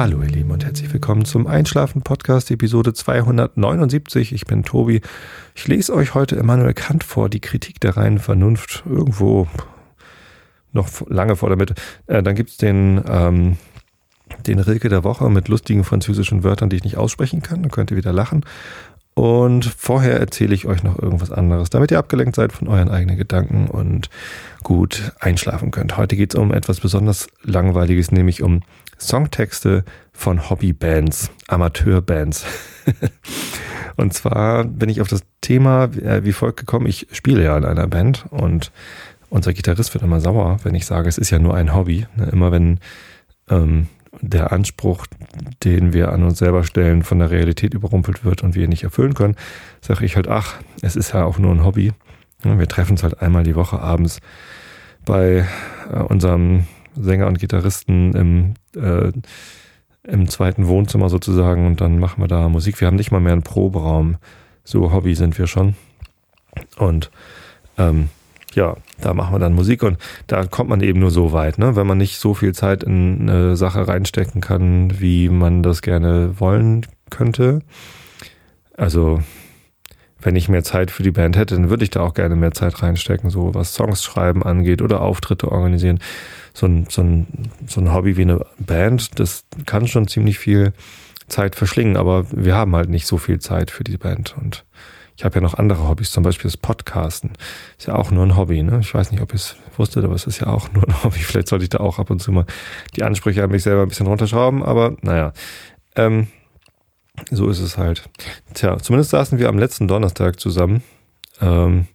Hallo 0.00 0.22
ihr 0.22 0.30
Lieben 0.30 0.50
und 0.50 0.64
herzlich 0.64 0.90
willkommen 0.94 1.26
zum 1.26 1.46
Einschlafen 1.46 2.00
Podcast 2.00 2.50
Episode 2.50 2.94
279. 2.94 4.32
Ich 4.32 4.46
bin 4.46 4.62
Tobi. 4.62 5.02
Ich 5.54 5.68
lese 5.68 5.92
euch 5.92 6.14
heute 6.14 6.36
Immanuel 6.36 6.72
Kant 6.72 7.04
vor, 7.04 7.28
die 7.28 7.40
Kritik 7.40 7.80
der 7.80 7.98
reinen 7.98 8.18
Vernunft. 8.18 8.82
Irgendwo 8.88 9.46
noch 10.72 10.88
lange 11.10 11.36
vor 11.36 11.50
der 11.50 11.58
Mitte. 11.58 11.74
Äh, 12.06 12.22
dann 12.22 12.34
gibt's 12.34 12.56
den, 12.56 13.04
ähm, 13.06 13.58
den 14.46 14.58
Rilke 14.58 14.88
der 14.88 15.04
Woche 15.04 15.28
mit 15.28 15.48
lustigen 15.48 15.84
französischen 15.84 16.44
Wörtern, 16.44 16.70
die 16.70 16.76
ich 16.76 16.84
nicht 16.84 16.96
aussprechen 16.96 17.42
kann. 17.42 17.60
Dann 17.60 17.70
könnt 17.70 17.90
ihr 17.90 17.98
wieder 17.98 18.14
lachen. 18.14 18.46
Und 19.12 19.66
vorher 19.66 20.18
erzähle 20.18 20.54
ich 20.54 20.64
euch 20.64 20.82
noch 20.82 20.98
irgendwas 20.98 21.30
anderes, 21.30 21.68
damit 21.68 21.90
ihr 21.90 21.98
abgelenkt 21.98 22.36
seid 22.36 22.54
von 22.54 22.68
euren 22.68 22.88
eigenen 22.88 23.18
Gedanken 23.18 23.66
und 23.66 24.08
gut 24.62 25.12
einschlafen 25.20 25.72
könnt. 25.72 25.98
Heute 25.98 26.16
geht 26.16 26.32
es 26.32 26.40
um 26.40 26.54
etwas 26.54 26.80
besonders 26.80 27.26
Langweiliges, 27.42 28.12
nämlich 28.12 28.42
um 28.42 28.62
Songtexte 29.00 29.84
von 30.12 30.50
Hobbybands, 30.50 31.30
Amateurbands. 31.48 32.44
und 33.96 34.12
zwar 34.12 34.64
bin 34.64 34.88
ich 34.88 35.00
auf 35.00 35.08
das 35.08 35.22
Thema 35.40 35.84
äh, 35.84 36.24
wie 36.24 36.32
folgt 36.32 36.58
gekommen. 36.58 36.86
Ich 36.86 37.08
spiele 37.12 37.42
ja 37.42 37.56
in 37.56 37.64
einer 37.64 37.86
Band 37.86 38.26
und 38.30 38.70
unser 39.30 39.52
Gitarrist 39.52 39.94
wird 39.94 40.04
immer 40.04 40.20
sauer, 40.20 40.58
wenn 40.64 40.74
ich 40.74 40.86
sage, 40.86 41.08
es 41.08 41.18
ist 41.18 41.30
ja 41.30 41.38
nur 41.38 41.54
ein 41.54 41.74
Hobby. 41.74 42.06
Ne, 42.16 42.26
immer 42.26 42.52
wenn 42.52 42.80
ähm, 43.48 43.88
der 44.20 44.52
Anspruch, 44.52 45.06
den 45.64 45.92
wir 45.92 46.12
an 46.12 46.24
uns 46.24 46.38
selber 46.38 46.64
stellen, 46.64 47.02
von 47.02 47.20
der 47.20 47.30
Realität 47.30 47.74
überrumpelt 47.74 48.24
wird 48.24 48.42
und 48.42 48.54
wir 48.54 48.64
ihn 48.64 48.70
nicht 48.70 48.84
erfüllen 48.84 49.14
können, 49.14 49.36
sage 49.80 50.04
ich 50.04 50.16
halt, 50.16 50.28
ach, 50.28 50.56
es 50.82 50.96
ist 50.96 51.14
ja 51.14 51.24
auch 51.24 51.38
nur 51.38 51.52
ein 51.52 51.64
Hobby. 51.64 51.92
Wir 52.42 52.68
treffen 52.68 52.92
uns 52.92 53.02
halt 53.02 53.22
einmal 53.22 53.44
die 53.44 53.54
Woche 53.54 53.80
abends 53.80 54.20
bei 55.04 55.46
äh, 55.92 55.98
unserem 55.98 56.66
Sänger 56.96 57.26
und 57.26 57.38
Gitarristen 57.38 58.14
im, 58.14 58.54
äh, 58.80 59.12
im 60.04 60.28
zweiten 60.28 60.66
Wohnzimmer 60.66 61.08
sozusagen 61.08 61.66
und 61.66 61.80
dann 61.80 61.98
machen 61.98 62.22
wir 62.22 62.28
da 62.28 62.48
Musik. 62.48 62.80
Wir 62.80 62.86
haben 62.86 62.96
nicht 62.96 63.10
mal 63.10 63.20
mehr 63.20 63.32
einen 63.32 63.42
Proberaum. 63.42 64.16
So 64.64 64.92
Hobby 64.92 65.14
sind 65.14 65.38
wir 65.38 65.46
schon. 65.46 65.74
Und 66.76 67.10
ähm, 67.78 68.08
ja, 68.54 68.76
da 69.00 69.14
machen 69.14 69.34
wir 69.34 69.38
dann 69.38 69.54
Musik 69.54 69.82
und 69.82 69.98
da 70.26 70.44
kommt 70.44 70.70
man 70.70 70.80
eben 70.80 71.00
nur 71.00 71.10
so 71.10 71.32
weit, 71.32 71.58
ne? 71.58 71.76
Wenn 71.76 71.86
man 71.86 71.98
nicht 71.98 72.18
so 72.18 72.34
viel 72.34 72.52
Zeit 72.52 72.82
in 72.82 73.28
eine 73.28 73.56
Sache 73.56 73.86
reinstecken 73.86 74.40
kann, 74.40 75.00
wie 75.00 75.28
man 75.28 75.62
das 75.62 75.82
gerne 75.82 76.40
wollen 76.40 76.86
könnte. 77.10 77.60
Also, 78.76 79.22
wenn 80.22 80.36
ich 80.36 80.48
mehr 80.48 80.64
Zeit 80.64 80.90
für 80.90 81.02
die 81.02 81.10
Band 81.10 81.36
hätte, 81.36 81.54
dann 81.54 81.70
würde 81.70 81.84
ich 81.84 81.90
da 81.90 82.00
auch 82.00 82.14
gerne 82.14 82.36
mehr 82.36 82.52
Zeit 82.52 82.82
reinstecken, 82.82 83.30
so 83.30 83.54
was 83.54 83.74
Songs 83.74 84.04
schreiben 84.04 84.42
angeht 84.42 84.82
oder 84.82 85.02
Auftritte 85.02 85.50
organisieren. 85.50 86.00
So 86.52 86.66
ein, 86.66 86.86
so 86.88 87.02
ein, 87.02 87.26
so 87.66 87.80
ein 87.80 87.92
Hobby 87.92 88.16
wie 88.16 88.22
eine 88.22 88.44
Band, 88.58 89.18
das 89.18 89.44
kann 89.66 89.86
schon 89.86 90.08
ziemlich 90.08 90.38
viel 90.38 90.72
Zeit 91.28 91.54
verschlingen, 91.54 91.96
aber 91.96 92.26
wir 92.32 92.56
haben 92.56 92.74
halt 92.74 92.90
nicht 92.90 93.06
so 93.06 93.18
viel 93.18 93.38
Zeit 93.38 93.70
für 93.70 93.84
die 93.84 93.96
Band 93.96 94.34
und 94.36 94.64
ich 95.20 95.24
habe 95.24 95.34
ja 95.34 95.42
noch 95.42 95.52
andere 95.52 95.86
Hobbys, 95.86 96.12
zum 96.12 96.22
Beispiel 96.22 96.50
das 96.50 96.56
Podcasten. 96.56 97.32
Ist 97.76 97.88
ja 97.88 97.94
auch 97.94 98.10
nur 98.10 98.24
ein 98.24 98.38
Hobby. 98.38 98.62
Ne? 98.62 98.78
Ich 98.80 98.94
weiß 98.94 99.12
nicht, 99.12 99.20
ob 99.20 99.32
ihr 99.32 99.36
es 99.36 99.54
wusstet, 99.76 100.02
aber 100.02 100.14
es 100.14 100.26
ist 100.26 100.40
ja 100.40 100.46
auch 100.46 100.72
nur 100.72 100.88
ein 100.88 101.04
Hobby. 101.04 101.18
Vielleicht 101.20 101.48
sollte 101.48 101.64
ich 101.64 101.68
da 101.68 101.78
auch 101.78 101.98
ab 101.98 102.08
und 102.08 102.22
zu 102.22 102.32
mal 102.32 102.46
die 102.96 103.02
Ansprüche 103.02 103.44
an 103.44 103.50
mich 103.50 103.62
selber 103.62 103.82
ein 103.82 103.88
bisschen 103.88 104.06
runterschrauben, 104.06 104.62
aber 104.62 104.96
naja. 105.02 105.34
Ähm, 105.94 106.28
so 107.30 107.48
ist 107.48 107.60
es 107.60 107.78
halt. 107.78 108.08
Tja, 108.54 108.78
zumindest 108.78 109.10
saßen 109.10 109.38
wir 109.38 109.48
am 109.48 109.58
letzten 109.58 109.88
Donnerstag 109.88 110.40
zusammen 110.40 110.82
ähm, 111.40 111.86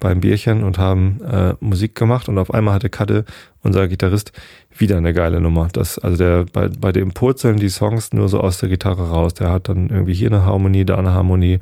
beim 0.00 0.20
Bierchen 0.20 0.64
und 0.64 0.78
haben 0.78 1.20
äh, 1.22 1.54
Musik 1.60 1.94
gemacht 1.94 2.28
und 2.28 2.38
auf 2.38 2.52
einmal 2.52 2.74
hatte 2.74 2.90
Katte, 2.90 3.24
unser 3.62 3.88
Gitarrist, 3.88 4.32
wieder 4.76 4.96
eine 4.96 5.14
geile 5.14 5.40
Nummer. 5.40 5.68
Das, 5.72 5.98
also 5.98 6.16
der, 6.16 6.44
bei, 6.52 6.68
bei 6.68 6.92
dem 6.92 7.12
purzeln 7.12 7.56
die 7.56 7.68
Songs 7.68 8.12
nur 8.12 8.28
so 8.28 8.40
aus 8.40 8.58
der 8.58 8.68
Gitarre 8.68 9.08
raus. 9.08 9.34
Der 9.34 9.50
hat 9.50 9.68
dann 9.68 9.88
irgendwie 9.88 10.14
hier 10.14 10.28
eine 10.28 10.44
Harmonie, 10.44 10.84
da 10.84 10.96
eine 10.96 11.12
Harmonie 11.12 11.60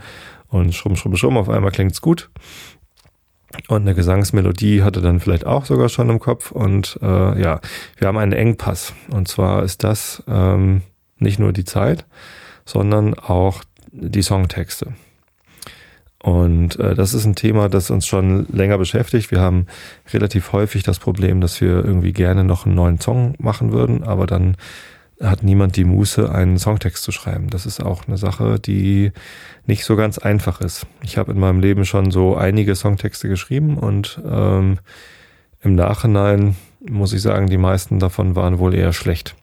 und 0.49 0.75
schrumm, 0.75 0.97
schrumm, 0.97 1.17
schrumm, 1.17 1.37
auf 1.37 1.49
einmal 1.49 1.71
klingt's 1.71 2.01
gut. 2.01 2.31
Und 3.69 3.83
eine 3.83 3.95
Gesangsmelodie 3.95 4.83
hatte 4.83 5.03
dann 5.03 5.21
vielleicht 5.21 5.47
auch 5.47 5.67
sogar 5.67 5.89
schon 5.89 6.09
im 6.09 6.19
Kopf. 6.19 6.51
Und 6.51 6.99
äh, 7.03 7.41
ja, 7.41 7.61
wir 7.97 8.09
haben 8.09 8.19
einen 8.19 8.33
Engpass. 8.33 8.95
Und 9.11 9.29
zwar 9.29 9.63
ist 9.63 9.85
das 9.85 10.23
ähm, 10.27 10.83
nicht 11.19 11.39
nur 11.39 11.53
die 11.53 11.65
Zeit, 11.65 12.07
sondern 12.65 13.15
auch 13.15 13.63
die 13.93 14.23
Songtexte. 14.23 14.95
Und 16.23 16.79
äh, 16.79 16.95
das 16.95 17.15
ist 17.15 17.25
ein 17.25 17.35
Thema, 17.35 17.69
das 17.69 17.91
uns 17.91 18.07
schon 18.07 18.47
länger 18.53 18.79
beschäftigt. 18.79 19.31
Wir 19.33 19.41
haben 19.41 19.67
relativ 20.13 20.53
häufig 20.53 20.85
das 20.85 21.01
Problem, 21.01 21.41
dass 21.41 21.61
wir 21.61 21.85
irgendwie 21.85 22.13
gerne 22.13 22.45
noch 22.45 22.65
einen 22.65 22.77
neuen 22.77 23.01
Song 23.01 23.35
machen 23.39 23.73
würden, 23.73 24.05
aber 24.05 24.27
dann 24.27 24.57
hat 25.21 25.43
niemand 25.43 25.77
die 25.77 25.85
Muße, 25.85 26.33
einen 26.33 26.59
Songtext 26.59 27.03
zu 27.03 27.13
schreiben. 27.13 27.51
Das 27.51 27.67
ist 27.67 27.81
auch 27.81 28.07
eine 28.07 28.19
Sache, 28.19 28.59
die 28.59 29.13
nicht 29.67 29.85
so 29.85 29.97
ganz 29.97 30.19
einfach 30.19 30.61
ist. 30.61 30.87
Ich 31.03 31.17
habe 31.17 31.33
in 31.33 31.39
meinem 31.39 31.61
Leben 31.61 31.85
schon 31.85 32.11
so 32.11 32.37
einige 32.37 32.75
Songtexte 32.75 33.29
geschrieben 33.29 33.77
und 33.79 34.21
ähm, 34.25 34.79
im 35.61 35.75
Nachhinein 35.75 36.57
muss 36.89 37.13
ich 37.13 37.23
sagen, 37.23 37.49
die 37.49 37.59
meisten 37.59 38.01
davon 38.01 38.35
waren 38.35 38.59
wohl 38.59 38.75
eher 38.75 38.93
schlecht. 38.93 39.37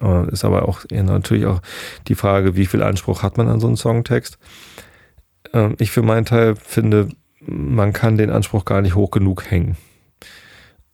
Äh, 0.00 0.30
ist 0.30 0.44
aber 0.44 0.68
auch 0.68 0.80
natürlich 0.90 1.46
auch 1.46 1.60
die 2.08 2.14
Frage, 2.14 2.56
wie 2.56 2.66
viel 2.66 2.82
Anspruch 2.82 3.22
hat 3.22 3.36
man 3.36 3.48
an 3.48 3.60
so 3.60 3.66
einen 3.66 3.76
Songtext. 3.76 4.38
Äh, 5.52 5.70
ich 5.78 5.90
für 5.90 6.02
meinen 6.02 6.24
Teil 6.24 6.56
finde, 6.56 7.08
man 7.40 7.92
kann 7.92 8.16
den 8.16 8.30
Anspruch 8.30 8.64
gar 8.64 8.82
nicht 8.82 8.94
hoch 8.94 9.10
genug 9.10 9.50
hängen. 9.50 9.76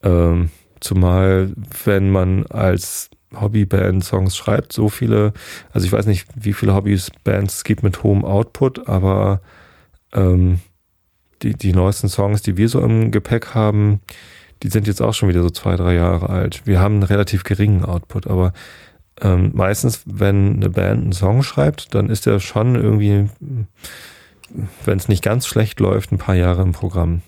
Ähm, 0.02 0.50
zumal 0.80 1.52
wenn 1.84 2.10
man 2.10 2.46
als 2.46 3.10
Hobbyband 3.38 4.04
Songs 4.04 4.36
schreibt, 4.36 4.72
so 4.72 4.88
viele, 4.88 5.32
also 5.72 5.86
ich 5.86 5.92
weiß 5.92 6.06
nicht, 6.06 6.26
wie 6.34 6.52
viele 6.52 6.74
Hobbybands 6.74 7.56
es 7.56 7.64
gibt 7.64 7.82
mit 7.82 8.02
hohem 8.02 8.24
Output, 8.24 8.88
aber 8.88 9.40
ähm, 10.12 10.60
die, 11.42 11.54
die 11.54 11.72
neuesten 11.72 12.08
Songs, 12.08 12.42
die 12.42 12.56
wir 12.56 12.68
so 12.68 12.80
im 12.80 13.10
Gepäck 13.10 13.54
haben, 13.54 14.00
die 14.62 14.68
sind 14.68 14.86
jetzt 14.86 15.00
auch 15.00 15.14
schon 15.14 15.28
wieder 15.28 15.42
so 15.42 15.50
zwei, 15.50 15.76
drei 15.76 15.94
Jahre 15.94 16.28
alt. 16.28 16.62
Wir 16.64 16.80
haben 16.80 16.94
einen 16.94 17.02
relativ 17.04 17.44
geringen 17.44 17.84
Output, 17.84 18.26
aber 18.26 18.52
ähm, 19.20 19.50
meistens, 19.54 20.02
wenn 20.06 20.56
eine 20.56 20.70
Band 20.70 21.02
einen 21.02 21.12
Song 21.12 21.42
schreibt, 21.42 21.94
dann 21.94 22.08
ist 22.08 22.26
er 22.26 22.40
schon 22.40 22.74
irgendwie, 22.74 23.28
wenn 24.84 24.98
es 24.98 25.08
nicht 25.08 25.22
ganz 25.22 25.46
schlecht 25.46 25.80
läuft, 25.80 26.12
ein 26.12 26.18
paar 26.18 26.34
Jahre 26.34 26.62
im 26.62 26.72
Programm. 26.72 27.22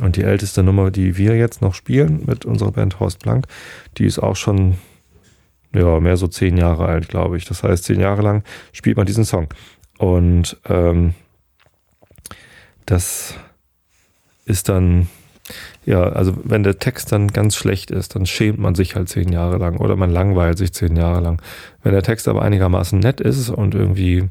Und 0.00 0.16
die 0.16 0.22
älteste 0.22 0.62
Nummer, 0.62 0.90
die 0.90 1.18
wir 1.18 1.36
jetzt 1.36 1.60
noch 1.60 1.74
spielen 1.74 2.22
mit 2.26 2.46
unserer 2.46 2.72
Band 2.72 2.98
Horst 2.98 3.18
Blank, 3.18 3.46
die 3.98 4.06
ist 4.06 4.18
auch 4.18 4.36
schon 4.36 4.78
ja, 5.74 6.00
mehr 6.00 6.16
so 6.16 6.28
zehn 6.28 6.56
Jahre 6.56 6.86
alt, 6.86 7.08
glaube 7.08 7.36
ich. 7.36 7.44
Das 7.44 7.62
heißt, 7.62 7.84
zehn 7.84 8.00
Jahre 8.00 8.22
lang 8.22 8.42
spielt 8.72 8.96
man 8.96 9.06
diesen 9.06 9.24
Song. 9.24 9.48
Und 9.98 10.58
ähm, 10.64 11.14
das 12.86 13.34
ist 14.46 14.68
dann, 14.68 15.08
ja, 15.84 16.02
also 16.02 16.34
wenn 16.44 16.62
der 16.62 16.78
Text 16.78 17.10
dann 17.10 17.28
ganz 17.28 17.56
schlecht 17.56 17.90
ist, 17.90 18.14
dann 18.14 18.26
schämt 18.26 18.58
man 18.58 18.74
sich 18.74 18.94
halt 18.94 19.08
zehn 19.08 19.32
Jahre 19.32 19.58
lang 19.58 19.78
oder 19.78 19.96
man 19.96 20.10
langweilt 20.10 20.58
sich 20.58 20.72
zehn 20.72 20.96
Jahre 20.96 21.20
lang. 21.20 21.42
Wenn 21.82 21.92
der 21.92 22.02
Text 22.02 22.28
aber 22.28 22.42
einigermaßen 22.42 22.98
nett 22.98 23.20
ist 23.20 23.50
und 23.50 23.74
irgendwie 23.74 24.28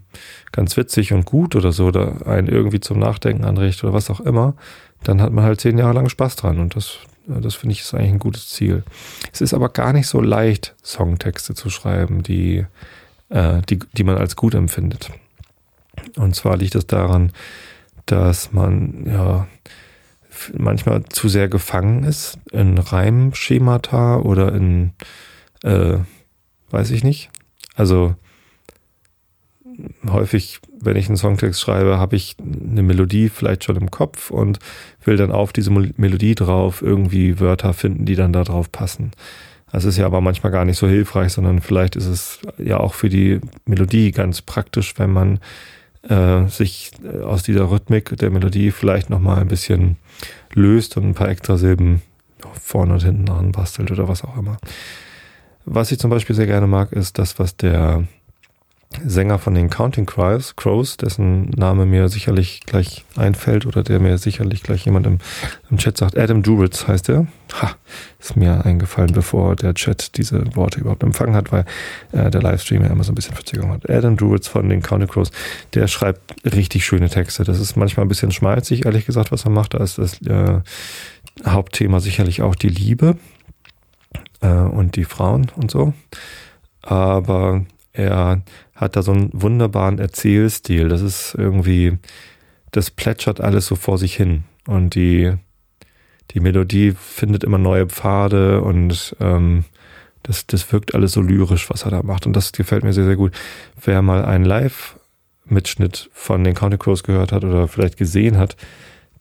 ganz 0.51 0.77
witzig 0.77 1.11
und 1.11 1.25
gut 1.25 1.55
oder 1.55 1.71
so, 1.71 1.87
oder 1.87 2.25
einen 2.25 2.47
irgendwie 2.47 2.79
zum 2.79 2.99
Nachdenken 2.99 3.43
anregt 3.43 3.83
oder 3.83 3.93
was 3.93 4.09
auch 4.09 4.21
immer, 4.21 4.55
dann 5.03 5.21
hat 5.21 5.33
man 5.33 5.43
halt 5.43 5.59
zehn 5.59 5.77
Jahre 5.77 5.93
lang 5.93 6.07
Spaß 6.07 6.37
dran 6.37 6.59
und 6.59 6.75
das, 6.75 6.99
das 7.27 7.55
finde 7.55 7.73
ich 7.73 7.81
ist 7.81 7.93
eigentlich 7.93 8.13
ein 8.13 8.19
gutes 8.19 8.49
Ziel. 8.49 8.83
Es 9.33 9.41
ist 9.41 9.53
aber 9.53 9.69
gar 9.69 9.91
nicht 9.91 10.07
so 10.07 10.21
leicht, 10.21 10.75
Songtexte 10.83 11.53
zu 11.53 11.69
schreiben, 11.69 12.23
die, 12.23 12.65
äh, 13.29 13.61
die, 13.69 13.79
die 13.97 14.03
man 14.05 14.17
als 14.17 14.37
gut 14.37 14.55
empfindet. 14.55 15.09
Und 16.15 16.35
zwar 16.35 16.55
liegt 16.55 16.75
es 16.75 16.87
daran, 16.87 17.33
dass 18.05 18.53
man 18.53 19.05
ja 19.05 19.47
manchmal 20.57 21.03
zu 21.05 21.29
sehr 21.29 21.47
gefangen 21.47 22.03
ist 22.03 22.39
in 22.51 22.77
Reimschemata 22.77 24.17
oder 24.17 24.53
in, 24.53 24.93
äh, 25.63 25.97
weiß 26.69 26.91
ich 26.91 27.03
nicht. 27.03 27.29
Also 27.75 28.15
häufig, 30.07 30.59
wenn 30.79 30.95
ich 30.95 31.07
einen 31.07 31.17
Songtext 31.17 31.61
schreibe, 31.61 31.97
habe 31.97 32.15
ich 32.15 32.35
eine 32.39 32.83
Melodie 32.83 33.29
vielleicht 33.29 33.63
schon 33.63 33.77
im 33.77 33.91
Kopf 33.91 34.31
und 34.31 34.59
will 35.03 35.17
dann 35.17 35.31
auf 35.31 35.53
diese 35.53 35.71
Melodie 35.71 36.35
drauf 36.35 36.81
irgendwie 36.81 37.39
Wörter 37.39 37.73
finden, 37.73 38.05
die 38.05 38.15
dann 38.15 38.33
da 38.33 38.43
drauf 38.43 38.71
passen. 38.71 39.11
Das 39.71 39.85
ist 39.85 39.97
ja 39.97 40.05
aber 40.05 40.19
manchmal 40.19 40.51
gar 40.51 40.65
nicht 40.65 40.77
so 40.77 40.87
hilfreich, 40.87 41.31
sondern 41.31 41.61
vielleicht 41.61 41.95
ist 41.95 42.07
es 42.07 42.39
ja 42.57 42.79
auch 42.79 42.93
für 42.93 43.09
die 43.09 43.39
Melodie 43.65 44.11
ganz 44.11 44.41
praktisch, 44.41 44.95
wenn 44.97 45.11
man 45.11 45.39
äh, 46.07 46.47
sich 46.47 46.91
äh, 47.03 47.21
aus 47.21 47.43
dieser 47.43 47.69
Rhythmik 47.69 48.17
der 48.17 48.29
Melodie 48.29 48.71
vielleicht 48.71 49.09
nochmal 49.09 49.39
ein 49.39 49.47
bisschen 49.47 49.97
löst 50.53 50.97
und 50.97 51.09
ein 51.09 51.13
paar 51.13 51.29
extra 51.29 51.57
Silben 51.57 52.01
vorne 52.53 52.93
und 52.93 53.03
hinten 53.03 53.25
dran 53.25 53.51
bastelt 53.51 53.91
oder 53.91 54.07
was 54.07 54.23
auch 54.23 54.37
immer. 54.37 54.57
Was 55.65 55.91
ich 55.91 55.99
zum 55.99 56.09
Beispiel 56.09 56.35
sehr 56.35 56.47
gerne 56.47 56.67
mag, 56.67 56.91
ist 56.91 57.19
das, 57.19 57.37
was 57.37 57.55
der 57.55 58.05
Sänger 59.05 59.39
von 59.39 59.55
den 59.55 59.69
Counting 59.69 60.05
Crows, 60.05 60.55
Crows, 60.55 60.97
dessen 60.97 61.49
Name 61.51 61.85
mir 61.85 62.09
sicherlich 62.09 62.61
gleich 62.65 63.05
einfällt 63.15 63.65
oder 63.65 63.83
der 63.83 63.99
mir 63.99 64.17
sicherlich 64.17 64.63
gleich 64.63 64.85
jemand 64.85 65.07
im, 65.07 65.19
im 65.69 65.77
Chat 65.77 65.97
sagt. 65.97 66.17
Adam 66.17 66.43
Duritz 66.43 66.87
heißt 66.87 67.09
er. 67.09 67.27
Ha, 67.61 67.71
ist 68.19 68.35
mir 68.35 68.65
eingefallen, 68.65 69.13
bevor 69.13 69.55
der 69.55 69.73
Chat 69.73 70.17
diese 70.17 70.55
Worte 70.55 70.81
überhaupt 70.81 71.03
empfangen 71.03 71.35
hat, 71.35 71.51
weil 71.51 71.65
äh, 72.11 72.29
der 72.29 72.41
Livestream 72.41 72.83
ja 72.83 72.89
immer 72.89 73.03
so 73.03 73.11
ein 73.11 73.15
bisschen 73.15 73.33
Verzögerung 73.33 73.71
hat. 73.71 73.89
Adam 73.89 74.17
Duritz 74.17 74.47
von 74.47 74.67
den 74.67 74.81
Counting 74.81 75.09
Crows, 75.09 75.31
der 75.73 75.87
schreibt 75.87 76.21
richtig 76.53 76.85
schöne 76.85 77.09
Texte. 77.09 77.43
Das 77.43 77.59
ist 77.59 77.77
manchmal 77.77 78.05
ein 78.05 78.09
bisschen 78.09 78.31
schmalzig, 78.31 78.85
ehrlich 78.85 79.05
gesagt, 79.05 79.31
was 79.31 79.45
er 79.45 79.51
macht. 79.51 79.73
Da 79.73 79.79
ist 79.79 79.97
das 79.97 80.21
äh, 80.21 80.59
Hauptthema 81.45 82.01
sicherlich 82.01 82.41
auch 82.41 82.55
die 82.55 82.69
Liebe 82.69 83.17
äh, 84.41 84.47
und 84.47 84.95
die 84.97 85.05
Frauen 85.05 85.49
und 85.55 85.71
so. 85.71 85.93
Aber 86.81 87.65
er 87.93 88.41
hat 88.75 88.95
da 88.95 89.03
so 89.03 89.11
einen 89.11 89.29
wunderbaren 89.33 89.99
Erzählstil. 89.99 90.87
Das 90.87 91.01
ist 91.01 91.35
irgendwie, 91.37 91.97
das 92.71 92.89
plätschert 92.89 93.41
alles 93.41 93.65
so 93.65 93.75
vor 93.75 93.97
sich 93.97 94.15
hin. 94.15 94.43
Und 94.67 94.95
die, 94.95 95.33
die 96.31 96.39
Melodie 96.39 96.93
findet 96.97 97.43
immer 97.43 97.57
neue 97.57 97.87
Pfade 97.87 98.61
und 98.61 99.15
ähm, 99.19 99.65
das, 100.23 100.45
das 100.45 100.71
wirkt 100.71 100.93
alles 100.93 101.13
so 101.13 101.21
lyrisch, 101.21 101.69
was 101.69 101.83
er 101.83 101.91
da 101.91 102.03
macht. 102.03 102.25
Und 102.25 102.35
das 102.35 102.51
gefällt 102.51 102.83
mir 102.83 102.93
sehr, 102.93 103.05
sehr 103.05 103.15
gut. 103.15 103.33
Wer 103.83 104.01
mal 104.01 104.23
einen 104.23 104.45
Live-Mitschnitt 104.45 106.09
von 106.13 106.43
den 106.43 106.53
County 106.55 106.77
Crows 106.77 107.03
gehört 107.03 107.31
hat 107.31 107.43
oder 107.43 107.67
vielleicht 107.67 107.97
gesehen 107.97 108.37
hat, 108.37 108.55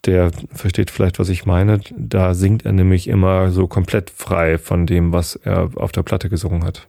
der 0.06 0.30
versteht 0.52 0.90
vielleicht, 0.90 1.18
was 1.18 1.28
ich 1.28 1.44
meine. 1.46 1.80
Da 1.96 2.34
singt 2.34 2.64
er 2.64 2.72
nämlich 2.72 3.08
immer 3.08 3.50
so 3.50 3.66
komplett 3.66 4.10
frei 4.10 4.58
von 4.58 4.86
dem, 4.86 5.12
was 5.12 5.36
er 5.36 5.70
auf 5.76 5.92
der 5.92 6.02
Platte 6.02 6.28
gesungen 6.28 6.64
hat. 6.64 6.88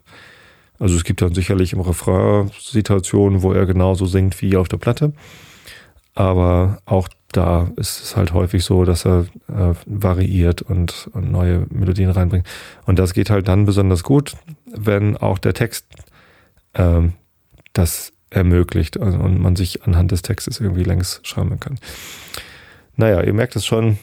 Also 0.82 0.96
es 0.96 1.04
gibt 1.04 1.22
dann 1.22 1.32
sicherlich 1.32 1.72
im 1.74 1.80
Refrain 1.80 2.50
Situationen, 2.58 3.42
wo 3.42 3.52
er 3.52 3.66
genauso 3.66 4.04
singt 4.06 4.42
wie 4.42 4.56
auf 4.56 4.66
der 4.66 4.78
Platte. 4.78 5.12
Aber 6.16 6.82
auch 6.86 7.08
da 7.30 7.70
ist 7.76 8.02
es 8.02 8.16
halt 8.16 8.32
häufig 8.32 8.64
so, 8.64 8.84
dass 8.84 9.06
er 9.06 9.26
äh, 9.46 9.74
variiert 9.86 10.60
und, 10.60 11.08
und, 11.12 11.30
neue 11.30 11.68
Melodien 11.70 12.10
reinbringt. 12.10 12.48
Und 12.84 12.98
das 12.98 13.14
geht 13.14 13.30
halt 13.30 13.46
dann 13.46 13.64
besonders 13.64 14.02
gut, 14.02 14.34
wenn 14.66 15.16
auch 15.16 15.38
der 15.38 15.54
Text 15.54 15.86
ähm, 16.74 17.12
das 17.74 18.12
ermöglicht 18.30 18.96
und 18.96 19.40
man 19.40 19.54
sich 19.54 19.84
anhand 19.84 20.10
des 20.10 20.22
Textes 20.22 20.58
irgendwie 20.58 20.82
längs 20.82 21.20
schreiben 21.22 21.60
kann. 21.60 21.78
Naja, 22.96 23.22
ihr 23.22 23.34
merkt 23.34 23.54
es 23.54 23.64
schon, 23.64 23.98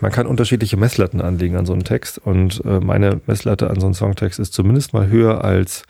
man 0.00 0.12
kann 0.12 0.26
unterschiedliche 0.26 0.76
Messlatten 0.76 1.20
anlegen 1.20 1.56
an 1.56 1.66
so 1.66 1.72
einen 1.72 1.84
Text 1.84 2.18
und 2.18 2.62
äh, 2.64 2.80
meine 2.80 3.20
Messlatte 3.26 3.70
an 3.70 3.80
so 3.80 3.86
einen 3.86 3.94
Songtext 3.94 4.38
ist 4.38 4.52
zumindest 4.52 4.92
mal 4.92 5.08
höher 5.08 5.44
als, 5.44 5.84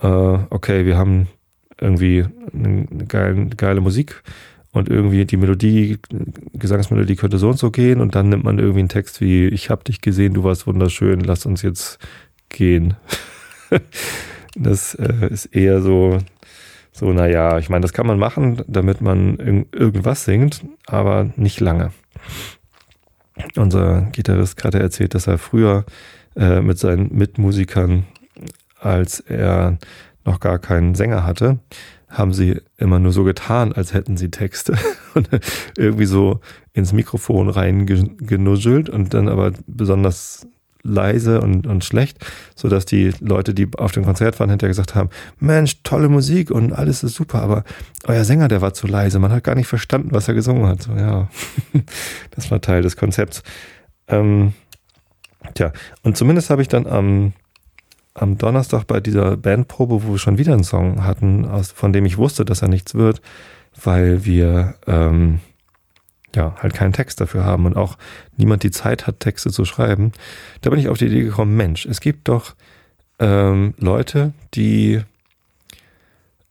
äh, 0.00 0.06
okay, 0.06 0.84
wir 0.84 0.96
haben 0.96 1.28
irgendwie 1.80 2.24
eine 2.52 2.86
geile, 3.08 3.46
geile 3.48 3.80
Musik 3.80 4.22
und 4.72 4.88
irgendwie 4.88 5.24
die 5.24 5.36
Melodie, 5.36 5.98
Gesangsmelodie 6.52 7.16
könnte 7.16 7.38
so 7.38 7.48
und 7.48 7.58
so 7.58 7.70
gehen 7.70 8.00
und 8.00 8.14
dann 8.14 8.28
nimmt 8.28 8.44
man 8.44 8.58
irgendwie 8.58 8.80
einen 8.80 8.88
Text 8.88 9.20
wie, 9.20 9.46
ich 9.46 9.70
hab 9.70 9.84
dich 9.84 10.00
gesehen, 10.00 10.34
du 10.34 10.44
warst 10.44 10.66
wunderschön, 10.66 11.20
lass 11.20 11.46
uns 11.46 11.62
jetzt 11.62 11.98
gehen. 12.50 12.96
das 14.56 14.94
äh, 14.94 15.28
ist 15.30 15.46
eher 15.46 15.80
so, 15.80 16.18
so, 16.92 17.12
naja, 17.12 17.58
ich 17.58 17.70
meine, 17.70 17.82
das 17.82 17.92
kann 17.92 18.06
man 18.06 18.18
machen, 18.18 18.62
damit 18.66 19.00
man 19.00 19.36
irg 19.38 19.66
irgendwas 19.72 20.24
singt, 20.24 20.64
aber 20.86 21.30
nicht 21.36 21.60
lange. 21.60 21.90
Unser 23.56 24.02
Gitarrist 24.12 24.56
gerade 24.56 24.78
erzählt, 24.78 25.14
dass 25.14 25.26
er 25.26 25.38
früher 25.38 25.84
äh, 26.36 26.60
mit 26.60 26.78
seinen 26.78 27.14
Mitmusikern, 27.14 28.06
als 28.80 29.20
er 29.20 29.78
noch 30.24 30.40
gar 30.40 30.58
keinen 30.58 30.94
Sänger 30.94 31.24
hatte, 31.24 31.58
haben 32.08 32.32
sie 32.32 32.60
immer 32.76 32.98
nur 32.98 33.12
so 33.12 33.24
getan, 33.24 33.72
als 33.72 33.92
hätten 33.92 34.16
sie 34.16 34.30
Texte 34.30 34.78
und 35.14 35.28
irgendwie 35.76 36.06
so 36.06 36.40
ins 36.72 36.92
Mikrofon 36.92 37.48
reingenuschelt 37.48 38.88
und 38.88 39.14
dann 39.14 39.28
aber 39.28 39.52
besonders 39.66 40.46
leise 40.84 41.40
und, 41.40 41.66
und 41.66 41.84
schlecht, 41.84 42.18
so 42.54 42.68
dass 42.68 42.84
die 42.84 43.12
Leute, 43.20 43.54
die 43.54 43.68
auf 43.76 43.92
dem 43.92 44.04
Konzert 44.04 44.38
waren, 44.38 44.50
hinterher 44.50 44.70
gesagt 44.70 44.94
haben, 44.94 45.08
Mensch, 45.40 45.82
tolle 45.82 46.08
Musik 46.08 46.50
und 46.50 46.72
alles 46.72 47.02
ist 47.02 47.14
super, 47.14 47.42
aber 47.42 47.64
euer 48.04 48.24
Sänger, 48.24 48.48
der 48.48 48.60
war 48.60 48.74
zu 48.74 48.86
leise, 48.86 49.18
man 49.18 49.32
hat 49.32 49.44
gar 49.44 49.54
nicht 49.54 49.66
verstanden, 49.66 50.10
was 50.12 50.28
er 50.28 50.34
gesungen 50.34 50.66
hat. 50.66 50.82
So, 50.82 50.92
ja, 50.92 51.28
das 52.30 52.50
war 52.50 52.60
Teil 52.60 52.82
des 52.82 52.96
Konzepts. 52.96 53.42
Ähm, 54.06 54.52
tja, 55.54 55.72
und 56.02 56.16
zumindest 56.16 56.50
habe 56.50 56.62
ich 56.62 56.68
dann 56.68 56.86
am, 56.86 57.32
am 58.12 58.36
Donnerstag 58.36 58.86
bei 58.86 59.00
dieser 59.00 59.38
Bandprobe, 59.38 60.04
wo 60.04 60.12
wir 60.12 60.18
schon 60.18 60.38
wieder 60.38 60.52
einen 60.52 60.64
Song 60.64 61.04
hatten, 61.04 61.46
aus, 61.46 61.72
von 61.72 61.92
dem 61.92 62.04
ich 62.04 62.18
wusste, 62.18 62.44
dass 62.44 62.60
er 62.62 62.68
nichts 62.68 62.94
wird, 62.94 63.22
weil 63.82 64.24
wir 64.26 64.74
ähm, 64.86 65.40
ja, 66.34 66.54
halt 66.60 66.74
keinen 66.74 66.92
Text 66.92 67.20
dafür 67.20 67.44
haben 67.44 67.66
und 67.66 67.76
auch 67.76 67.96
niemand 68.36 68.62
die 68.62 68.70
Zeit 68.70 69.06
hat, 69.06 69.20
Texte 69.20 69.50
zu 69.50 69.64
schreiben, 69.64 70.12
da 70.60 70.70
bin 70.70 70.78
ich 70.78 70.88
auf 70.88 70.98
die 70.98 71.06
Idee 71.06 71.22
gekommen, 71.22 71.56
Mensch, 71.56 71.86
es 71.86 72.00
gibt 72.00 72.28
doch 72.28 72.54
ähm, 73.18 73.74
Leute, 73.78 74.32
die 74.54 75.02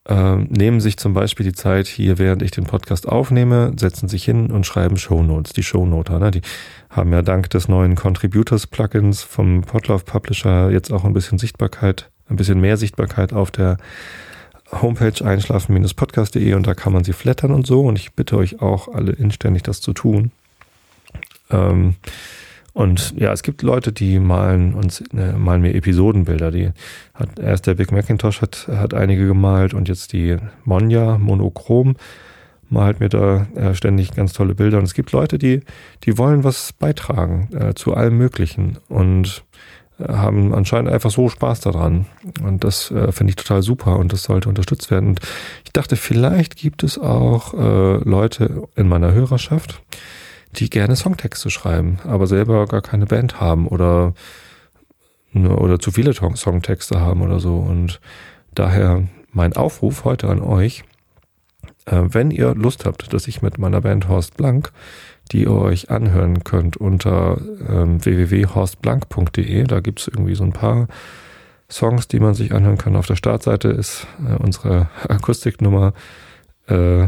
ähm, 0.06 0.47
nehmen 0.50 0.81
sich 0.81 0.97
zum 0.97 1.13
Beispiel 1.13 1.45
die 1.45 1.53
Zeit 1.53 1.88
hier, 1.88 2.18
während 2.18 2.41
ich 2.41 2.51
den 2.51 2.65
Podcast 2.65 3.07
aufnehme, 3.07 3.74
setzen 3.77 4.09
sich 4.09 4.25
hin 4.25 4.51
und 4.51 4.65
schreiben 4.65 4.97
Shownotes, 4.97 5.53
die 5.53 5.63
Shownoter, 5.63 6.19
ne? 6.19 6.31
die 6.31 6.41
haben 6.89 7.13
ja 7.13 7.21
dank 7.21 7.50
des 7.51 7.69
neuen 7.69 7.95
Contributors-Plugins 7.95 9.24
vom 9.24 9.62
Podlove 9.62 10.03
Publisher 10.03 10.69
jetzt 10.71 10.91
auch 10.91 11.06
ein 11.06 11.13
bisschen 11.13 11.38
Sichtbarkeit, 11.38 12.09
ein 12.27 12.35
bisschen 12.35 12.59
mehr 12.59 12.75
Sichtbarkeit 12.75 13.31
auf 13.31 13.50
der 13.50 13.77
Homepage 14.81 15.23
einschlafen-podcast.de 15.23 16.53
und 16.53 16.67
da 16.67 16.73
kann 16.73 16.93
man 16.93 17.03
sie 17.03 17.13
flattern 17.13 17.51
und 17.51 17.67
so. 17.67 17.81
Und 17.81 17.97
ich 17.97 18.13
bitte 18.13 18.37
euch 18.37 18.61
auch 18.61 18.87
alle 18.87 19.11
inständig 19.11 19.63
das 19.63 19.81
zu 19.81 19.93
tun. 19.93 20.31
Ähm, 21.49 21.95
und 22.73 23.13
ja, 23.15 23.31
es 23.31 23.43
gibt 23.43 23.61
Leute, 23.61 23.93
die 23.93 24.19
malen 24.19 24.73
uns, 24.73 25.03
ne, 25.11 25.35
malen 25.37 25.61
mir 25.61 25.75
Episodenbilder. 25.75 26.49
Die 26.49 26.71
hat 27.13 27.37
erst 27.37 27.67
der 27.67 27.75
Big 27.75 27.91
Macintosh 27.91 28.41
hat, 28.41 28.67
hat 28.67 28.95
einige 28.95 29.27
gemalt 29.27 29.75
und 29.75 29.87
jetzt 29.87 30.11
die 30.11 30.37
Monja 30.65 31.19
Monochrom 31.19 31.95
malt 32.69 32.99
mir 32.99 33.09
da 33.09 33.45
äh, 33.55 33.75
ständig 33.75 34.11
ganz 34.11 34.33
tolle 34.33 34.55
Bilder. 34.55 34.79
Und 34.79 34.85
es 34.85 34.95
gibt 34.95 35.11
Leute, 35.11 35.37
die, 35.37 35.61
die 36.03 36.17
wollen 36.17 36.43
was 36.43 36.73
beitragen 36.73 37.49
äh, 37.53 37.75
zu 37.75 37.93
allem 37.93 38.17
Möglichen. 38.17 38.79
Und 38.89 39.43
haben 40.00 40.54
anscheinend 40.54 40.92
einfach 40.92 41.12
so 41.12 41.30
Spaß 41.30 41.62
daran. 41.62 42.06
Und 42.42 42.63
das 42.63 42.92
äh, 42.92 43.12
finde 43.12 43.31
ich 43.31 43.36
total 43.36 43.62
super 43.62 43.98
und 43.98 44.13
das 44.13 44.24
sollte 44.24 44.50
unterstützt 44.50 44.92
werden. 44.92 45.10
Und 45.10 45.19
ich 45.66 45.72
dachte, 45.72 45.95
vielleicht 45.95 46.56
gibt 46.56 46.84
es 46.84 46.98
auch 46.98 47.54
äh, 47.54 47.98
Leute 48.04 48.68
in 48.75 48.88
meiner 48.88 49.13
Hörerschaft, 49.13 49.81
die 50.56 50.69
gerne 50.69 50.95
Songtexte 50.95 51.50
schreiben, 51.50 52.00
aber 52.06 52.28
selber 52.28 52.66
gar 52.68 52.81
keine 52.81 53.06
Band 53.06 53.40
haben 53.40 53.68
oder, 53.68 54.14
ne, 55.31 55.56
oder 55.56 55.80
zu 55.80 55.92
viele 55.92 56.14
Songtexte 56.14 57.00
haben 57.00 57.21
oder 57.21 57.40
so. 57.40 57.57
Und 57.57 58.00
daher 58.54 59.04
mein 59.31 59.54
Aufruf 59.54 60.06
heute 60.06 60.30
an 60.30 60.42
euch, 60.42 60.83
äh, 61.85 62.02
wenn 62.04 62.31
ihr 62.31 62.56
Lust 62.56 62.85
habt, 62.85 63.14
dass 63.14 63.28
ich 63.28 63.42
mit 63.42 63.57
meiner 63.57 63.81
Band 63.81 64.07
Horst 64.07 64.38
Blank 64.38 64.71
die 65.33 65.42
ihr 65.42 65.52
euch 65.52 65.90
anhören 65.90 66.44
könnt 66.44 66.78
unter 66.78 67.42
ähm, 67.68 68.04
www.horstblank.de. 68.06 69.63
Da 69.63 69.80
gibt 69.80 69.99
es 69.99 70.07
irgendwie 70.07 70.35
so 70.35 70.44
ein 70.44 70.54
paar 70.54 70.87
Songs, 71.69 72.07
die 72.07 72.19
man 72.19 72.35
sich 72.35 72.54
anhören 72.54 72.78
kann. 72.78 72.95
Auf 72.95 73.07
der 73.07 73.16
Startseite 73.16 73.69
ist 73.69 74.06
äh, 74.25 74.35
unsere 74.35 74.90
Akustiknummer 75.09 75.94
äh, 76.68 77.07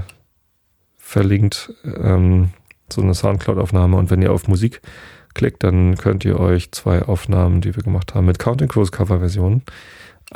verlinkt, 0.98 1.72
ähm, 1.86 2.50
so 2.92 3.02
eine 3.02 3.14
Soundcloud-Aufnahme. 3.14 3.96
Und 3.96 4.10
wenn 4.10 4.24
ihr 4.24 4.34
auf 4.34 4.48
Musik 4.48 4.82
klickt, 5.36 5.64
dann 5.64 5.96
könnt 5.96 6.26
ihr 6.26 6.40
euch 6.40 6.72
zwei 6.72 7.04
Aufnahmen, 7.04 7.62
die 7.62 7.76
wir 7.76 7.84
gemacht 7.84 8.16
haben, 8.16 8.26
mit 8.26 8.40
Counting 8.40 8.68
Crows 8.68 8.92
Coverversionen 8.92 9.62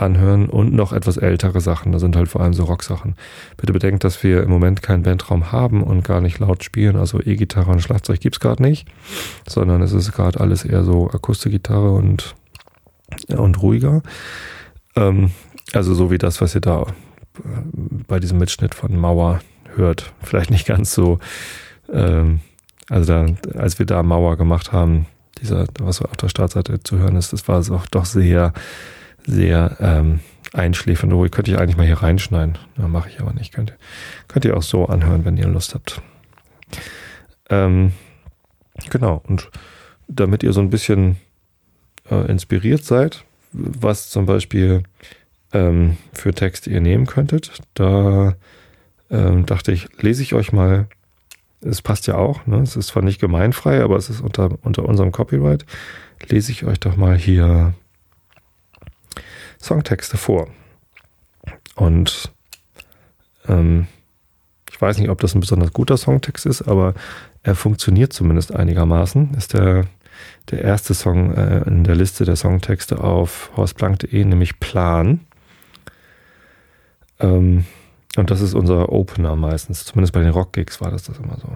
anhören 0.01 0.47
und 0.49 0.73
noch 0.73 0.93
etwas 0.93 1.17
ältere 1.17 1.61
Sachen. 1.61 1.91
Da 1.91 1.99
sind 1.99 2.15
halt 2.15 2.29
vor 2.29 2.41
allem 2.41 2.53
so 2.53 2.63
Rocksachen. 2.63 3.15
Bitte 3.57 3.73
bedenkt, 3.73 4.03
dass 4.03 4.23
wir 4.23 4.43
im 4.43 4.49
Moment 4.49 4.81
keinen 4.81 5.03
Bandraum 5.03 5.51
haben 5.51 5.83
und 5.83 6.03
gar 6.03 6.21
nicht 6.21 6.39
laut 6.39 6.63
spielen. 6.63 6.95
Also 6.95 7.19
E-Gitarre 7.19 7.71
und 7.71 7.81
Schlagzeug 7.81 8.19
gibt's 8.19 8.39
gerade 8.39 8.63
nicht, 8.63 8.87
sondern 9.47 9.81
es 9.81 9.93
ist 9.93 10.11
gerade 10.11 10.39
alles 10.39 10.65
eher 10.65 10.83
so 10.83 11.09
Akustikgitarre 11.09 11.91
und, 11.91 12.35
und 13.27 13.61
ruhiger. 13.61 14.01
Ähm, 14.95 15.31
also 15.73 15.93
so 15.93 16.11
wie 16.11 16.17
das, 16.17 16.41
was 16.41 16.55
ihr 16.55 16.61
da 16.61 16.85
bei 18.07 18.19
diesem 18.19 18.37
Mitschnitt 18.37 18.75
von 18.75 18.97
Mauer 18.97 19.39
hört. 19.75 20.13
Vielleicht 20.21 20.51
nicht 20.51 20.67
ganz 20.67 20.93
so. 20.93 21.19
Ähm, 21.91 22.41
also 22.89 23.13
da, 23.13 23.25
als 23.57 23.79
wir 23.79 23.85
da 23.85 24.03
Mauer 24.03 24.35
gemacht 24.37 24.71
haben, 24.71 25.05
dieser, 25.41 25.65
was 25.79 26.01
auf 26.01 26.17
der 26.17 26.29
Startseite 26.29 26.81
zu 26.83 26.97
hören 26.97 27.15
ist, 27.15 27.33
das 27.33 27.47
war 27.47 27.59
auch 27.59 27.85
doch 27.87 28.05
sehr 28.05 28.53
sehr 29.25 29.77
ähm, 29.79 30.19
einschläfernd. 30.53 31.13
Oh, 31.13 31.27
könnte 31.29 31.51
ich 31.51 31.57
eigentlich 31.57 31.77
mal 31.77 31.85
hier 31.85 32.01
reinschneiden. 32.01 32.57
Ja, 32.77 32.87
mache 32.87 33.09
ich 33.09 33.19
aber 33.19 33.33
nicht. 33.33 33.53
Könnt 33.53 33.71
ihr, 33.71 33.77
könnt 34.27 34.45
ihr 34.45 34.57
auch 34.57 34.63
so 34.63 34.85
anhören, 34.85 35.25
wenn 35.25 35.37
ihr 35.37 35.47
Lust 35.47 35.73
habt. 35.73 36.01
Ähm, 37.49 37.93
genau. 38.89 39.21
Und 39.27 39.49
damit 40.07 40.43
ihr 40.43 40.53
so 40.53 40.61
ein 40.61 40.69
bisschen 40.69 41.17
äh, 42.09 42.29
inspiriert 42.29 42.83
seid, 42.83 43.23
was 43.51 44.09
zum 44.09 44.25
Beispiel 44.25 44.83
ähm, 45.53 45.97
für 46.13 46.33
Texte 46.33 46.69
ihr 46.69 46.81
nehmen 46.81 47.05
könntet. 47.05 47.59
Da 47.73 48.35
ähm, 49.09 49.45
dachte 49.45 49.71
ich, 49.71 49.87
lese 50.01 50.23
ich 50.23 50.33
euch 50.33 50.51
mal, 50.51 50.87
es 51.61 51.81
passt 51.81 52.07
ja 52.07 52.15
auch, 52.15 52.45
ne? 52.45 52.59
es 52.59 52.75
ist 52.75 52.87
zwar 52.87 53.03
nicht 53.03 53.19
gemeinfrei, 53.19 53.81
aber 53.81 53.97
es 53.97 54.09
ist 54.09 54.21
unter, 54.21 54.57
unter 54.61 54.85
unserem 54.85 55.11
Copyright, 55.11 55.65
lese 56.27 56.51
ich 56.51 56.65
euch 56.65 56.79
doch 56.79 56.95
mal 56.95 57.17
hier 57.17 57.73
Songtexte 59.61 60.17
vor. 60.17 60.47
Und 61.75 62.31
ähm, 63.47 63.87
ich 64.71 64.81
weiß 64.81 64.97
nicht, 64.97 65.09
ob 65.09 65.19
das 65.19 65.35
ein 65.35 65.41
besonders 65.41 65.73
guter 65.73 65.97
Songtext 65.97 66.45
ist, 66.45 66.61
aber 66.61 66.93
er 67.43 67.55
funktioniert 67.55 68.13
zumindest 68.13 68.53
einigermaßen. 68.53 69.33
Ist 69.35 69.53
der, 69.53 69.85
der 70.51 70.61
erste 70.61 70.93
Song 70.93 71.33
äh, 71.33 71.63
in 71.67 71.83
der 71.83 71.95
Liste 71.95 72.25
der 72.25 72.35
Songtexte 72.35 73.03
auf 73.03 73.51
horstplank.de, 73.55 74.23
nämlich 74.23 74.59
Plan. 74.59 75.21
Ähm, 77.19 77.65
und 78.15 78.31
das 78.31 78.41
ist 78.41 78.53
unser 78.53 78.89
Opener 78.89 79.35
meistens. 79.35 79.85
Zumindest 79.85 80.13
bei 80.13 80.21
den 80.21 80.31
Rockgigs 80.31 80.81
war 80.81 80.91
das 80.91 81.03
das 81.03 81.19
immer 81.19 81.37
so. 81.37 81.49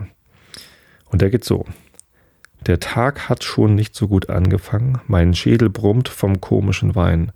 Und 1.06 1.22
der 1.22 1.30
geht 1.30 1.44
so. 1.44 1.66
Der 2.66 2.80
Tag 2.80 3.28
hat 3.28 3.44
schon 3.44 3.76
nicht 3.76 3.96
so 3.96 4.08
gut 4.08 4.30
angefangen. 4.30 5.02
Mein 5.08 5.34
Schädel 5.34 5.70
brummt 5.70 6.08
vom 6.08 6.40
komischen 6.40 6.96
Wein. 6.96 7.32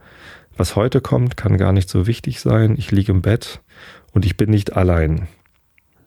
Was 0.57 0.75
heute 0.75 1.01
kommt, 1.01 1.37
kann 1.37 1.57
gar 1.57 1.71
nicht 1.71 1.87
so 1.87 2.07
wichtig 2.07 2.39
sein. 2.39 2.75
Ich 2.77 2.91
liege 2.91 3.11
im 3.11 3.21
Bett 3.21 3.61
und 4.11 4.25
ich 4.25 4.37
bin 4.37 4.49
nicht 4.49 4.75
allein. 4.75 5.27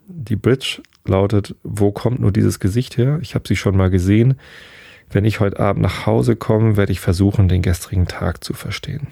Die 0.09 0.35
Bridge 0.35 0.83
lautet, 1.05 1.55
wo 1.63 1.93
kommt 1.93 2.19
nur 2.19 2.33
dieses 2.33 2.59
Gesicht 2.59 2.97
her? 2.97 3.21
Ich 3.23 3.37
habe 3.37 3.47
sie 3.47 3.55
schon 3.55 3.77
mal 3.77 3.91
gesehen. 3.91 4.41
Wenn 5.09 5.25
ich 5.25 5.39
heute 5.39 5.61
Abend 5.61 5.83
nach 5.83 6.05
Hause 6.05 6.35
komme, 6.35 6.77
werde 6.77 6.91
ich 6.91 6.99
versuchen, 6.99 7.49
den 7.49 7.63
gestrigen 7.63 8.09
Tag 8.09 8.43
zu 8.43 8.53
verstehen. 8.53 9.07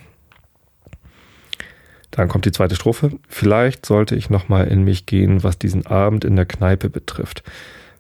Dann 2.11 2.29
kommt 2.29 2.45
die 2.45 2.53
zweite 2.53 2.75
Strophe. 2.75 3.13
Vielleicht 3.29 3.87
sollte 3.87 4.17
ich 4.17 4.31
nochmal 4.31 4.67
in 4.67 4.83
mich 4.83 5.07
gehen, 5.07 5.45
was 5.45 5.59
diesen 5.59 5.87
Abend 5.87 6.25
in 6.25 6.35
der 6.35 6.47
Kneipe 6.47 6.91
betrifft. 6.91 7.45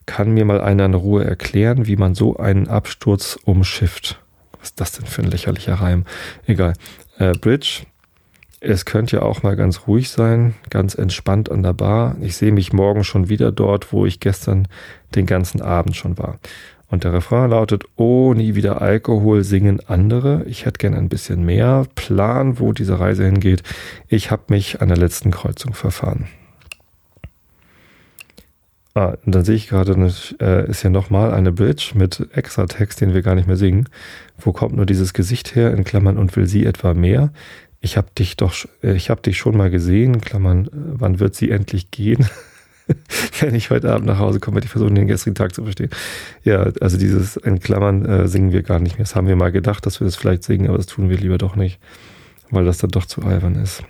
Kann 0.06 0.32
mir 0.32 0.44
mal 0.44 0.60
einer 0.60 0.86
in 0.86 0.94
Ruhe 0.94 1.24
erklären, 1.24 1.86
wie 1.86 1.96
man 1.96 2.16
so 2.16 2.36
einen 2.36 2.66
Absturz 2.66 3.38
umschifft? 3.44 4.20
Was 4.58 4.70
ist 4.70 4.80
das 4.80 4.92
denn 4.92 5.06
für 5.06 5.22
ein 5.22 5.30
lächerlicher 5.30 5.74
Reim? 5.74 6.04
Egal. 6.46 6.72
Äh, 7.18 7.32
Bridge. 7.32 7.82
Es 8.60 8.84
könnte 8.84 9.16
ja 9.16 9.22
auch 9.22 9.42
mal 9.42 9.54
ganz 9.54 9.86
ruhig 9.86 10.10
sein, 10.10 10.54
ganz 10.70 10.94
entspannt 10.94 11.50
an 11.50 11.62
der 11.62 11.74
Bar. 11.74 12.16
Ich 12.20 12.36
sehe 12.36 12.50
mich 12.50 12.72
morgen 12.72 13.04
schon 13.04 13.28
wieder 13.28 13.52
dort, 13.52 13.92
wo 13.92 14.04
ich 14.04 14.18
gestern 14.18 14.66
den 15.14 15.26
ganzen 15.26 15.62
Abend 15.62 15.94
schon 15.94 16.18
war. 16.18 16.38
Und 16.90 17.04
der 17.04 17.12
Refrain 17.12 17.50
lautet, 17.50 17.84
oh, 17.96 18.34
nie 18.34 18.54
wieder 18.54 18.80
Alkohol 18.80 19.44
singen 19.44 19.80
andere. 19.86 20.44
Ich 20.46 20.64
hätte 20.64 20.78
gern 20.78 20.94
ein 20.94 21.08
bisschen 21.08 21.44
mehr 21.44 21.86
Plan, 21.94 22.58
wo 22.58 22.72
diese 22.72 22.98
Reise 22.98 23.24
hingeht. 23.24 23.62
Ich 24.08 24.30
habe 24.30 24.44
mich 24.48 24.80
an 24.80 24.88
der 24.88 24.96
letzten 24.96 25.30
Kreuzung 25.30 25.74
verfahren. 25.74 26.28
Ah, 28.94 29.16
und 29.24 29.34
dann 29.34 29.44
sehe 29.44 29.54
ich 29.54 29.68
gerade, 29.68 29.92
äh, 30.40 30.68
ist 30.68 30.82
hier 30.82 30.90
nochmal 30.90 31.32
eine 31.32 31.52
Bridge 31.52 31.92
mit 31.94 32.26
extra 32.32 32.66
Text, 32.66 33.00
den 33.00 33.14
wir 33.14 33.22
gar 33.22 33.34
nicht 33.34 33.46
mehr 33.46 33.56
singen. 33.56 33.88
Wo 34.38 34.52
kommt 34.52 34.74
nur 34.74 34.86
dieses 34.86 35.12
Gesicht 35.12 35.54
her, 35.54 35.72
in 35.72 35.84
Klammern, 35.84 36.18
und 36.18 36.34
will 36.36 36.46
sie 36.46 36.64
etwa 36.64 36.94
mehr? 36.94 37.32
Ich 37.80 37.96
habe 37.96 38.08
dich 38.18 38.36
doch, 38.36 38.54
äh, 38.82 38.94
ich 38.94 39.10
habe 39.10 39.22
dich 39.22 39.38
schon 39.38 39.56
mal 39.56 39.70
gesehen, 39.70 40.14
in 40.14 40.20
Klammern, 40.20 40.66
äh, 40.66 40.70
wann 40.72 41.20
wird 41.20 41.34
sie 41.34 41.50
endlich 41.50 41.90
gehen? 41.90 42.26
Wenn 43.40 43.54
ich 43.54 43.70
heute 43.70 43.92
Abend 43.92 44.06
nach 44.06 44.18
Hause 44.18 44.40
komme, 44.40 44.56
werde 44.56 44.64
ich 44.64 44.72
versuchen, 44.72 44.94
den 44.94 45.06
gestrigen 45.06 45.34
Tag 45.34 45.54
zu 45.54 45.62
verstehen. 45.62 45.90
Ja, 46.42 46.70
also 46.80 46.96
dieses 46.96 47.36
in 47.36 47.60
Klammern 47.60 48.04
äh, 48.04 48.26
singen 48.26 48.52
wir 48.52 48.62
gar 48.62 48.80
nicht 48.80 48.98
mehr. 48.98 49.04
Das 49.04 49.14
haben 49.14 49.28
wir 49.28 49.36
mal 49.36 49.52
gedacht, 49.52 49.84
dass 49.86 50.00
wir 50.00 50.06
das 50.06 50.16
vielleicht 50.16 50.42
singen, 50.42 50.68
aber 50.68 50.78
das 50.78 50.86
tun 50.86 51.10
wir 51.10 51.18
lieber 51.18 51.38
doch 51.38 51.54
nicht, 51.54 51.78
weil 52.50 52.64
das 52.64 52.78
dann 52.78 52.90
doch 52.90 53.04
zu 53.04 53.22
albern 53.22 53.56
ist. 53.56 53.84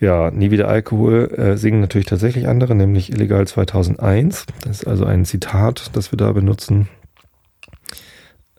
Ja, 0.00 0.30
nie 0.30 0.50
wieder 0.52 0.68
Alkohol 0.68 1.32
äh, 1.36 1.56
singen 1.56 1.80
natürlich 1.80 2.06
tatsächlich 2.06 2.46
andere, 2.46 2.74
nämlich 2.74 3.10
Illegal 3.10 3.46
2001. 3.46 4.46
Das 4.60 4.82
ist 4.82 4.86
also 4.86 5.04
ein 5.04 5.24
Zitat, 5.24 5.90
das 5.94 6.12
wir 6.12 6.16
da 6.16 6.30
benutzen. 6.32 6.88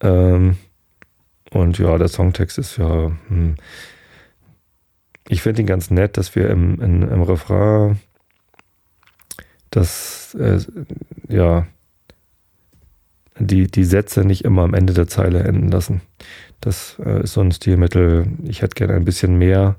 Ähm, 0.02 0.58
und 1.52 1.80
ja, 1.80 1.98
der 1.98 2.10
Songtext 2.10 2.58
ist 2.58 2.78
ja, 2.78 3.12
hm, 3.30 3.56
ich 5.30 5.42
finde 5.42 5.62
ihn 5.62 5.68
ganz 5.68 5.90
nett, 5.92 6.18
dass 6.18 6.36
wir 6.36 6.50
im, 6.50 6.82
in, 6.82 7.04
im 7.04 7.22
Refrain 7.22 8.00
das, 9.70 10.36
äh, 10.36 10.60
ja, 11.30 11.68
die, 13.38 13.68
die 13.68 13.86
Sätze 13.86 14.26
nicht 14.26 14.44
immer 14.44 14.64
am 14.64 14.74
Ende 14.74 14.94
der 14.94 15.08
Zeile 15.08 15.44
enden 15.44 15.70
lassen. 15.70 16.02
Das 16.60 16.98
äh, 17.06 17.24
ist 17.24 17.34
so 17.34 17.42
ein 17.42 17.54
Stilmittel. 17.54 18.28
Ich 18.44 18.62
hätte 18.62 18.76
gerne 18.76 18.96
ein 18.96 19.06
bisschen 19.06 19.38
mehr 19.38 19.78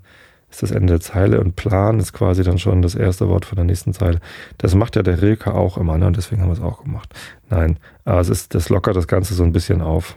ist 0.50 0.62
das 0.62 0.70
Ende 0.72 0.94
der 0.94 1.00
Zeile 1.00 1.40
und 1.40 1.56
Plan 1.56 2.00
ist 2.00 2.12
quasi 2.12 2.42
dann 2.42 2.58
schon 2.58 2.82
das 2.82 2.94
erste 2.94 3.28
Wort 3.28 3.44
von 3.44 3.56
der 3.56 3.64
nächsten 3.64 3.92
Zeile. 3.92 4.20
Das 4.58 4.74
macht 4.74 4.96
ja 4.96 5.02
der 5.02 5.22
Rilke 5.22 5.54
auch 5.54 5.78
immer, 5.78 5.96
ne? 5.96 6.06
Und 6.06 6.16
deswegen 6.16 6.42
haben 6.42 6.48
wir 6.48 6.54
es 6.54 6.60
auch 6.60 6.82
gemacht. 6.82 7.14
Nein, 7.48 7.78
aber 8.04 8.20
es 8.20 8.28
ist, 8.28 8.54
das 8.54 8.68
lockert 8.68 8.96
das 8.96 9.06
Ganze 9.06 9.34
so 9.34 9.44
ein 9.44 9.52
bisschen 9.52 9.80
auf. 9.80 10.16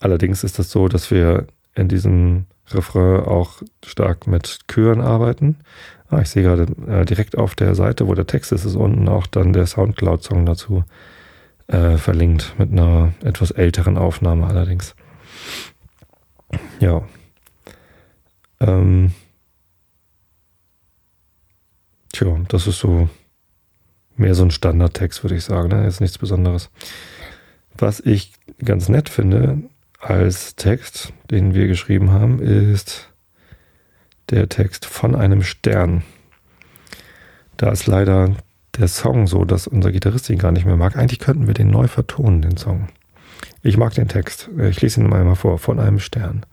Allerdings 0.00 0.44
ist 0.44 0.58
das 0.58 0.70
so, 0.70 0.88
dass 0.88 1.10
wir 1.10 1.46
in 1.74 1.88
diesem 1.88 2.46
Refrain 2.68 3.24
auch 3.24 3.62
stark 3.84 4.26
mit 4.26 4.60
Chören 4.68 5.00
arbeiten. 5.00 5.56
Ah, 6.08 6.20
ich 6.20 6.30
sehe 6.30 6.42
gerade 6.42 6.66
äh, 6.88 7.04
direkt 7.04 7.38
auf 7.38 7.54
der 7.54 7.74
Seite, 7.74 8.08
wo 8.08 8.14
der 8.14 8.26
Text 8.26 8.52
ist, 8.52 8.64
ist 8.64 8.76
unten 8.76 9.08
auch 9.08 9.26
dann 9.26 9.52
der 9.52 9.66
Soundcloud-Song 9.66 10.44
dazu 10.44 10.84
äh, 11.68 11.96
verlinkt, 11.96 12.54
mit 12.58 12.72
einer 12.72 13.12
etwas 13.22 13.52
älteren 13.52 13.96
Aufnahme 13.96 14.46
allerdings. 14.46 14.94
Ja, 16.80 17.02
ähm, 18.60 19.12
tja, 22.12 22.36
das 22.48 22.66
ist 22.66 22.78
so 22.78 23.08
mehr 24.16 24.34
so 24.34 24.44
ein 24.44 24.50
Standardtext, 24.50 25.24
würde 25.24 25.36
ich 25.36 25.44
sagen. 25.44 25.68
Ne? 25.68 25.86
Ist 25.86 26.00
nichts 26.00 26.18
Besonderes. 26.18 26.70
Was 27.76 28.00
ich 28.00 28.32
ganz 28.62 28.88
nett 28.88 29.08
finde 29.08 29.62
als 29.98 30.56
Text, 30.56 31.12
den 31.30 31.54
wir 31.54 31.66
geschrieben 31.66 32.10
haben, 32.10 32.40
ist 32.40 33.10
der 34.28 34.48
Text 34.48 34.86
von 34.86 35.14
einem 35.14 35.42
Stern. 35.42 36.02
Da 37.56 37.70
ist 37.70 37.86
leider 37.86 38.36
der 38.76 38.88
Song 38.88 39.26
so, 39.26 39.44
dass 39.44 39.66
unser 39.66 39.92
Gitarrist 39.92 40.30
ihn 40.30 40.38
gar 40.38 40.52
nicht 40.52 40.64
mehr 40.64 40.76
mag. 40.76 40.96
Eigentlich 40.96 41.18
könnten 41.18 41.46
wir 41.46 41.54
den 41.54 41.70
neu 41.70 41.88
vertonen, 41.88 42.42
den 42.42 42.56
Song. 42.56 42.88
Ich 43.62 43.76
mag 43.76 43.94
den 43.94 44.08
Text. 44.08 44.48
Ich 44.58 44.80
lese 44.80 45.00
ihn 45.00 45.08
mal, 45.08 45.34
vor. 45.34 45.58
Von 45.58 45.80
einem 45.80 45.98
Stern. 45.98 46.46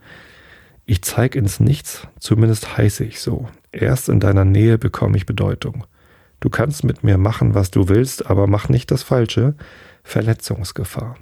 Ich 0.90 1.02
zeig 1.02 1.34
ins 1.34 1.60
Nichts, 1.60 2.08
zumindest 2.18 2.78
heiße 2.78 3.04
ich 3.04 3.20
so. 3.20 3.46
Erst 3.72 4.08
in 4.08 4.20
deiner 4.20 4.46
Nähe 4.46 4.78
bekomme 4.78 5.18
ich 5.18 5.26
Bedeutung. 5.26 5.84
Du 6.40 6.48
kannst 6.48 6.82
mit 6.82 7.04
mir 7.04 7.18
machen, 7.18 7.54
was 7.54 7.70
du 7.70 7.90
willst, 7.90 8.30
aber 8.30 8.46
mach 8.46 8.70
nicht 8.70 8.90
das 8.90 9.02
Falsche. 9.02 9.54
Verletzungsgefahr. 10.02 11.16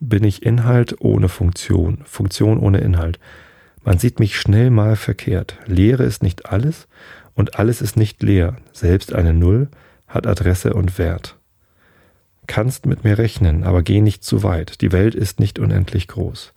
Bin 0.00 0.22
ich 0.22 0.44
Inhalt 0.44 1.00
ohne 1.00 1.28
Funktion, 1.28 2.04
Funktion 2.04 2.58
ohne 2.58 2.78
Inhalt. 2.78 3.18
Man 3.82 3.98
sieht 3.98 4.20
mich 4.20 4.38
schnell 4.38 4.70
mal 4.70 4.94
verkehrt. 4.94 5.58
Leere 5.66 6.04
ist 6.04 6.22
nicht 6.22 6.46
alles 6.46 6.86
und 7.34 7.58
alles 7.58 7.82
ist 7.82 7.96
nicht 7.96 8.22
leer. 8.22 8.54
Selbst 8.72 9.12
eine 9.12 9.34
Null 9.34 9.66
hat 10.06 10.28
Adresse 10.28 10.74
und 10.74 10.96
Wert. 10.96 11.36
Kannst 12.46 12.86
mit 12.86 13.02
mir 13.02 13.18
rechnen, 13.18 13.64
aber 13.64 13.82
geh 13.82 14.00
nicht 14.00 14.22
zu 14.22 14.44
weit. 14.44 14.80
Die 14.80 14.92
Welt 14.92 15.16
ist 15.16 15.40
nicht 15.40 15.58
unendlich 15.58 16.06
groß. 16.06 16.52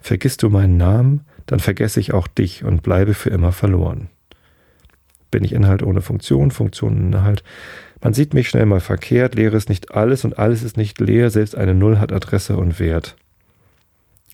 Vergisst 0.00 0.42
du 0.42 0.50
meinen 0.50 0.76
Namen, 0.76 1.24
dann 1.48 1.60
vergesse 1.60 1.98
ich 1.98 2.12
auch 2.12 2.28
dich 2.28 2.62
und 2.62 2.82
bleibe 2.82 3.14
für 3.14 3.30
immer 3.30 3.52
verloren. 3.52 4.08
Bin 5.30 5.42
ich 5.44 5.52
Inhalt 5.52 5.82
ohne 5.82 6.02
Funktion, 6.02 6.50
Funktion 6.50 6.96
Inhalt. 6.98 7.42
Man 8.02 8.12
sieht 8.12 8.34
mich 8.34 8.50
schnell 8.50 8.66
mal 8.66 8.80
verkehrt, 8.80 9.34
Leere 9.34 9.56
ist 9.56 9.70
nicht 9.70 9.92
alles 9.92 10.24
und 10.24 10.38
alles 10.38 10.62
ist 10.62 10.76
nicht 10.76 11.00
leer, 11.00 11.30
selbst 11.30 11.56
eine 11.56 11.74
Null 11.74 11.98
hat 11.98 12.12
Adresse 12.12 12.56
und 12.56 12.78
Wert. 12.78 13.16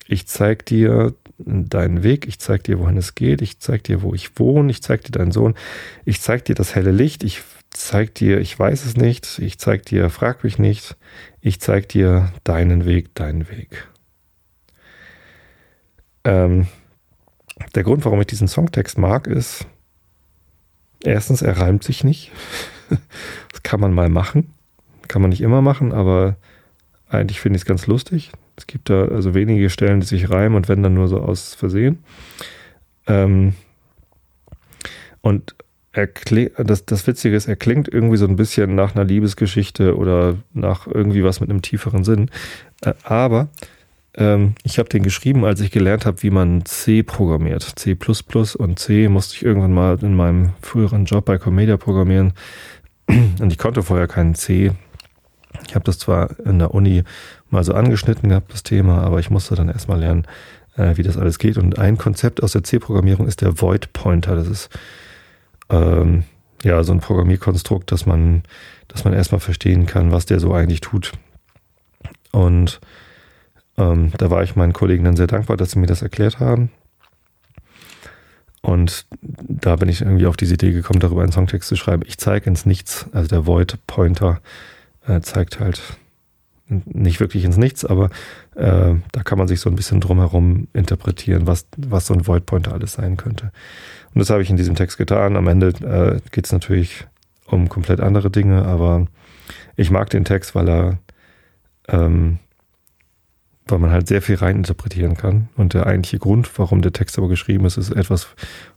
Ich 0.07 0.27
zeig 0.27 0.65
dir 0.65 1.15
deinen 1.37 2.03
Weg, 2.03 2.27
ich 2.27 2.39
zeig 2.39 2.65
dir, 2.65 2.79
wohin 2.79 2.97
es 2.97 3.15
geht, 3.15 3.41
ich 3.41 3.59
zeig 3.59 3.83
dir, 3.85 4.01
wo 4.01 4.13
ich 4.13 4.37
wohne, 4.37 4.69
ich 4.69 4.83
zeig 4.83 5.03
dir 5.05 5.11
deinen 5.11 5.31
Sohn, 5.31 5.55
ich 6.03 6.21
zeig 6.21 6.43
dir 6.45 6.55
das 6.55 6.75
helle 6.75 6.91
Licht, 6.91 7.23
ich 7.23 7.41
zeig 7.71 8.13
dir, 8.15 8.39
ich 8.41 8.59
weiß 8.59 8.85
es 8.85 8.97
nicht, 8.97 9.39
ich 9.39 9.57
zeig 9.57 9.85
dir, 9.85 10.09
frag 10.09 10.43
mich 10.43 10.59
nicht, 10.59 10.97
ich 11.39 11.61
zeig 11.61 11.87
dir 11.89 12.31
deinen 12.43 12.85
Weg, 12.85 13.15
deinen 13.15 13.49
Weg. 13.49 13.87
Ähm, 16.25 16.67
der 17.73 17.83
Grund, 17.83 18.05
warum 18.05 18.19
ich 18.21 18.27
diesen 18.27 18.47
Songtext 18.47 18.97
mag, 18.97 19.27
ist, 19.27 19.67
erstens, 21.03 21.41
er 21.41 21.57
reimt 21.57 21.83
sich 21.83 22.03
nicht. 22.03 22.31
das 23.51 23.63
kann 23.63 23.79
man 23.79 23.93
mal 23.93 24.09
machen. 24.09 24.53
Kann 25.07 25.21
man 25.21 25.29
nicht 25.29 25.41
immer 25.41 25.61
machen, 25.61 25.93
aber 25.93 26.35
eigentlich 27.09 27.39
finde 27.39 27.57
ich 27.57 27.61
es 27.61 27.67
ganz 27.67 27.87
lustig. 27.87 28.31
Es 28.57 28.67
gibt 28.67 28.89
da 28.89 29.05
also 29.05 29.33
wenige 29.33 29.69
Stellen, 29.69 29.99
die 29.99 30.07
sich 30.07 30.29
reimen 30.29 30.55
und 30.55 30.67
wenn 30.67 30.81
dann 30.81 30.93
nur 30.93 31.07
so 31.07 31.19
aus 31.19 31.53
Versehen. 31.53 32.03
Ähm, 33.07 33.53
und 35.21 35.55
das, 36.57 36.85
das 36.85 37.07
Witzige 37.07 37.35
ist, 37.35 37.47
er 37.47 37.55
klingt 37.55 37.87
irgendwie 37.87 38.17
so 38.17 38.27
ein 38.27 38.35
bisschen 38.35 38.75
nach 38.75 38.95
einer 38.95 39.05
Liebesgeschichte 39.05 39.95
oder 39.95 40.35
nach 40.53 40.87
irgendwie 40.87 41.23
was 41.23 41.39
mit 41.39 41.49
einem 41.49 41.61
tieferen 41.61 42.03
Sinn. 42.03 42.29
Äh, 42.81 42.93
aber 43.03 43.47
Ähm, 44.17 44.55
ich 44.63 44.79
habe 44.79 44.89
den 44.89 45.03
geschrieben, 45.03 45.45
als 45.45 45.59
ich 45.59 45.71
gelernt 45.71 46.05
habe, 46.05 46.23
wie 46.23 46.29
man 46.29 46.65
C 46.65 47.03
programmiert. 47.03 47.63
C 47.75 47.97
und 48.57 48.79
C 48.79 49.09
musste 49.09 49.35
ich 49.35 49.43
irgendwann 49.43 49.73
mal 49.73 49.97
in 50.01 50.15
meinem 50.15 50.53
früheren 50.61 51.05
Job 51.05 51.25
bei 51.25 51.37
Comedia 51.37 51.77
programmieren. 51.77 52.33
Und 53.07 53.51
ich 53.51 53.57
konnte 53.57 53.83
vorher 53.83 54.07
keinen 54.07 54.33
C. 54.33 54.71
Ich 55.67 55.75
habe 55.75 55.85
das 55.85 55.99
zwar 55.99 56.39
in 56.39 56.59
der 56.59 56.73
Uni 56.73 57.03
mal 57.49 57.63
so 57.63 57.73
angeschnitten 57.73 58.29
gehabt, 58.29 58.51
das 58.51 58.63
Thema, 58.63 59.03
aber 59.03 59.19
ich 59.19 59.29
musste 59.29 59.55
dann 59.55 59.69
erstmal 59.69 59.99
lernen, 59.99 60.25
äh, 60.75 60.97
wie 60.97 61.03
das 61.03 61.17
alles 61.17 61.37
geht. 61.37 61.57
Und 61.57 61.77
ein 61.77 61.97
Konzept 61.97 62.41
aus 62.41 62.53
der 62.53 62.63
C-Programmierung 62.63 63.27
ist 63.27 63.41
der 63.41 63.61
Void 63.61 63.93
Pointer. 63.93 64.35
Das 64.35 64.47
ist 64.47 64.69
ähm, 65.69 66.23
ja 66.63 66.83
so 66.83 66.93
ein 66.93 66.99
Programmierkonstrukt, 66.99 67.91
dass 67.91 68.05
man, 68.05 68.43
dass 68.87 69.03
man 69.03 69.13
erstmal 69.13 69.39
verstehen 69.41 69.85
kann, 69.85 70.11
was 70.11 70.25
der 70.25 70.39
so 70.39 70.53
eigentlich 70.53 70.81
tut. 70.81 71.11
Und 72.31 72.79
ähm, 73.77 74.11
da 74.17 74.29
war 74.29 74.43
ich 74.43 74.55
meinen 74.55 74.73
Kollegen 74.73 75.03
dann 75.03 75.15
sehr 75.15 75.27
dankbar, 75.27 75.57
dass 75.57 75.71
sie 75.71 75.79
mir 75.79 75.87
das 75.87 76.01
erklärt 76.01 76.39
haben. 76.39 76.71
Und 78.61 79.05
da 79.21 79.75
bin 79.75 79.89
ich 79.89 80.01
irgendwie 80.01 80.25
auf 80.25 80.37
diese 80.37 80.55
Idee 80.55 80.71
gekommen, 80.71 80.99
darüber 80.99 81.21
einen 81.21 81.31
Songtext 81.31 81.69
zu 81.69 81.75
schreiben. 81.75 82.01
Ich 82.07 82.17
zeige 82.17 82.47
ins 82.47 82.65
Nichts, 82.65 83.05
also 83.11 83.27
der 83.27 83.45
Void 83.45 83.77
Pointer 83.85 84.41
äh, 85.07 85.21
zeigt 85.21 85.59
halt 85.59 85.81
nicht 86.67 87.19
wirklich 87.19 87.45
ins 87.45 87.57
Nichts, 87.57 87.85
aber 87.85 88.09
äh, 88.55 88.95
da 89.11 89.23
kann 89.23 89.37
man 89.37 89.47
sich 89.47 89.59
so 89.59 89.69
ein 89.69 89.75
bisschen 89.75 90.01
drumherum 90.01 90.67
interpretieren, 90.73 91.45
was, 91.45 91.67
was 91.77 92.07
so 92.07 92.15
ein 92.15 92.25
Void 92.25 92.47
Pointer 92.47 92.73
alles 92.73 92.93
sein 92.93 93.17
könnte. 93.17 93.51
Und 94.13 94.19
das 94.19 94.31
habe 94.31 94.41
ich 94.41 94.49
in 94.49 94.57
diesem 94.57 94.73
Text 94.75 94.97
getan. 94.97 95.35
Am 95.35 95.47
Ende 95.47 95.67
äh, 95.67 96.19
geht 96.31 96.45
es 96.45 96.51
natürlich 96.51 97.05
um 97.45 97.69
komplett 97.69 97.99
andere 97.99 98.31
Dinge, 98.31 98.65
aber 98.65 99.05
ich 99.75 99.91
mag 99.91 100.09
den 100.09 100.25
Text, 100.25 100.55
weil 100.55 100.67
er 100.67 100.97
ähm, 101.87 102.39
weil 103.67 103.79
man 103.79 103.91
halt 103.91 104.07
sehr 104.07 104.21
viel 104.21 104.35
reininterpretieren 104.35 105.17
kann. 105.17 105.49
Und 105.55 105.73
der 105.73 105.87
eigentliche 105.87 106.19
Grund, 106.19 106.49
warum 106.59 106.81
der 106.81 106.93
Text 106.93 107.17
aber 107.17 107.27
geschrieben 107.27 107.65
ist, 107.65 107.77
ist 107.77 107.91
etwas, 107.91 108.27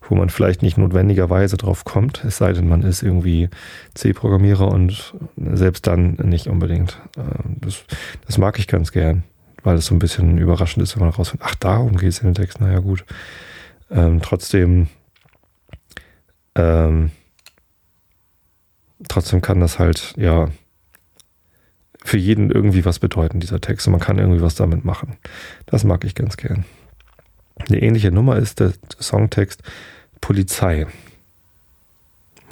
wo 0.09 0.15
man 0.15 0.31
vielleicht 0.31 0.63
nicht 0.63 0.79
notwendigerweise 0.79 1.59
drauf 1.59 1.85
kommt, 1.85 2.25
es 2.25 2.39
sei 2.39 2.53
denn, 2.53 2.69
man 2.69 2.83
ist 2.83 3.03
irgendwie 3.03 3.51
C-Programmierer 3.95 4.69
und 4.69 5.15
selbst 5.37 5.87
dann 5.87 6.13
nicht 6.23 6.47
unbedingt. 6.47 6.99
Ähm, 7.19 7.57
das, 7.61 7.85
das 8.27 8.39
mag 8.39 8.59
ich 8.59 8.67
ganz 8.67 8.91
gern, 8.91 9.25
weil 9.63 9.77
es 9.77 9.87
so 9.87 9.95
ein 9.95 9.99
bisschen 9.99 10.39
überraschend 10.39 10.83
ist, 10.83 10.97
wenn 10.97 11.05
man 11.05 11.13
rausfindet, 11.13 11.47
ach, 11.51 11.55
darum 11.57 11.97
geht 11.97 12.09
es 12.09 12.21
in 12.21 12.29
den 12.29 12.35
Text, 12.35 12.61
naja 12.61 12.79
gut. 12.79 13.05
Ähm, 13.91 14.21
trotzdem, 14.23 14.89
ähm, 16.55 17.11
trotzdem 19.07 19.43
kann 19.43 19.61
das 19.61 19.79
halt, 19.79 20.15
ja, 20.17 20.49
für 22.05 22.17
jeden 22.17 22.51
irgendwie 22.51 22.85
was 22.85 22.99
bedeuten, 22.99 23.41
dieser 23.41 23.61
Text. 23.61 23.87
Und 23.87 23.93
man 23.93 24.01
kann 24.01 24.19
irgendwie 24.19 24.43
was 24.43 24.55
damit 24.55 24.85
machen. 24.85 25.17
Das 25.67 25.85
mag 25.85 26.05
ich 26.05 26.15
ganz 26.15 26.37
gern. 26.37 26.65
Eine 27.69 27.83
ähnliche 27.83 28.13
Nummer 28.13 28.37
ist 28.37 28.61
der 28.61 28.73
Songtext 29.01 29.63
Polizei. 30.21 30.87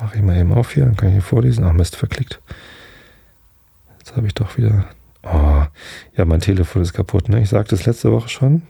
Mache 0.00 0.16
ich 0.16 0.22
mal 0.22 0.36
eben 0.36 0.52
auf 0.52 0.72
hier, 0.72 0.84
dann 0.84 0.96
kann 0.96 1.08
ich 1.08 1.14
hier 1.14 1.22
vorlesen. 1.22 1.64
Ach, 1.64 1.72
Mist, 1.72 1.96
verklickt. 1.96 2.40
Jetzt 3.98 4.16
habe 4.16 4.26
ich 4.26 4.34
doch 4.34 4.56
wieder. 4.58 4.86
Oh, 5.22 5.64
ja, 6.16 6.24
mein 6.24 6.40
Telefon 6.40 6.82
ist 6.82 6.92
kaputt. 6.92 7.28
Ne? 7.28 7.40
Ich 7.40 7.48
sagte 7.48 7.74
es 7.74 7.86
letzte 7.86 8.12
Woche 8.12 8.28
schon. 8.28 8.62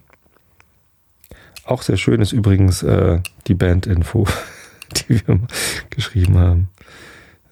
Auch 1.64 1.82
sehr 1.82 1.96
schön 1.96 2.20
ist 2.20 2.32
übrigens 2.32 2.82
äh, 2.82 3.20
die 3.48 3.54
Band-Info, 3.54 4.26
die 5.08 5.26
wir 5.26 5.40
geschrieben 5.90 6.38
haben. 6.38 6.68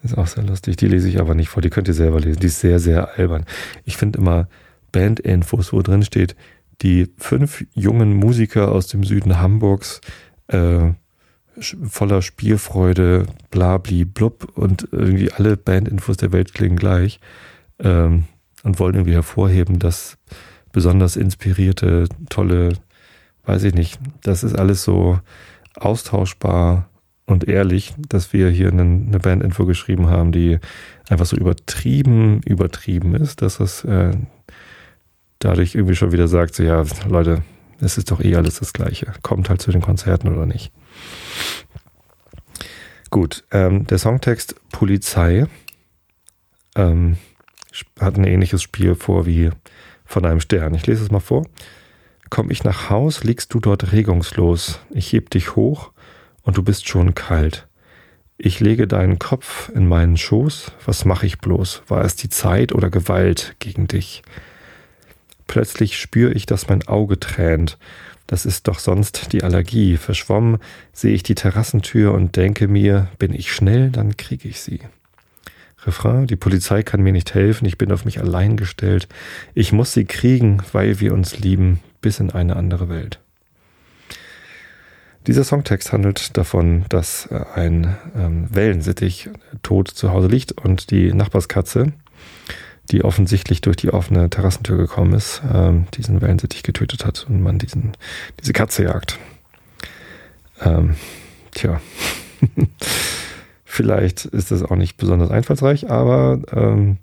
Ist 0.05 0.19
auch 0.19 0.27
sehr 0.27 0.43
lustig. 0.43 0.77
Die 0.77 0.87
lese 0.87 1.09
ich 1.09 1.19
aber 1.19 1.33
nicht 1.33 1.49
vor. 1.49 1.63
Die 1.63 1.71
könnt 1.71 1.87
ihr 1.87 1.95
selber 1.95 2.19
lesen. 2.19 2.39
Die 2.39 2.45
ist 2.45 2.59
sehr, 2.59 2.79
sehr 2.79 3.17
albern. 3.17 3.45
Ich 3.85 3.97
finde 3.97 4.19
immer 4.19 4.47
Bandinfos, 4.91 5.73
wo 5.73 5.81
drin 5.81 6.03
steht, 6.03 6.35
die 6.83 7.11
fünf 7.17 7.65
jungen 7.73 8.13
Musiker 8.13 8.71
aus 8.71 8.85
dem 8.85 9.03
Süden 9.03 9.39
Hamburgs, 9.39 10.01
äh, 10.47 10.91
voller 11.59 12.21
Spielfreude, 12.21 13.25
blabli, 13.49 14.05
blub 14.05 14.55
und 14.55 14.87
irgendwie 14.91 15.31
alle 15.31 15.57
Bandinfos 15.57 16.17
der 16.17 16.31
Welt 16.31 16.53
klingen 16.53 16.77
gleich 16.77 17.19
ähm, 17.79 18.25
und 18.61 18.77
wollen 18.77 18.93
irgendwie 18.93 19.15
hervorheben, 19.15 19.79
dass 19.79 20.19
besonders 20.71 21.15
inspirierte, 21.15 22.09
tolle, 22.29 22.73
weiß 23.45 23.63
ich 23.63 23.73
nicht, 23.73 23.99
das 24.21 24.43
ist 24.43 24.55
alles 24.55 24.83
so 24.83 25.19
austauschbar 25.75 26.89
und 27.25 27.47
ehrlich, 27.47 27.93
dass 27.97 28.33
wir 28.33 28.49
hier 28.49 28.69
eine, 28.69 29.19
Bandinfo 29.19 29.65
geschrieben 29.65 30.07
haben, 30.07 30.31
die 30.31 30.59
einfach 31.09 31.25
so 31.25 31.35
übertrieben, 31.35 32.41
übertrieben 32.43 33.15
ist, 33.15 33.41
dass 33.41 33.59
es 33.59 33.83
äh, 33.83 34.11
dadurch 35.39 35.75
irgendwie 35.75 35.95
schon 35.95 36.11
wieder 36.11 36.27
sagt, 36.27 36.55
so 36.55 36.63
ja, 36.63 36.83
Leute, 37.07 37.41
es 37.79 37.97
ist 37.97 38.11
doch 38.11 38.21
eh 38.21 38.35
alles 38.35 38.59
das 38.59 38.73
Gleiche. 38.73 39.11
Kommt 39.23 39.49
halt 39.49 39.61
zu 39.61 39.71
den 39.71 39.81
Konzerten 39.81 40.27
oder 40.27 40.45
nicht. 40.45 40.71
Gut, 43.09 43.43
ähm, 43.51 43.87
der 43.87 43.97
Songtext 43.97 44.55
Polizei 44.71 45.47
ähm, 46.75 47.17
hat 47.99 48.17
ein 48.17 48.23
ähnliches 48.23 48.61
Spiel 48.61 48.95
vor 48.95 49.25
wie 49.25 49.49
von 50.05 50.25
einem 50.25 50.39
Stern. 50.39 50.75
Ich 50.75 50.85
lese 50.85 51.03
es 51.03 51.11
mal 51.11 51.19
vor. 51.19 51.45
Komm 52.29 52.51
ich 52.51 52.63
nach 52.63 52.89
Haus, 52.89 53.23
liegst 53.23 53.53
du 53.53 53.59
dort 53.59 53.91
regungslos. 53.91 54.79
Ich 54.91 55.11
heb 55.13 55.29
dich 55.31 55.55
hoch 55.55 55.91
und 56.45 56.55
du 56.57 56.63
bist 56.63 56.87
schon 56.87 57.13
kalt. 57.13 57.67
Ich 58.37 58.59
lege 58.59 58.87
deinen 58.87 59.19
Kopf 59.19 59.69
in 59.69 59.87
meinen 59.87 60.17
Schoß, 60.17 60.71
was 60.85 61.03
mache 61.03 61.25
ich 61.25 61.39
bloß? 61.39 61.83
War 61.87 62.05
es 62.05 62.15
die 62.15 62.29
Zeit 62.29 62.73
oder 62.73 62.89
Gewalt 62.89 63.55
gegen 63.59 63.87
dich? 63.87 64.23
Plötzlich 65.47 65.97
spüre 65.97 66.33
ich, 66.33 66.45
dass 66.45 66.69
mein 66.69 66.87
Auge 66.87 67.19
tränt. 67.19 67.77
Das 68.27 68.45
ist 68.45 68.67
doch 68.67 68.79
sonst 68.79 69.31
die 69.33 69.43
Allergie. 69.43 69.97
Verschwommen 69.97 70.57
sehe 70.91 71.13
ich 71.13 71.23
die 71.23 71.35
Terrassentür 71.35 72.13
und 72.13 72.35
denke 72.35 72.67
mir, 72.67 73.09
bin 73.19 73.33
ich 73.33 73.53
schnell, 73.53 73.91
dann 73.91 74.17
kriege 74.17 74.47
ich 74.47 74.61
sie. 74.61 74.79
Refrain, 75.85 76.25
die 76.25 76.35
Polizei 76.35 76.81
kann 76.81 77.01
mir 77.01 77.13
nicht 77.13 77.35
helfen, 77.35 77.65
ich 77.65 77.77
bin 77.77 77.91
auf 77.91 78.05
mich 78.05 78.19
allein 78.19 78.57
gestellt. 78.57 79.07
Ich 79.53 79.71
muss 79.71 79.93
sie 79.93 80.05
kriegen, 80.05 80.61
weil 80.71 80.99
wir 80.99 81.13
uns 81.13 81.37
lieben, 81.37 81.79
bis 82.01 82.19
in 82.19 82.31
eine 82.31 82.55
andere 82.55 82.89
Welt. 82.89 83.19
Dieser 85.27 85.43
Songtext 85.43 85.91
handelt 85.91 86.37
davon, 86.37 86.85
dass 86.89 87.25
äh, 87.27 87.43
ein 87.55 87.97
ähm, 88.15 88.47
Wellensittich 88.53 89.29
tot 89.63 89.87
zu 89.87 90.11
Hause 90.11 90.27
liegt 90.27 90.51
und 90.51 90.91
die 90.91 91.13
Nachbarskatze, 91.13 91.93
die 92.91 93.03
offensichtlich 93.03 93.61
durch 93.61 93.75
die 93.75 93.91
offene 93.91 94.29
Terrassentür 94.29 94.77
gekommen 94.77 95.13
ist, 95.13 95.41
ähm, 95.51 95.87
diesen 95.95 96.21
Wellensittich 96.21 96.61
getötet 96.61 97.05
hat 97.05 97.25
und 97.27 97.41
man 97.41 97.57
diesen, 97.57 97.93
diese 98.39 98.53
Katze 98.53 98.83
jagt. 98.83 99.17
Ähm, 100.61 100.95
tja, 101.51 101.81
vielleicht 103.65 104.25
ist 104.25 104.51
das 104.51 104.61
auch 104.61 104.75
nicht 104.75 104.97
besonders 104.97 105.31
einfallsreich, 105.31 105.89
aber 105.89 106.39
ähm, 106.51 106.97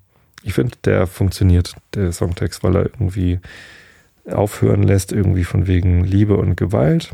ich 0.45 0.55
finde, 0.55 0.77
der 0.85 1.09
funktioniert, 1.09 1.75
der 1.95 2.13
Songtext, 2.13 2.63
weil 2.63 2.77
er 2.77 2.85
irgendwie 2.85 3.41
aufhören 4.31 4.85
lässt, 4.85 5.11
irgendwie 5.11 5.45
von 5.45 5.67
wegen 5.67 6.05
Liebe 6.05 6.37
und 6.37 6.57
Gewalt 6.57 7.13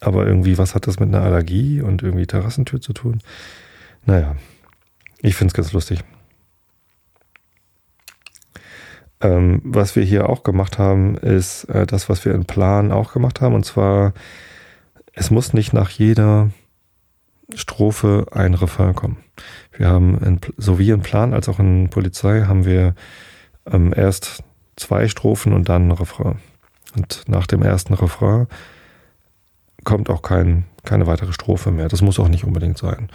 aber 0.00 0.26
irgendwie, 0.26 0.58
was 0.58 0.74
hat 0.74 0.86
das 0.86 0.98
mit 0.98 1.08
einer 1.08 1.22
Allergie 1.22 1.80
und 1.80 2.02
irgendwie 2.02 2.26
Terrassentür 2.26 2.80
zu 2.80 2.92
tun? 2.92 3.20
Naja, 4.04 4.36
ich 5.20 5.34
finde 5.34 5.50
es 5.50 5.54
ganz 5.54 5.72
lustig. 5.72 6.02
Ähm, 9.20 9.60
was 9.64 9.96
wir 9.96 10.02
hier 10.02 10.28
auch 10.28 10.42
gemacht 10.42 10.78
haben, 10.78 11.16
ist 11.16 11.64
äh, 11.64 11.86
das, 11.86 12.08
was 12.08 12.24
wir 12.24 12.34
in 12.34 12.44
Plan 12.44 12.92
auch 12.92 13.12
gemacht 13.12 13.40
haben. 13.40 13.54
Und 13.54 13.64
zwar, 13.64 14.12
es 15.12 15.30
muss 15.30 15.52
nicht 15.52 15.72
nach 15.72 15.90
jeder 15.90 16.50
Strophe 17.54 18.26
ein 18.32 18.54
Refrain 18.54 18.94
kommen. 18.94 19.18
Wir 19.72 19.88
haben 19.88 20.18
in, 20.18 20.40
sowie 20.56 20.90
in 20.90 21.00
Plan 21.00 21.32
als 21.32 21.48
auch 21.48 21.58
in 21.58 21.88
Polizei 21.90 22.42
haben 22.42 22.64
wir 22.64 22.94
ähm, 23.66 23.94
erst 23.96 24.42
zwei 24.76 25.08
Strophen 25.08 25.52
und 25.52 25.68
dann 25.68 25.88
ein 25.88 25.92
Refrain. 25.92 26.38
Und 26.96 27.24
nach 27.26 27.46
dem 27.46 27.62
ersten 27.62 27.94
Refrain 27.94 28.46
kommt 29.86 30.10
auch 30.10 30.20
kein, 30.20 30.64
keine 30.84 31.06
weitere 31.06 31.32
Strophe 31.32 31.70
mehr. 31.70 31.88
Das 31.88 32.02
muss 32.02 32.20
auch 32.20 32.28
nicht 32.28 32.44
unbedingt 32.44 32.76
sein. 32.76 33.08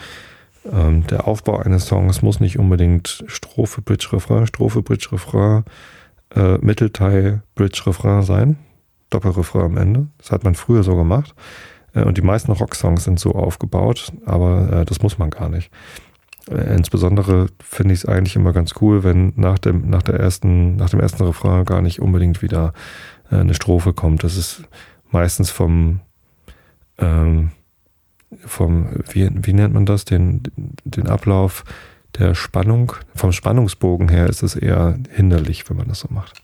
Ähm, 0.71 1.05
der 1.05 1.27
Aufbau 1.27 1.57
eines 1.57 1.85
Songs 1.85 2.23
muss 2.23 2.39
nicht 2.39 2.57
unbedingt 2.57 3.23
Strophe, 3.27 3.81
Bridge, 3.81 4.09
Refrain, 4.11 4.47
Strophe, 4.47 4.81
Bridge, 4.81 5.09
Refrain, 5.11 5.65
äh, 6.35 6.57
Mittelteil, 6.59 7.43
Bridge, 7.53 7.83
Refrain 7.85 8.23
sein. 8.23 8.57
Doppelrefrain 9.11 9.65
am 9.65 9.77
Ende. 9.77 10.07
Das 10.17 10.31
hat 10.31 10.43
man 10.43 10.55
früher 10.55 10.81
so 10.81 10.95
gemacht. 10.95 11.35
Äh, 11.93 12.03
und 12.03 12.17
die 12.17 12.23
meisten 12.23 12.51
Rocksongs 12.51 13.03
sind 13.03 13.19
so 13.19 13.33
aufgebaut, 13.33 14.11
aber 14.25 14.71
äh, 14.71 14.85
das 14.85 15.01
muss 15.01 15.19
man 15.19 15.29
gar 15.29 15.49
nicht. 15.49 15.69
Äh, 16.49 16.73
insbesondere 16.73 17.47
finde 17.59 17.93
ich 17.93 18.01
es 18.01 18.05
eigentlich 18.05 18.35
immer 18.35 18.53
ganz 18.53 18.73
cool, 18.81 19.03
wenn 19.03 19.33
nach 19.35 19.59
dem, 19.59 19.89
nach 19.89 20.01
der 20.01 20.19
ersten, 20.19 20.77
nach 20.77 20.89
dem 20.89 20.99
ersten 20.99 21.23
Refrain 21.23 21.65
gar 21.65 21.81
nicht 21.81 21.99
unbedingt 21.99 22.41
wieder 22.41 22.73
äh, 23.29 23.35
eine 23.35 23.53
Strophe 23.53 23.93
kommt. 23.93 24.23
Das 24.23 24.37
ist 24.37 24.63
meistens 25.11 25.51
vom, 25.51 25.99
ähm, 27.01 27.51
vom, 28.45 28.87
wie, 29.11 29.29
wie 29.33 29.53
nennt 29.53 29.73
man 29.73 29.85
das, 29.85 30.05
den, 30.05 30.43
den 30.85 31.07
Ablauf 31.07 31.63
der 32.17 32.35
Spannung, 32.35 32.93
vom 33.15 33.31
Spannungsbogen 33.31 34.09
her 34.09 34.27
ist 34.27 34.43
es 34.43 34.55
eher 34.55 34.97
hinderlich, 35.09 35.69
wenn 35.69 35.77
man 35.77 35.87
das 35.87 35.99
so 35.99 36.07
macht. 36.11 36.41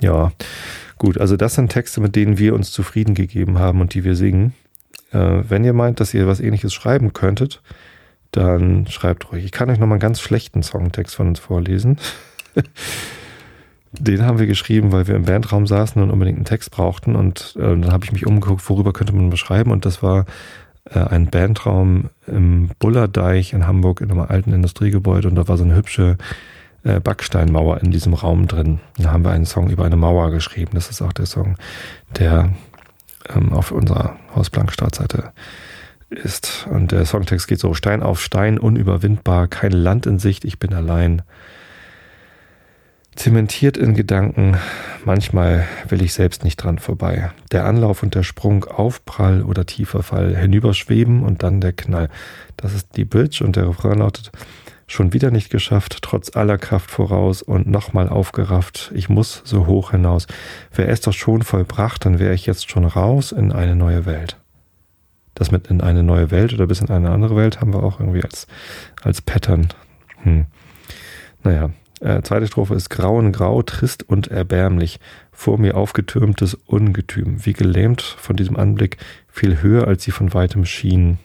Ja, 0.00 0.32
gut. 0.98 1.18
Also 1.18 1.36
das 1.36 1.54
sind 1.54 1.72
Texte, 1.72 2.00
mit 2.00 2.16
denen 2.16 2.38
wir 2.38 2.54
uns 2.54 2.70
zufrieden 2.70 3.14
gegeben 3.14 3.58
haben 3.58 3.80
und 3.80 3.94
die 3.94 4.04
wir 4.04 4.14
singen. 4.14 4.54
Äh, 5.12 5.42
wenn 5.48 5.64
ihr 5.64 5.72
meint, 5.72 6.00
dass 6.00 6.14
ihr 6.14 6.26
was 6.26 6.40
ähnliches 6.40 6.72
schreiben 6.74 7.12
könntet, 7.12 7.62
dann 8.30 8.86
schreibt 8.88 9.32
ruhig. 9.32 9.44
Ich 9.44 9.52
kann 9.52 9.70
euch 9.70 9.78
nochmal 9.78 9.96
einen 9.96 10.00
ganz 10.00 10.20
schlechten 10.20 10.62
Songtext 10.62 11.14
von 11.14 11.28
uns 11.28 11.38
vorlesen. 11.38 11.98
Den 13.98 14.24
haben 14.24 14.38
wir 14.38 14.46
geschrieben, 14.46 14.92
weil 14.92 15.06
wir 15.06 15.16
im 15.16 15.24
Bandraum 15.24 15.66
saßen 15.66 16.02
und 16.02 16.10
unbedingt 16.10 16.38
einen 16.38 16.44
Text 16.44 16.70
brauchten. 16.70 17.16
Und 17.16 17.54
äh, 17.56 17.62
dann 17.62 17.92
habe 17.92 18.04
ich 18.04 18.12
mich 18.12 18.26
umgeguckt, 18.26 18.68
worüber 18.68 18.92
könnte 18.92 19.14
man 19.14 19.30
beschreiben. 19.30 19.70
Und 19.70 19.84
das 19.84 20.02
war 20.02 20.26
äh, 20.90 20.98
ein 20.98 21.28
Bandraum 21.28 22.10
im 22.26 22.70
Bullerdeich 22.78 23.52
in 23.52 23.66
Hamburg 23.66 24.00
in 24.00 24.10
einem 24.10 24.20
alten 24.20 24.52
Industriegebäude. 24.52 25.28
Und 25.28 25.34
da 25.34 25.48
war 25.48 25.56
so 25.56 25.64
eine 25.64 25.76
hübsche 25.76 26.16
äh, 26.84 27.00
Backsteinmauer 27.00 27.80
in 27.82 27.90
diesem 27.90 28.14
Raum 28.14 28.46
drin. 28.46 28.80
Da 28.98 29.12
haben 29.12 29.24
wir 29.24 29.32
einen 29.32 29.46
Song 29.46 29.70
über 29.70 29.84
eine 29.84 29.96
Mauer 29.96 30.30
geschrieben. 30.30 30.72
Das 30.74 30.88
ist 30.90 31.02
auch 31.02 31.12
der 31.12 31.26
Song, 31.26 31.56
der 32.18 32.52
ähm, 33.34 33.52
auf 33.52 33.72
unserer 33.72 34.16
Hausblank-Startseite 34.34 35.32
ist. 36.10 36.66
Und 36.70 36.92
der 36.92 37.04
Songtext 37.04 37.48
geht 37.48 37.58
so: 37.58 37.74
Stein 37.74 38.02
auf 38.02 38.20
Stein, 38.22 38.58
unüberwindbar, 38.58 39.48
kein 39.48 39.72
Land 39.72 40.06
in 40.06 40.18
Sicht, 40.18 40.44
ich 40.44 40.58
bin 40.58 40.72
allein. 40.72 41.22
Zementiert 43.16 43.78
in 43.78 43.94
Gedanken, 43.94 44.58
manchmal 45.04 45.66
will 45.88 46.02
ich 46.02 46.12
selbst 46.12 46.44
nicht 46.44 46.56
dran 46.56 46.78
vorbei. 46.78 47.30
Der 47.50 47.64
Anlauf 47.64 48.02
und 48.02 48.14
der 48.14 48.22
Sprung, 48.22 48.64
Aufprall 48.64 49.42
oder 49.42 49.64
tiefer 49.64 50.02
Fall, 50.02 50.36
hinüberschweben 50.36 51.22
und 51.22 51.42
dann 51.42 51.60
der 51.62 51.72
Knall. 51.72 52.10
Das 52.58 52.74
ist 52.74 52.96
die 52.96 53.06
Bridge 53.06 53.42
und 53.42 53.56
der 53.56 53.68
Refrain 53.68 53.98
lautet, 53.98 54.32
schon 54.86 55.12
wieder 55.12 55.30
nicht 55.30 55.50
geschafft, 55.50 55.98
trotz 56.02 56.36
aller 56.36 56.58
Kraft 56.58 56.90
voraus 56.90 57.42
und 57.42 57.66
nochmal 57.66 58.08
aufgerafft, 58.08 58.92
ich 58.94 59.08
muss 59.08 59.42
so 59.44 59.66
hoch 59.66 59.92
hinaus. 59.92 60.26
Wäre 60.72 60.88
es 60.88 61.00
doch 61.00 61.14
schon 61.14 61.42
vollbracht, 61.42 62.04
dann 62.04 62.18
wäre 62.18 62.34
ich 62.34 62.46
jetzt 62.46 62.70
schon 62.70 62.84
raus 62.84 63.32
in 63.32 63.50
eine 63.50 63.74
neue 63.74 64.04
Welt. 64.06 64.36
Das 65.34 65.50
mit 65.50 65.68
in 65.68 65.80
eine 65.80 66.02
neue 66.02 66.30
Welt 66.30 66.52
oder 66.52 66.66
bis 66.66 66.80
in 66.80 66.90
eine 66.90 67.10
andere 67.10 67.36
Welt 67.36 67.60
haben 67.60 67.72
wir 67.72 67.82
auch 67.82 67.98
irgendwie 67.98 68.22
als, 68.22 68.46
als 69.02 69.20
Pattern. 69.20 69.68
Hm. 70.22 70.46
Naja, 71.42 71.70
äh, 72.00 72.22
zweite 72.22 72.46
Strophe 72.46 72.74
ist 72.74 72.90
Grauen 72.90 73.32
grau, 73.32 73.62
trist 73.62 74.08
und 74.08 74.28
erbärmlich, 74.28 75.00
vor 75.32 75.58
mir 75.58 75.76
aufgetürmtes 75.76 76.54
Ungetüm, 76.54 77.44
wie 77.44 77.52
gelähmt 77.52 78.02
von 78.02 78.36
diesem 78.36 78.56
Anblick, 78.56 78.96
viel 79.28 79.62
höher 79.62 79.86
als 79.86 80.04
sie 80.04 80.10
von 80.10 80.32
weitem 80.34 80.64
schien. 80.64 81.18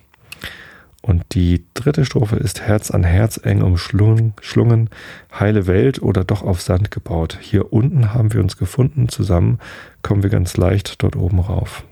Und 1.01 1.23
die 1.33 1.65
dritte 1.73 2.05
Strophe 2.05 2.35
ist 2.35 2.61
Herz 2.61 2.91
an 2.91 3.03
Herz 3.03 3.39
eng 3.43 3.63
umschlungen, 3.63 4.89
heile 5.37 5.65
Welt 5.65 6.01
oder 6.01 6.23
doch 6.23 6.43
auf 6.43 6.61
Sand 6.61 6.91
gebaut. 6.91 7.39
Hier 7.41 7.73
unten 7.73 8.13
haben 8.13 8.33
wir 8.33 8.41
uns 8.41 8.55
gefunden, 8.55 9.09
zusammen 9.09 9.59
kommen 10.03 10.21
wir 10.21 10.29
ganz 10.29 10.57
leicht 10.57 11.01
dort 11.01 11.15
oben 11.15 11.39
rauf. 11.39 11.83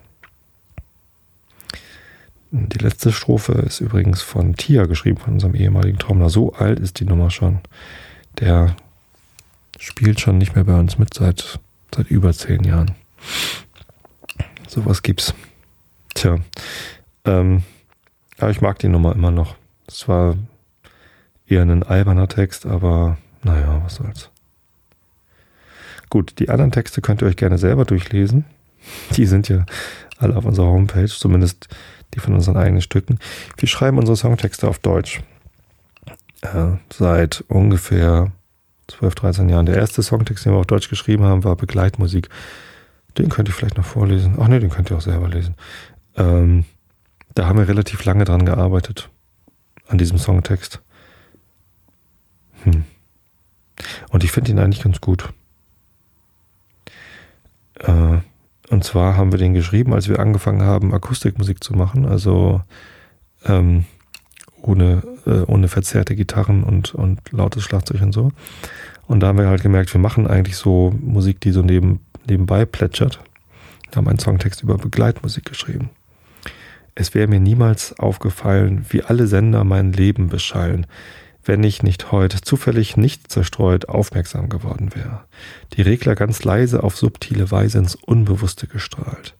Die 2.51 2.79
letzte 2.79 3.11
Strophe 3.11 3.53
ist 3.53 3.79
übrigens 3.79 4.21
von 4.21 4.55
Tia 4.55 4.85
geschrieben, 4.85 5.17
von 5.17 5.33
unserem 5.33 5.55
ehemaligen 5.55 5.99
Trommler. 5.99 6.29
So 6.29 6.53
alt 6.53 6.79
ist 6.79 6.99
die 6.99 7.05
Nummer 7.05 7.29
schon 7.29 7.59
der 8.39 8.75
spielt 9.79 10.19
schon 10.19 10.37
nicht 10.37 10.55
mehr 10.55 10.65
bei 10.65 10.77
uns 10.77 10.97
mit 10.97 11.13
seit, 11.13 11.59
seit 11.93 12.09
über 12.09 12.33
zehn 12.33 12.63
Jahren. 12.63 12.91
Sowas 14.67 15.01
gibt's. 15.01 15.33
Tja. 16.13 16.37
Ähm, 17.25 17.63
aber 18.37 18.51
ich 18.51 18.61
mag 18.61 18.79
die 18.79 18.87
Nummer 18.87 19.13
immer 19.13 19.31
noch. 19.31 19.55
Es 19.87 20.07
war 20.07 20.35
eher 21.47 21.63
ein 21.63 21.83
alberner 21.83 22.27
Text, 22.27 22.65
aber 22.65 23.17
naja, 23.43 23.81
was 23.83 23.95
soll's. 23.95 24.29
Gut, 26.09 26.39
die 26.39 26.49
anderen 26.49 26.71
Texte 26.71 27.01
könnt 27.01 27.21
ihr 27.21 27.27
euch 27.27 27.37
gerne 27.37 27.57
selber 27.57 27.85
durchlesen. 27.85 28.45
Die 29.15 29.25
sind 29.25 29.49
ja 29.49 29.65
alle 30.17 30.35
auf 30.35 30.45
unserer 30.45 30.67
Homepage, 30.67 31.07
zumindest 31.07 31.67
die 32.13 32.19
von 32.19 32.33
unseren 32.33 32.57
eigenen 32.57 32.81
Stücken. 32.81 33.19
Wir 33.57 33.67
schreiben 33.67 33.97
unsere 33.97 34.17
Songtexte 34.17 34.67
auf 34.67 34.79
Deutsch 34.79 35.21
seit 36.89 37.43
ungefähr 37.47 38.31
12, 38.87 39.15
13 39.15 39.49
Jahren. 39.49 39.65
Der 39.65 39.77
erste 39.77 40.01
Songtext, 40.01 40.45
den 40.45 40.53
wir 40.53 40.59
auf 40.59 40.65
Deutsch 40.65 40.89
geschrieben 40.89 41.23
haben, 41.23 41.43
war 41.43 41.55
Begleitmusik. 41.55 42.29
Den 43.17 43.29
könnt 43.29 43.49
ihr 43.49 43.53
vielleicht 43.53 43.77
noch 43.77 43.85
vorlesen. 43.85 44.35
Ach 44.39 44.47
nee, 44.47 44.59
den 44.59 44.69
könnt 44.69 44.89
ihr 44.89 44.97
auch 44.97 45.01
selber 45.01 45.27
lesen. 45.27 45.55
Ähm, 46.15 46.65
da 47.35 47.47
haben 47.47 47.59
wir 47.59 47.67
relativ 47.67 48.03
lange 48.05 48.25
dran 48.25 48.45
gearbeitet. 48.45 49.09
An 49.87 49.97
diesem 49.97 50.17
Songtext. 50.17 50.81
Hm. 52.63 52.83
Und 54.09 54.23
ich 54.23 54.31
finde 54.31 54.51
ihn 54.51 54.59
eigentlich 54.59 54.83
ganz 54.83 55.01
gut. 55.01 55.29
Äh, 57.75 58.17
und 58.69 58.83
zwar 58.83 59.17
haben 59.17 59.31
wir 59.31 59.39
den 59.39 59.53
geschrieben, 59.53 59.93
als 59.93 60.07
wir 60.07 60.19
angefangen 60.19 60.61
haben, 60.61 60.93
Akustikmusik 60.93 61.63
zu 61.63 61.73
machen. 61.73 62.05
Also 62.05 62.61
ähm, 63.45 63.85
ohne, 64.61 65.03
äh, 65.25 65.41
ohne 65.41 65.67
verzerrte 65.67 66.15
Gitarren 66.15 66.63
und, 66.63 66.93
und 66.95 67.19
lautes 67.31 67.63
Schlagzeug 67.63 68.01
und 68.01 68.11
so. 68.11 68.31
Und 69.07 69.21
da 69.21 69.27
haben 69.27 69.39
wir 69.39 69.47
halt 69.47 69.63
gemerkt, 69.63 69.93
wir 69.93 70.01
machen 70.01 70.27
eigentlich 70.27 70.57
so 70.57 70.93
Musik, 71.01 71.41
die 71.41 71.51
so 71.51 71.61
neben, 71.61 71.99
nebenbei 72.27 72.65
plätschert. 72.65 73.19
Wir 73.89 73.95
haben 73.95 74.07
einen 74.07 74.19
Songtext 74.19 74.61
über 74.61 74.77
Begleitmusik 74.77 75.45
geschrieben. 75.45 75.89
Es 76.93 77.15
wäre 77.15 77.27
mir 77.27 77.39
niemals 77.39 77.97
aufgefallen, 77.97 78.85
wie 78.89 79.03
alle 79.03 79.25
Sender 79.25 79.63
mein 79.63 79.93
Leben 79.93 80.27
beschallen, 80.27 80.85
wenn 81.43 81.63
ich 81.63 81.81
nicht 81.81 82.11
heute 82.11 82.41
zufällig 82.41 82.97
nicht 82.97 83.31
zerstreut 83.31 83.89
aufmerksam 83.89 84.49
geworden 84.49 84.93
wäre. 84.93 85.21
Die 85.73 85.81
Regler 85.81 86.13
ganz 86.13 86.43
leise 86.43 86.83
auf 86.83 86.97
subtile 86.97 87.49
Weise 87.49 87.79
ins 87.79 87.95
Unbewusste 87.95 88.67
gestrahlt. 88.67 89.35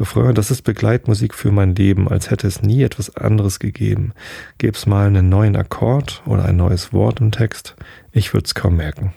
Refrain, 0.00 0.34
das 0.34 0.50
ist 0.50 0.62
Begleitmusik 0.62 1.34
für 1.34 1.52
mein 1.52 1.76
Leben, 1.76 2.08
als 2.08 2.30
hätte 2.30 2.48
es 2.48 2.62
nie 2.62 2.82
etwas 2.82 3.16
anderes 3.16 3.60
gegeben. 3.60 4.12
Gäb's 4.58 4.86
mal 4.86 5.06
einen 5.06 5.28
neuen 5.28 5.54
Akkord 5.54 6.22
oder 6.26 6.44
ein 6.44 6.56
neues 6.56 6.92
Wort 6.92 7.20
im 7.20 7.30
Text, 7.30 7.76
ich 8.10 8.34
würd's 8.34 8.56
kaum 8.56 8.76
merken. 8.76 9.12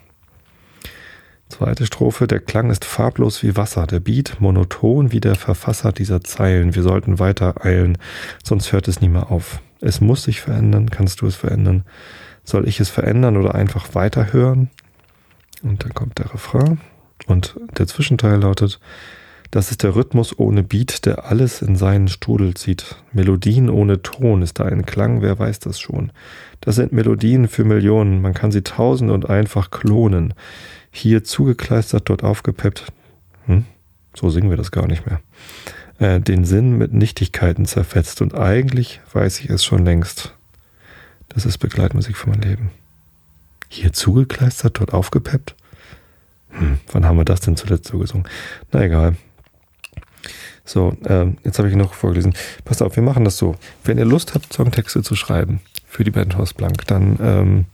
Zweite 1.50 1.86
Strophe, 1.86 2.28
der 2.28 2.42
Klang 2.42 2.70
ist 2.70 2.86
farblos 2.86 3.42
wie 3.42 3.56
Wasser, 3.56 3.88
der 3.88 4.02
Beat 4.02 4.40
monoton 4.40 5.12
wie 5.12 5.22
der 5.22 5.36
Verfasser 5.36 5.94
dieser 5.94 6.22
Zeilen. 6.22 6.76
Wir 6.76 6.84
sollten 6.84 7.20
weiter 7.20 7.66
eilen, 7.66 7.98
sonst 8.44 8.72
hört 8.72 8.88
es 8.88 9.02
nie 9.02 9.10
mehr 9.10 9.32
auf. 9.32 9.62
Es 9.80 10.02
muss 10.02 10.24
sich 10.24 10.42
verändern, 10.42 10.90
kannst 10.90 11.22
du 11.22 11.28
es 11.28 11.36
verändern? 11.36 11.86
Soll 12.44 12.68
ich 12.68 12.80
es 12.80 12.90
verändern 12.90 13.38
oder 13.38 13.56
einfach 13.56 13.96
weiterhören? 13.96 14.70
Und 15.64 15.84
dann 15.84 15.94
kommt 15.94 16.20
der 16.20 16.34
Refrain 16.34 16.82
und 17.26 17.56
der 17.78 17.88
Zwischenteil 17.88 18.42
lautet, 18.42 18.80
das 19.52 19.72
ist 19.72 19.84
der 19.84 19.96
Rhythmus 19.96 20.38
ohne 20.38 20.64
Beat, 20.64 21.06
der 21.06 21.26
alles 21.26 21.62
in 21.62 21.76
seinen 21.76 22.08
Strudel 22.08 22.54
zieht. 22.56 22.96
Melodien 23.14 23.70
ohne 23.70 24.02
Ton 24.02 24.42
ist 24.42 24.60
da 24.60 24.66
ein 24.66 24.86
Klang, 24.86 25.22
wer 25.22 25.40
weiß 25.40 25.60
das 25.60 25.80
schon. 25.80 26.12
Das 26.62 26.76
sind 26.76 26.92
Melodien 26.92 27.48
für 27.48 27.64
Millionen, 27.64 28.22
man 28.22 28.34
kann 28.34 28.52
sie 28.52 28.64
tausend 28.64 29.12
und 29.12 29.30
einfach 29.30 29.72
klonen. 29.72 30.34
Hier 30.92 31.24
zugekleistert, 31.24 32.10
dort 32.10 32.24
aufgepeppt. 32.24 32.92
Hm? 33.46 33.66
So 34.16 34.30
singen 34.30 34.50
wir 34.50 34.58
das 34.58 34.72
gar 34.72 34.88
nicht 34.88 35.06
mehr. 35.06 35.22
Äh, 36.00 36.20
den 36.20 36.44
Sinn 36.44 36.78
mit 36.78 36.94
Nichtigkeiten 36.94 37.66
zerfetzt 37.66 38.22
und 38.22 38.36
eigentlich 38.36 39.02
weiß 39.14 39.40
ich 39.40 39.50
es 39.50 39.64
schon 39.64 39.86
längst. 39.86 40.34
Das 41.30 41.46
ist 41.46 41.58
Begleitmusik 41.60 42.18
für 42.18 42.30
mein 42.30 42.42
Leben. 42.42 42.72
Hier 43.70 43.94
zugekleistert, 43.94 44.80
dort 44.80 44.94
aufgepeppt? 44.94 45.56
Hm, 46.50 46.80
wann 46.92 47.06
haben 47.06 47.18
wir 47.18 47.26
das 47.26 47.42
denn 47.42 47.58
zuletzt 47.58 47.88
so 47.88 48.00
gesungen? 48.00 48.28
Na 48.72 48.84
egal. 48.84 49.16
So, 50.66 50.96
ähm, 51.06 51.38
jetzt 51.44 51.60
habe 51.60 51.70
ich 51.70 51.76
noch 51.76 51.94
vorgelesen. 51.94 52.34
Passt 52.66 52.82
auf, 52.82 52.96
wir 52.96 53.04
machen 53.04 53.26
das 53.26 53.38
so. 53.38 53.56
Wenn 53.84 53.98
ihr 53.98 54.06
Lust 54.06 54.34
habt, 54.34 54.52
Songtexte 54.54 55.04
zu 55.04 55.16
schreiben 55.16 55.62
für 55.86 56.04
die 56.04 56.12
Band 56.12 56.38
Horst 56.38 56.58
Blank, 56.58 56.86
dann 56.88 57.18
ähm, 57.22 57.66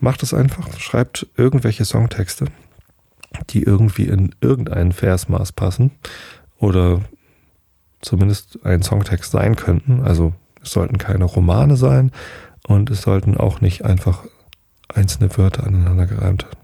macht 0.00 0.22
es 0.22 0.32
einfach. 0.32 0.78
Schreibt 0.78 1.26
irgendwelche 1.36 1.84
Songtexte, 1.84 2.46
die 3.50 3.62
irgendwie 3.62 4.04
in 4.04 4.34
irgendein 4.40 4.92
Versmaß 4.92 5.52
passen 5.52 5.90
oder 6.58 7.02
zumindest 8.00 8.64
ein 8.64 8.82
Songtext 8.82 9.32
sein 9.32 9.56
könnten. 9.56 10.02
Also 10.02 10.32
es 10.62 10.70
sollten 10.70 10.98
keine 10.98 11.24
Romane 11.24 11.76
sein 11.76 12.12
und 12.66 12.90
es 12.90 13.02
sollten 13.02 13.36
auch 13.36 13.60
nicht 13.60 13.84
einfach 13.84 14.24
einzelne 14.92 15.36
Wörter 15.36 15.66
aneinander 15.66 16.06
gereimt 16.06 16.44
werden. 16.44 16.58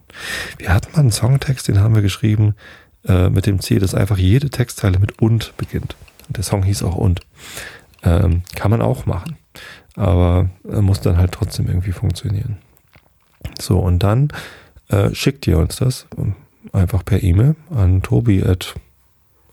Wir 0.58 0.74
hatten 0.74 0.92
mal 0.92 1.00
einen 1.00 1.12
Songtext, 1.12 1.68
den 1.68 1.80
haben 1.80 1.94
wir 1.94 2.02
geschrieben, 2.02 2.54
äh, 3.06 3.28
mit 3.28 3.46
dem 3.46 3.60
Ziel, 3.60 3.80
dass 3.80 3.94
einfach 3.94 4.18
jede 4.18 4.50
Textzeile 4.50 4.98
mit 4.98 5.20
und 5.20 5.56
beginnt. 5.56 5.96
Der 6.28 6.42
Song 6.42 6.62
hieß 6.62 6.82
auch 6.82 6.96
und. 6.96 7.20
Ähm, 8.04 8.42
kann 8.56 8.70
man 8.70 8.82
auch 8.82 9.06
machen. 9.06 9.36
Aber 9.94 10.50
äh, 10.68 10.80
muss 10.80 11.00
dann 11.00 11.18
halt 11.18 11.32
trotzdem 11.32 11.68
irgendwie 11.68 11.92
funktionieren. 11.92 12.58
So, 13.60 13.78
und 13.78 14.02
dann 14.02 14.28
äh, 14.88 15.14
schickt 15.14 15.46
ihr 15.46 15.58
uns 15.58 15.76
das 15.76 16.06
einfach 16.72 17.04
per 17.04 17.22
E-Mail 17.22 17.56
an 17.70 18.02
tobi 18.02 18.42
at 18.42 18.74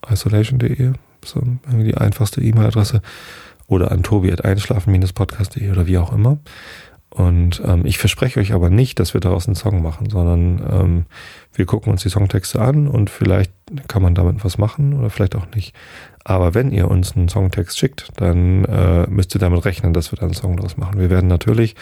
isolation.de. 0.09 0.93
So 1.25 1.41
die 1.71 1.97
einfachste 1.97 2.41
E-Mail-Adresse. 2.41 3.01
Oder 3.67 3.91
an 3.91 4.01
tobi 4.03 4.31
at 4.31 4.45
einschlafen-podcast.de 4.45 5.69
oder 5.69 5.85
wie 5.85 5.97
auch 5.97 6.11
immer. 6.11 6.39
Und 7.19 7.61
ähm, 7.65 7.85
ich 7.85 7.97
verspreche 7.97 8.39
euch 8.39 8.53
aber 8.53 8.69
nicht, 8.69 8.97
dass 8.97 9.13
wir 9.13 9.19
daraus 9.19 9.45
einen 9.45 9.55
Song 9.55 9.81
machen, 9.81 10.09
sondern 10.09 10.63
ähm, 10.71 11.05
wir 11.53 11.65
gucken 11.65 11.91
uns 11.91 12.01
die 12.01 12.09
Songtexte 12.09 12.61
an 12.61 12.87
und 12.87 13.09
vielleicht 13.09 13.51
kann 13.89 14.01
man 14.01 14.15
damit 14.15 14.45
was 14.45 14.57
machen 14.57 14.93
oder 14.93 15.09
vielleicht 15.09 15.35
auch 15.35 15.45
nicht. 15.53 15.75
Aber 16.23 16.53
wenn 16.53 16.71
ihr 16.71 16.89
uns 16.89 17.17
einen 17.17 17.27
Songtext 17.27 17.77
schickt, 17.77 18.07
dann 18.15 18.63
äh, 18.63 19.05
müsst 19.09 19.35
ihr 19.35 19.39
damit 19.39 19.65
rechnen, 19.65 19.91
dass 19.91 20.13
wir 20.13 20.17
da 20.17 20.27
einen 20.27 20.33
Song 20.33 20.55
daraus 20.55 20.77
machen. 20.77 20.97
Wir 20.97 21.09
werden 21.09 21.27
natürlich 21.27 21.75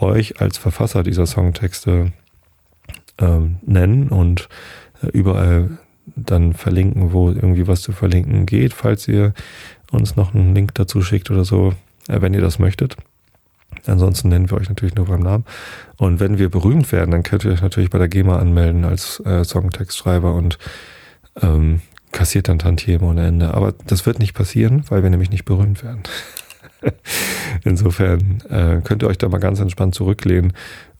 euch 0.00 0.40
als 0.40 0.58
Verfasser 0.58 1.04
dieser 1.04 1.26
Songtexte 1.26 2.10
ähm, 3.18 3.58
nennen 3.64 4.08
und 4.08 4.48
äh, 5.04 5.06
überall 5.06 5.78
dann 6.16 6.52
verlinken, 6.52 7.12
wo 7.12 7.30
irgendwie 7.30 7.68
was 7.68 7.82
zu 7.82 7.92
verlinken 7.92 8.44
geht, 8.44 8.74
falls 8.74 9.06
ihr 9.06 9.34
uns 9.92 10.16
noch 10.16 10.34
einen 10.34 10.52
Link 10.52 10.74
dazu 10.74 11.00
schickt 11.00 11.30
oder 11.30 11.44
so, 11.44 11.74
äh, 12.08 12.20
wenn 12.20 12.34
ihr 12.34 12.40
das 12.40 12.58
möchtet. 12.58 12.96
Ansonsten 13.86 14.28
nennen 14.28 14.50
wir 14.50 14.56
euch 14.56 14.68
natürlich 14.68 14.94
nur 14.94 15.06
beim 15.06 15.20
Namen. 15.20 15.44
Und 15.96 16.20
wenn 16.20 16.38
wir 16.38 16.50
berühmt 16.50 16.90
werden, 16.92 17.10
dann 17.10 17.22
könnt 17.22 17.44
ihr 17.44 17.52
euch 17.52 17.62
natürlich 17.62 17.90
bei 17.90 17.98
der 17.98 18.08
GEMA 18.08 18.38
anmelden 18.38 18.84
als 18.84 19.20
äh, 19.20 19.44
Songtextschreiber 19.44 20.34
und 20.34 20.58
ähm, 21.40 21.80
kassiert 22.12 22.48
dann 22.48 22.58
Tantieme 22.58 23.04
ohne 23.04 23.26
Ende. 23.26 23.54
Aber 23.54 23.72
das 23.86 24.06
wird 24.06 24.18
nicht 24.18 24.34
passieren, 24.34 24.84
weil 24.88 25.02
wir 25.02 25.10
nämlich 25.10 25.30
nicht 25.30 25.44
berühmt 25.44 25.82
werden. 25.82 26.02
Insofern 27.64 28.42
äh, 28.48 28.80
könnt 28.82 29.02
ihr 29.02 29.08
euch 29.08 29.18
da 29.18 29.28
mal 29.28 29.38
ganz 29.38 29.60
entspannt 29.60 29.94
zurücklehnen 29.94 30.52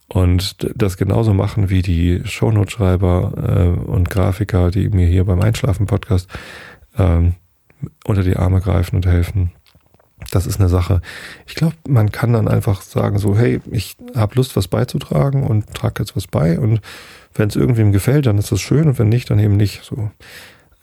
und 0.07 0.57
das 0.75 0.97
genauso 0.97 1.33
machen 1.33 1.69
wie 1.69 1.81
die 1.81 2.21
Shownote-Schreiber 2.25 3.33
äh, 3.37 3.89
und 3.89 4.09
Grafiker, 4.09 4.69
die 4.69 4.89
mir 4.89 5.07
hier 5.07 5.25
beim 5.25 5.41
Einschlafen-Podcast 5.41 6.29
ähm, 6.97 7.35
unter 8.05 8.23
die 8.23 8.35
Arme 8.35 8.59
greifen 8.59 8.97
und 8.97 9.05
helfen. 9.05 9.51
Das 10.29 10.45
ist 10.45 10.59
eine 10.59 10.69
Sache. 10.69 11.01
Ich 11.47 11.55
glaube, 11.55 11.75
man 11.87 12.11
kann 12.11 12.33
dann 12.33 12.47
einfach 12.47 12.81
sagen 12.81 13.17
so, 13.17 13.35
hey, 13.35 13.59
ich 13.71 13.97
habe 14.15 14.35
Lust, 14.35 14.55
was 14.55 14.67
beizutragen 14.67 15.43
und 15.43 15.73
trage 15.73 16.03
jetzt 16.03 16.15
was 16.15 16.27
bei 16.27 16.59
und 16.59 16.81
wenn 17.33 17.49
es 17.49 17.55
irgendwem 17.55 17.91
gefällt, 17.91 18.25
dann 18.25 18.37
ist 18.37 18.51
das 18.51 18.61
schön 18.61 18.87
und 18.87 18.99
wenn 18.99 19.09
nicht, 19.09 19.29
dann 19.29 19.39
eben 19.39 19.57
nicht. 19.57 19.83
So. 19.83 20.11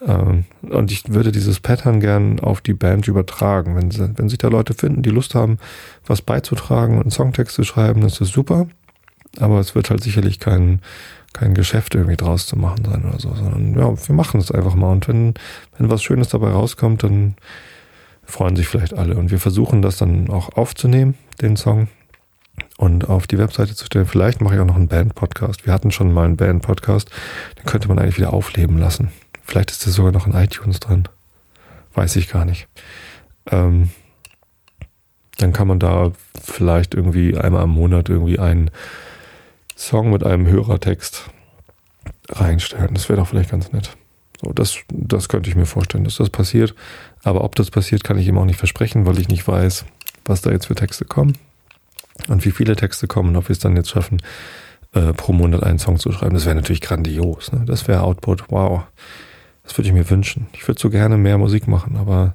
Ähm, 0.06 0.44
und 0.62 0.90
ich 0.90 1.12
würde 1.12 1.32
dieses 1.32 1.60
Pattern 1.60 2.00
gern 2.00 2.40
auf 2.40 2.60
die 2.60 2.74
Band 2.74 3.08
übertragen. 3.08 3.76
Wenn, 3.76 3.90
sie, 3.90 4.10
wenn 4.16 4.28
sich 4.28 4.38
da 4.38 4.48
Leute 4.48 4.74
finden, 4.74 5.02
die 5.02 5.10
Lust 5.10 5.34
haben, 5.34 5.58
was 6.06 6.22
beizutragen 6.22 6.96
und 6.96 7.02
einen 7.02 7.10
Songtext 7.10 7.54
zu 7.54 7.64
schreiben, 7.64 8.02
ist 8.02 8.20
das 8.20 8.28
super. 8.28 8.66
Aber 9.38 9.60
es 9.60 9.74
wird 9.74 9.90
halt 9.90 10.02
sicherlich 10.02 10.40
kein, 10.40 10.80
kein 11.32 11.54
Geschäft 11.54 11.94
irgendwie 11.94 12.16
draus 12.16 12.46
zu 12.46 12.56
machen 12.56 12.84
sein 12.84 13.04
oder 13.04 13.20
so, 13.20 13.34
sondern 13.34 13.78
ja, 13.78 14.08
wir 14.08 14.14
machen 14.14 14.40
es 14.40 14.50
einfach 14.50 14.74
mal. 14.74 14.92
Und 14.92 15.08
wenn, 15.08 15.34
wenn 15.76 15.90
was 15.90 16.02
Schönes 16.02 16.28
dabei 16.28 16.50
rauskommt, 16.50 17.02
dann 17.02 17.34
freuen 18.28 18.56
sich 18.56 18.68
vielleicht 18.68 18.94
alle. 18.94 19.16
Und 19.16 19.30
wir 19.30 19.40
versuchen 19.40 19.82
das 19.82 19.96
dann 19.96 20.30
auch 20.30 20.50
aufzunehmen, 20.56 21.14
den 21.40 21.56
Song, 21.56 21.88
und 22.76 23.08
auf 23.08 23.26
die 23.26 23.38
Webseite 23.38 23.74
zu 23.74 23.86
stellen. 23.86 24.06
Vielleicht 24.06 24.40
mache 24.40 24.54
ich 24.54 24.60
auch 24.60 24.66
noch 24.66 24.76
einen 24.76 24.88
Band-Podcast. 24.88 25.66
Wir 25.66 25.72
hatten 25.72 25.90
schon 25.90 26.12
mal 26.12 26.24
einen 26.24 26.36
Band-Podcast. 26.36 27.10
Den 27.58 27.64
könnte 27.64 27.88
man 27.88 27.98
eigentlich 27.98 28.18
wieder 28.18 28.32
aufleben 28.32 28.78
lassen. 28.78 29.10
Vielleicht 29.42 29.70
ist 29.70 29.84
der 29.84 29.92
sogar 29.92 30.12
noch 30.12 30.26
in 30.26 30.34
iTunes 30.34 30.78
drin. 30.78 31.04
Weiß 31.94 32.16
ich 32.16 32.28
gar 32.28 32.44
nicht. 32.44 32.68
Ähm, 33.50 33.90
dann 35.38 35.52
kann 35.52 35.68
man 35.68 35.78
da 35.78 36.12
vielleicht 36.40 36.94
irgendwie 36.94 37.36
einmal 37.36 37.64
im 37.64 37.70
Monat 37.70 38.08
irgendwie 38.08 38.38
einen 38.38 38.70
Song 39.76 40.10
mit 40.10 40.24
einem 40.24 40.46
Hörertext 40.46 41.30
reinstellen. 42.28 42.94
Das 42.94 43.08
wäre 43.08 43.18
doch 43.18 43.28
vielleicht 43.28 43.50
ganz 43.50 43.72
nett. 43.72 43.96
So, 44.40 44.52
das, 44.52 44.78
das 44.88 45.28
könnte 45.28 45.50
ich 45.50 45.56
mir 45.56 45.66
vorstellen, 45.66 46.04
dass 46.04 46.16
das 46.16 46.30
passiert. 46.30 46.74
Aber 47.22 47.44
ob 47.44 47.54
das 47.54 47.70
passiert, 47.70 48.04
kann 48.04 48.18
ich 48.18 48.26
ihm 48.26 48.38
auch 48.38 48.44
nicht 48.44 48.58
versprechen, 48.58 49.06
weil 49.06 49.18
ich 49.18 49.28
nicht 49.28 49.46
weiß, 49.46 49.84
was 50.24 50.40
da 50.40 50.50
jetzt 50.50 50.66
für 50.66 50.74
Texte 50.74 51.04
kommen 51.04 51.36
und 52.28 52.44
wie 52.44 52.50
viele 52.50 52.76
Texte 52.76 53.06
kommen 53.06 53.30
und 53.30 53.36
ob 53.36 53.48
wir 53.48 53.52
es 53.52 53.58
dann 53.58 53.76
jetzt 53.76 53.90
schaffen, 53.90 54.20
äh, 54.92 55.12
pro 55.12 55.32
Monat 55.32 55.62
einen 55.62 55.78
Song 55.78 55.98
zu 55.98 56.12
schreiben. 56.12 56.34
Das 56.34 56.46
wäre 56.46 56.54
natürlich 56.54 56.80
grandios. 56.80 57.52
Ne? 57.52 57.64
Das 57.66 57.88
wäre 57.88 58.02
Output. 58.02 58.50
Wow. 58.50 58.82
Das 59.62 59.76
würde 59.76 59.88
ich 59.88 59.94
mir 59.94 60.08
wünschen. 60.08 60.46
Ich 60.52 60.66
würde 60.66 60.80
so 60.80 60.90
gerne 60.90 61.18
mehr 61.18 61.38
Musik 61.38 61.68
machen, 61.68 61.96
aber 61.96 62.34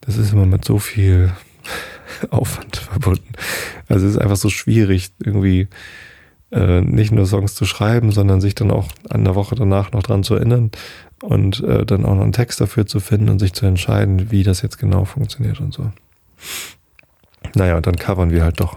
das 0.00 0.16
ist 0.16 0.32
immer 0.32 0.46
mit 0.46 0.64
so 0.64 0.78
viel 0.78 1.32
Aufwand 2.30 2.76
verbunden. 2.76 3.32
Also 3.88 4.06
es 4.06 4.14
ist 4.14 4.20
einfach 4.20 4.36
so 4.36 4.48
schwierig, 4.48 5.10
irgendwie 5.18 5.68
äh, 6.52 6.80
nicht 6.82 7.12
nur 7.12 7.26
Songs 7.26 7.54
zu 7.54 7.64
schreiben, 7.64 8.12
sondern 8.12 8.40
sich 8.40 8.54
dann 8.54 8.70
auch 8.70 8.88
an 9.08 9.24
der 9.24 9.34
Woche 9.34 9.54
danach 9.54 9.92
noch 9.92 10.02
dran 10.02 10.22
zu 10.22 10.34
erinnern 10.34 10.70
und 11.22 11.60
äh, 11.60 11.86
dann 11.86 12.04
auch 12.04 12.14
noch 12.14 12.22
einen 12.22 12.32
Text 12.32 12.60
dafür 12.60 12.86
zu 12.86 13.00
finden 13.00 13.28
und 13.28 13.38
sich 13.38 13.52
zu 13.52 13.64
entscheiden, 13.64 14.30
wie 14.30 14.42
das 14.42 14.60
jetzt 14.62 14.78
genau 14.78 15.04
funktioniert 15.04 15.60
und 15.60 15.72
so. 15.72 15.90
Naja, 17.54 17.76
und 17.76 17.86
dann 17.86 17.96
covern 17.96 18.30
wir 18.30 18.44
halt 18.44 18.60
doch. 18.60 18.76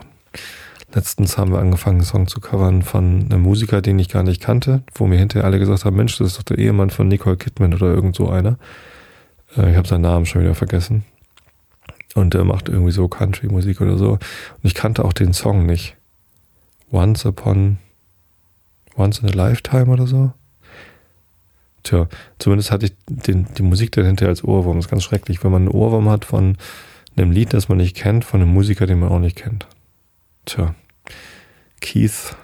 Letztens 0.93 1.37
haben 1.37 1.51
wir 1.51 1.59
angefangen, 1.59 1.97
einen 1.97 2.05
Song 2.05 2.27
zu 2.27 2.39
covern 2.39 2.81
von 2.81 3.25
einem 3.25 3.41
Musiker, 3.41 3.81
den 3.81 3.99
ich 3.99 4.09
gar 4.09 4.23
nicht 4.23 4.41
kannte, 4.41 4.83
wo 4.93 5.07
mir 5.07 5.17
hinterher 5.17 5.45
alle 5.45 5.59
gesagt 5.59 5.83
haben, 5.83 5.97
Mensch, 5.97 6.17
das 6.17 6.27
ist 6.27 6.37
doch 6.37 6.43
der 6.43 6.57
Ehemann 6.57 6.89
von 6.89 7.07
Nicole 7.07 7.35
Kidman 7.35 7.73
oder 7.73 7.87
irgend 7.87 8.15
so 8.15 8.29
einer. 8.29 8.57
Äh, 9.57 9.71
ich 9.71 9.77
habe 9.77 9.87
seinen 9.87 10.01
Namen 10.01 10.25
schon 10.25 10.41
wieder 10.41 10.55
vergessen. 10.55 11.03
Und 12.13 12.33
der 12.33 12.45
macht 12.45 12.69
irgendwie 12.69 12.93
so 12.93 13.09
Country-Musik 13.09 13.81
oder 13.81 13.97
so. 13.97 14.11
Und 14.11 14.19
ich 14.63 14.73
kannte 14.73 15.03
auch 15.03 15.11
den 15.11 15.33
Song 15.33 15.65
nicht. 15.65 15.97
Once 16.91 17.25
Upon, 17.25 17.77
Once 18.95 19.19
in 19.19 19.27
a 19.27 19.33
Lifetime 19.33 19.87
oder 19.87 20.07
so. 20.07 20.31
Tja, 21.85 22.07
zumindest 22.39 22.71
hatte 22.71 22.87
ich 22.87 22.93
den, 23.07 23.45
die 23.55 23.61
Musik 23.61 23.91
dahinter 23.91 24.27
als 24.27 24.43
Ohrwurm. 24.43 24.77
Das 24.77 24.85
ist 24.85 24.91
ganz 24.91 25.03
schrecklich, 25.03 25.43
wenn 25.43 25.51
man 25.51 25.61
einen 25.61 25.71
Ohrwurm 25.71 26.09
hat 26.09 26.25
von 26.25 26.57
einem 27.15 27.31
Lied, 27.31 27.53
das 27.53 27.69
man 27.69 27.77
nicht 27.77 27.95
kennt, 27.95 28.25
von 28.25 28.41
einem 28.41 28.51
Musiker, 28.51 28.87
den 28.87 28.99
man 28.99 29.09
auch 29.09 29.19
nicht 29.19 29.37
kennt. 29.37 29.67
Tja, 30.45 30.73
Keith, 31.81 32.35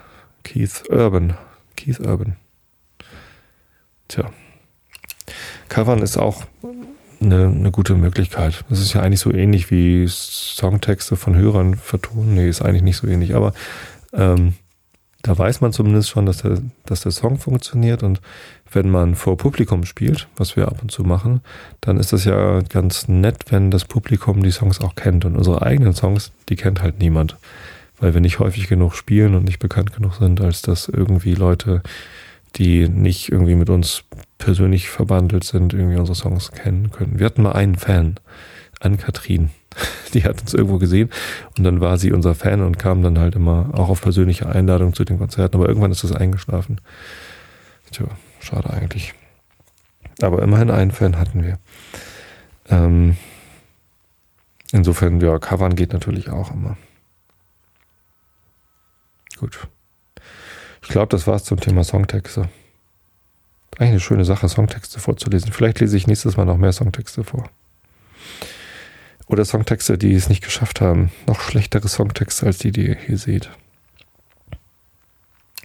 Keith 0.44 0.84
Urban, 0.88 1.36
Keith 1.76 1.98
Urban. 1.98 2.36
Tja, 4.06 4.30
Covern 5.68 6.02
ist 6.02 6.18
auch 6.18 6.44
eine, 7.20 7.48
eine 7.48 7.72
gute 7.72 7.96
Möglichkeit. 7.96 8.64
Das 8.68 8.78
ist 8.78 8.92
ja 8.92 9.00
eigentlich 9.00 9.20
so 9.20 9.32
ähnlich 9.32 9.72
wie 9.72 10.06
Songtexte 10.08 11.16
von 11.16 11.34
Hörern 11.34 11.74
vertonen. 11.74 12.34
Nee, 12.34 12.48
ist 12.48 12.62
eigentlich 12.62 12.82
nicht 12.82 12.96
so 12.96 13.08
ähnlich, 13.08 13.34
aber 13.34 13.54
ähm, 14.12 14.54
da 15.22 15.38
weiß 15.38 15.60
man 15.60 15.72
zumindest 15.72 16.08
schon, 16.10 16.26
dass 16.26 16.38
der, 16.38 16.58
dass 16.84 17.02
der 17.02 17.12
Song 17.12 17.38
funktioniert. 17.38 18.02
Und 18.02 18.20
wenn 18.70 18.90
man 18.90 19.14
vor 19.14 19.36
Publikum 19.36 19.84
spielt, 19.84 20.28
was 20.36 20.56
wir 20.56 20.66
ab 20.66 20.78
und 20.82 20.90
zu 20.90 21.04
machen, 21.04 21.40
dann 21.80 21.98
ist 21.98 22.12
das 22.12 22.24
ja 22.24 22.60
ganz 22.62 23.08
nett, 23.08 23.44
wenn 23.50 23.70
das 23.70 23.84
Publikum 23.84 24.42
die 24.42 24.50
Songs 24.50 24.80
auch 24.80 24.94
kennt. 24.96 25.24
Und 25.24 25.36
unsere 25.36 25.62
eigenen 25.62 25.94
Songs, 25.94 26.32
die 26.48 26.56
kennt 26.56 26.82
halt 26.82 26.98
niemand, 26.98 27.36
weil 28.00 28.14
wir 28.14 28.20
nicht 28.20 28.40
häufig 28.40 28.68
genug 28.68 28.94
spielen 28.94 29.34
und 29.34 29.44
nicht 29.44 29.60
bekannt 29.60 29.94
genug 29.94 30.14
sind, 30.14 30.40
als 30.40 30.62
dass 30.62 30.88
irgendwie 30.88 31.34
Leute, 31.34 31.82
die 32.56 32.88
nicht 32.88 33.30
irgendwie 33.30 33.54
mit 33.54 33.70
uns 33.70 34.02
persönlich 34.38 34.88
verbandelt 34.88 35.44
sind, 35.44 35.72
irgendwie 35.72 35.98
unsere 35.98 36.16
Songs 36.16 36.50
kennen 36.50 36.90
können. 36.90 37.20
Wir 37.20 37.26
hatten 37.26 37.42
mal 37.42 37.52
einen 37.52 37.76
Fan, 37.76 38.16
Ann-Kathrin, 38.80 39.50
die 40.14 40.24
hat 40.24 40.40
uns 40.40 40.54
irgendwo 40.54 40.78
gesehen 40.78 41.10
und 41.56 41.64
dann 41.64 41.80
war 41.80 41.98
sie 41.98 42.12
unser 42.12 42.34
Fan 42.34 42.62
und 42.62 42.78
kam 42.78 43.02
dann 43.02 43.18
halt 43.18 43.34
immer 43.34 43.70
auch 43.72 43.88
auf 43.88 44.02
persönliche 44.02 44.48
Einladung 44.48 44.94
zu 44.94 45.04
den 45.04 45.18
Konzerten, 45.18 45.56
aber 45.56 45.68
irgendwann 45.68 45.92
ist 45.92 46.04
das 46.04 46.12
eingeschlafen. 46.12 46.80
Tja, 47.90 48.06
schade 48.40 48.70
eigentlich. 48.70 49.14
Aber 50.20 50.42
immerhin 50.42 50.70
einen 50.70 50.92
Fan 50.92 51.18
hatten 51.18 51.44
wir. 51.44 51.58
Ähm, 52.68 53.16
insofern, 54.72 55.20
ja, 55.20 55.38
covern 55.38 55.74
geht 55.74 55.92
natürlich 55.92 56.30
auch 56.30 56.52
immer. 56.52 56.76
Gut. 59.38 59.68
Ich 60.82 60.88
glaube, 60.88 61.08
das 61.08 61.26
war's 61.26 61.44
zum 61.44 61.60
Thema 61.60 61.84
Songtexte. 61.84 62.48
Eigentlich 63.78 63.90
eine 63.90 64.00
schöne 64.00 64.24
Sache, 64.24 64.48
Songtexte 64.48 65.00
vorzulesen. 65.00 65.52
Vielleicht 65.52 65.80
lese 65.80 65.96
ich 65.96 66.06
nächstes 66.06 66.36
Mal 66.36 66.44
noch 66.44 66.58
mehr 66.58 66.72
Songtexte 66.72 67.24
vor. 67.24 67.50
Oder 69.26 69.44
Songtexte, 69.44 69.98
die 69.98 70.14
es 70.14 70.28
nicht 70.28 70.42
geschafft 70.42 70.80
haben. 70.80 71.10
Noch 71.26 71.40
schlechtere 71.40 71.88
Songtexte 71.88 72.46
als 72.46 72.58
die, 72.58 72.72
die 72.72 72.88
ihr 72.88 72.96
hier 72.96 73.18
seht. 73.18 73.50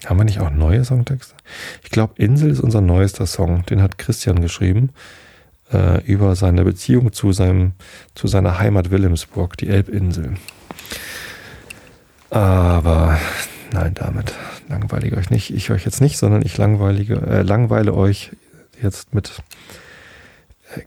Haben 0.05 0.19
wir 0.19 0.25
nicht 0.25 0.39
auch 0.39 0.51
neue 0.51 0.85
Songtexte? 0.85 1.35
Ich 1.83 1.89
glaube, 1.89 2.13
Insel 2.17 2.51
ist 2.51 2.59
unser 2.59 2.81
neuester 2.81 3.25
Song. 3.25 3.65
Den 3.65 3.81
hat 3.81 3.97
Christian 3.97 4.41
geschrieben 4.41 4.91
äh, 5.73 6.01
über 6.05 6.35
seine 6.35 6.63
Beziehung 6.63 7.11
zu 7.13 7.31
seinem 7.31 7.73
zu 8.15 8.27
seiner 8.27 8.59
Heimat 8.59 8.91
Wilhelmsburg, 8.91 9.57
die 9.57 9.69
Elbinsel. 9.69 10.35
Aber 12.29 13.19
nein, 13.71 13.93
damit 13.93 14.33
langweilige 14.69 15.17
euch 15.17 15.29
nicht. 15.29 15.53
Ich 15.53 15.71
euch 15.71 15.85
jetzt 15.85 16.01
nicht, 16.01 16.17
sondern 16.17 16.41
ich 16.41 16.57
langweilige, 16.57 17.15
äh, 17.15 17.41
langweile 17.41 17.93
euch 17.93 18.31
jetzt 18.81 19.13
mit 19.13 19.41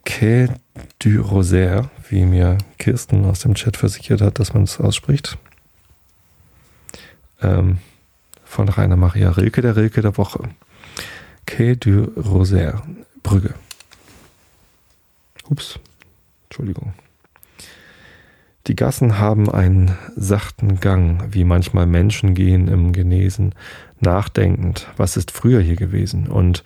Quai 0.05 0.48
du 0.98 1.20
Rosaire, 1.20 1.90
wie 2.09 2.24
mir 2.24 2.59
Kirsten 2.79 3.24
aus 3.24 3.40
dem 3.40 3.55
Chat 3.55 3.76
versichert 3.76 4.20
hat, 4.20 4.38
dass 4.38 4.55
man 4.55 4.64
es 4.64 4.81
ausspricht. 4.81 5.38
Ähm, 7.42 7.79
von 8.44 8.68
Rainer 8.68 8.96
Maria 8.96 9.31
Rilke, 9.31 9.62
der 9.62 9.76
Rilke 9.76 10.03
der 10.03 10.16
Woche. 10.16 10.48
Quai 11.46 11.74
du 11.74 12.12
Rosaire, 12.16 12.83
Brügge. 13.22 13.55
Ups, 15.48 15.79
Entschuldigung. 16.44 16.92
Die 18.66 18.76
Gassen 18.76 19.18
haben 19.18 19.50
einen 19.50 19.96
sachten 20.16 20.81
Gang, 20.81 21.33
wie 21.33 21.44
manchmal 21.44 21.87
Menschen 21.87 22.35
gehen 22.35 22.68
im 22.68 22.92
Genesen, 22.92 23.55
nachdenkend, 24.00 24.87
was 24.96 25.16
ist 25.16 25.31
früher 25.31 25.61
hier 25.61 25.76
gewesen, 25.76 26.29
und 26.29 26.62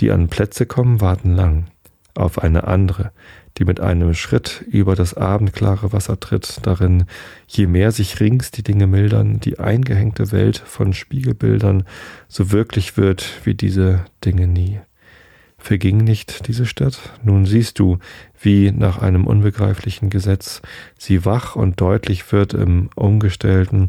die 0.00 0.12
an 0.12 0.28
Plätze 0.28 0.66
kommen, 0.66 1.00
warten 1.00 1.34
lang 1.34 1.66
auf 2.14 2.38
eine 2.38 2.66
andere, 2.66 3.12
die 3.58 3.64
mit 3.64 3.80
einem 3.80 4.14
Schritt 4.14 4.64
über 4.68 4.94
das 4.94 5.14
abendklare 5.14 5.92
Wasser 5.92 6.18
tritt, 6.20 6.58
darin 6.62 7.04
je 7.46 7.66
mehr 7.66 7.92
sich 7.92 8.20
rings 8.20 8.50
die 8.50 8.62
Dinge 8.62 8.86
mildern, 8.86 9.40
die 9.40 9.58
eingehängte 9.58 10.32
Welt 10.32 10.58
von 10.58 10.92
Spiegelbildern 10.92 11.84
so 12.28 12.50
wirklich 12.52 12.96
wird 12.96 13.40
wie 13.44 13.54
diese 13.54 14.04
Dinge 14.24 14.46
nie. 14.46 14.80
Verging 15.62 15.98
nicht 15.98 16.48
diese 16.48 16.66
Stadt? 16.66 16.98
Nun 17.22 17.46
siehst 17.46 17.78
du, 17.78 17.98
wie 18.40 18.72
nach 18.72 18.98
einem 18.98 19.28
unbegreiflichen 19.28 20.10
Gesetz 20.10 20.60
sie 20.98 21.24
wach 21.24 21.54
und 21.54 21.80
deutlich 21.80 22.32
wird 22.32 22.52
im 22.52 22.90
Umgestellten, 22.96 23.88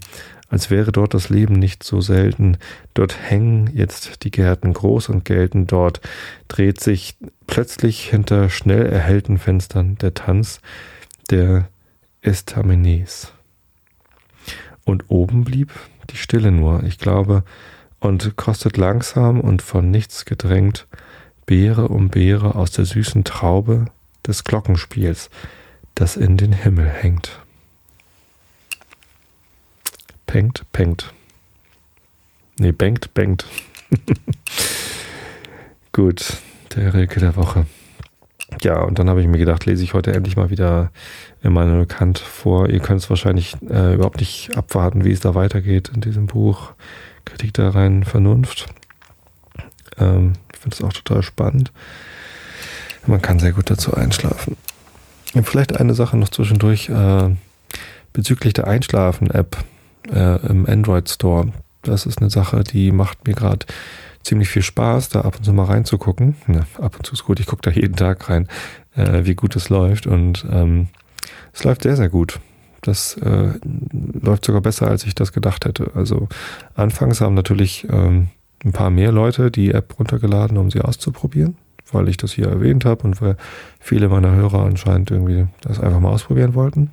als 0.53 0.69
wäre 0.69 0.91
dort 0.91 1.15
das 1.15 1.29
Leben 1.29 1.55
nicht 1.55 1.81
so 1.81 1.99
selten. 1.99 2.57
Dort 2.93 3.19
hängen 3.19 3.71
jetzt 3.73 4.23
die 4.23 4.29
Gärten 4.29 4.71
groß 4.71 5.09
und 5.09 5.25
gelten, 5.25 5.65
dort 5.65 5.99
dreht 6.47 6.79
sich 6.79 7.17
plötzlich 7.47 8.07
hinter 8.07 8.51
schnell 8.51 8.85
erhellten 8.85 9.39
Fenstern 9.39 9.97
der 9.97 10.13
Tanz 10.13 10.61
der 11.31 11.69
Estamenes. 12.21 13.33
Und 14.85 15.05
oben 15.07 15.43
blieb 15.43 15.71
die 16.11 16.17
Stille 16.17 16.51
nur, 16.51 16.83
ich 16.83 16.99
glaube, 16.99 17.43
und 17.99 18.35
kostet 18.35 18.77
langsam 18.77 19.41
und 19.41 19.63
von 19.63 19.89
nichts 19.89 20.23
gedrängt 20.23 20.85
Beere 21.47 21.87
um 21.87 22.09
Beere 22.09 22.53
aus 22.53 22.69
der 22.69 22.85
süßen 22.85 23.23
Traube 23.23 23.85
des 24.27 24.43
Glockenspiels, 24.43 25.31
das 25.95 26.15
in 26.15 26.37
den 26.37 26.53
Himmel 26.53 26.87
hängt. 26.87 27.42
Pengt, 30.33 30.63
pengt. 30.71 31.13
Nee, 32.57 32.71
bangt, 32.71 33.13
bangt. 33.13 33.45
Gut, 35.91 36.37
der 36.75 36.95
Rilke 36.95 37.19
der 37.19 37.35
Woche. 37.35 37.67
Ja, 38.63 38.81
und 38.81 38.97
dann 38.97 39.11
habe 39.11 39.21
ich 39.21 39.27
mir 39.27 39.37
gedacht, 39.37 39.67
lese 39.67 39.83
ich 39.83 39.93
heute 39.93 40.11
endlich 40.11 40.35
mal 40.35 40.49
wieder 40.49 40.91
Immanuel 41.43 41.85
Kant 41.85 42.17
vor. 42.17 42.67
Ihr 42.67 42.79
könnt 42.79 43.01
es 43.01 43.11
wahrscheinlich 43.11 43.57
äh, 43.69 43.93
überhaupt 43.93 44.21
nicht 44.21 44.57
abwarten, 44.57 45.05
wie 45.05 45.11
es 45.11 45.19
da 45.19 45.35
weitergeht 45.35 45.91
in 45.93 46.01
diesem 46.01 46.25
Buch. 46.25 46.71
Kritik 47.25 47.53
der 47.53 47.75
reinen 47.75 48.03
Vernunft. 48.03 48.73
Ähm, 49.99 50.33
ich 50.51 50.57
finde 50.57 50.75
es 50.75 50.83
auch 50.83 50.93
total 50.93 51.21
spannend. 51.21 51.71
Man 53.05 53.21
kann 53.21 53.37
sehr 53.37 53.51
gut 53.51 53.69
dazu 53.69 53.93
einschlafen. 53.93 54.57
Vielleicht 55.43 55.79
eine 55.79 55.93
Sache 55.93 56.17
noch 56.17 56.29
zwischendurch 56.29 56.89
äh, 56.89 57.29
bezüglich 58.13 58.53
der 58.53 58.65
Einschlafen-App 58.65 59.63
äh, 60.11 60.45
im 60.47 60.65
Android 60.65 61.09
Store. 61.09 61.51
Das 61.81 62.05
ist 62.05 62.19
eine 62.19 62.29
Sache, 62.29 62.63
die 62.63 62.91
macht 62.91 63.27
mir 63.27 63.33
gerade 63.33 63.65
ziemlich 64.23 64.49
viel 64.49 64.61
Spaß, 64.61 65.09
da 65.09 65.21
ab 65.21 65.35
und 65.37 65.43
zu 65.43 65.53
mal 65.53 65.65
reinzugucken. 65.65 66.35
Ja, 66.47 66.65
ab 66.81 66.95
und 66.95 67.05
zu 67.05 67.13
ist 67.13 67.25
gut, 67.25 67.39
ich 67.39 67.45
gucke 67.45 67.61
da 67.61 67.71
jeden 67.71 67.95
Tag 67.95 68.29
rein, 68.29 68.47
äh, 68.95 69.25
wie 69.25 69.35
gut 69.35 69.55
es 69.55 69.69
läuft. 69.69 70.07
Und 70.07 70.45
ähm, 70.49 70.87
es 71.51 71.63
läuft 71.63 71.83
sehr, 71.83 71.95
sehr 71.95 72.09
gut. 72.09 72.39
Das 72.81 73.15
äh, 73.17 73.53
läuft 74.21 74.45
sogar 74.45 74.61
besser, 74.61 74.87
als 74.87 75.05
ich 75.05 75.15
das 75.15 75.31
gedacht 75.31 75.65
hätte. 75.65 75.91
Also 75.95 76.27
anfangs 76.75 77.21
haben 77.21 77.33
natürlich 77.33 77.87
ähm, 77.89 78.27
ein 78.63 78.73
paar 78.73 78.89
mehr 78.89 79.11
Leute 79.11 79.51
die 79.51 79.71
App 79.71 79.97
runtergeladen, 79.99 80.57
um 80.57 80.69
sie 80.69 80.81
auszuprobieren, 80.81 81.57
weil 81.91 82.09
ich 82.09 82.17
das 82.17 82.33
hier 82.33 82.47
erwähnt 82.47 82.85
habe 82.85 83.03
und 83.03 83.21
weil 83.21 83.37
viele 83.79 84.09
meiner 84.09 84.31
Hörer 84.31 84.65
anscheinend 84.65 85.11
irgendwie 85.11 85.47
das 85.61 85.79
einfach 85.79 85.99
mal 85.99 86.11
ausprobieren 86.11 86.55
wollten. 86.55 86.91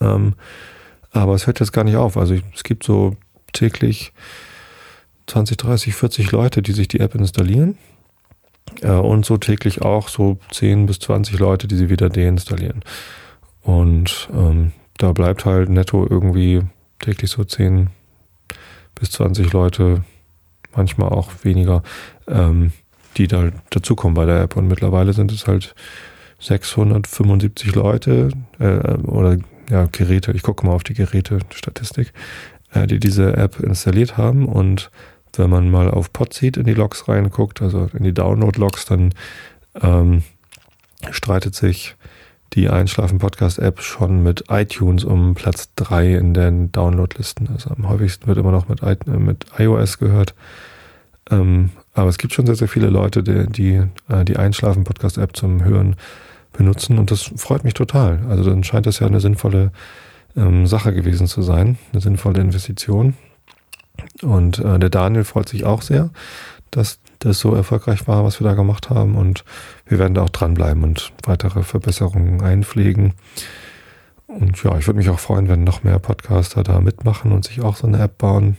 Ähm, 0.00 0.34
aber 1.12 1.34
es 1.34 1.46
hört 1.46 1.60
jetzt 1.60 1.72
gar 1.72 1.84
nicht 1.84 1.96
auf. 1.96 2.16
Also 2.16 2.36
es 2.54 2.64
gibt 2.64 2.84
so 2.84 3.16
täglich 3.52 4.12
20, 5.26 5.56
30, 5.56 5.94
40 5.94 6.32
Leute, 6.32 6.62
die 6.62 6.72
sich 6.72 6.88
die 6.88 7.00
App 7.00 7.14
installieren. 7.14 7.78
Äh, 8.82 8.90
und 8.90 9.24
so 9.24 9.36
täglich 9.36 9.82
auch 9.82 10.08
so 10.08 10.38
10 10.52 10.86
bis 10.86 10.98
20 11.00 11.38
Leute, 11.38 11.68
die 11.68 11.76
sie 11.76 11.90
wieder 11.90 12.08
deinstallieren. 12.08 12.82
Und 13.62 14.28
ähm, 14.32 14.72
da 14.98 15.12
bleibt 15.12 15.44
halt 15.44 15.68
netto 15.68 16.06
irgendwie 16.08 16.62
täglich 16.98 17.30
so 17.30 17.44
10 17.44 17.90
bis 18.94 19.10
20 19.12 19.52
Leute 19.52 20.04
manchmal 20.74 21.10
auch 21.10 21.30
weniger, 21.42 21.82
ähm, 22.26 22.72
die 23.16 23.28
da 23.28 23.50
dazukommen 23.70 24.14
bei 24.14 24.26
der 24.26 24.42
App. 24.42 24.56
Und 24.56 24.68
mittlerweile 24.68 25.12
sind 25.12 25.32
es 25.32 25.46
halt 25.46 25.74
675 26.40 27.74
Leute 27.74 28.30
äh, 28.58 28.94
oder 29.02 29.38
ja, 29.70 29.88
Geräte, 29.90 30.32
ich 30.32 30.42
gucke 30.42 30.66
mal 30.66 30.72
auf 30.72 30.84
die 30.84 30.94
Geräte-Statistik, 30.94 32.12
äh, 32.72 32.86
die 32.86 32.98
diese 32.98 33.36
App 33.36 33.60
installiert 33.60 34.16
haben. 34.16 34.46
Und 34.46 34.90
wenn 35.36 35.50
man 35.50 35.70
mal 35.70 35.90
auf 35.90 36.12
Podseed 36.12 36.56
in 36.56 36.64
die 36.64 36.74
Logs 36.74 37.08
reinguckt, 37.08 37.62
also 37.62 37.88
in 37.92 38.04
die 38.04 38.14
Download-Logs, 38.14 38.86
dann 38.86 39.14
ähm, 39.80 40.22
streitet 41.10 41.54
sich 41.54 41.96
die 42.54 42.68
Einschlafen-Podcast-App 42.68 43.80
schon 43.82 44.22
mit 44.22 44.44
iTunes 44.48 45.04
um 45.04 45.34
Platz 45.34 45.70
3 45.76 46.14
in 46.14 46.34
den 46.34 46.72
Download-Listen. 46.72 47.48
Also 47.52 47.70
am 47.70 47.88
häufigsten 47.88 48.26
wird 48.26 48.38
immer 48.38 48.52
noch 48.52 48.68
mit, 48.68 48.82
äh, 48.82 48.96
mit 49.06 49.46
iOS 49.58 49.98
gehört. 49.98 50.34
Ähm, 51.30 51.70
aber 51.92 52.08
es 52.08 52.18
gibt 52.18 52.32
schon 52.32 52.46
sehr, 52.46 52.54
sehr 52.54 52.68
viele 52.68 52.88
Leute, 52.88 53.22
die 53.22 53.46
die, 53.46 53.82
äh, 54.08 54.24
die 54.24 54.36
Einschlafen-Podcast-App 54.36 55.36
zum 55.36 55.62
Hören 55.62 55.96
benutzen 56.52 56.98
und 56.98 57.10
das 57.10 57.22
freut 57.36 57.64
mich 57.64 57.74
total. 57.74 58.20
Also 58.28 58.48
dann 58.50 58.64
scheint 58.64 58.86
das 58.86 58.98
ja 58.98 59.06
eine 59.06 59.20
sinnvolle 59.20 59.72
ähm, 60.36 60.66
Sache 60.66 60.92
gewesen 60.92 61.26
zu 61.26 61.42
sein, 61.42 61.78
eine 61.92 62.00
sinnvolle 62.00 62.40
Investition. 62.40 63.14
Und 64.22 64.58
äh, 64.58 64.78
der 64.78 64.90
Daniel 64.90 65.24
freut 65.24 65.48
sich 65.48 65.64
auch 65.64 65.82
sehr, 65.82 66.10
dass 66.70 66.98
das 67.18 67.38
so 67.38 67.54
erfolgreich 67.54 68.06
war, 68.06 68.24
was 68.24 68.40
wir 68.40 68.46
da 68.46 68.54
gemacht 68.54 68.90
haben. 68.90 69.16
Und 69.16 69.44
wir 69.86 69.98
werden 69.98 70.14
da 70.14 70.22
auch 70.22 70.30
dranbleiben 70.30 70.84
und 70.84 71.12
weitere 71.24 71.62
Verbesserungen 71.62 72.42
einpflegen. 72.42 73.14
Und 74.26 74.62
ja, 74.62 74.76
ich 74.78 74.86
würde 74.86 74.98
mich 74.98 75.10
auch 75.10 75.18
freuen, 75.18 75.48
wenn 75.48 75.64
noch 75.64 75.82
mehr 75.82 75.98
Podcaster 75.98 76.62
da 76.62 76.80
mitmachen 76.80 77.32
und 77.32 77.46
sich 77.46 77.62
auch 77.62 77.76
so 77.76 77.86
eine 77.86 78.00
App 78.00 78.18
bauen 78.18 78.58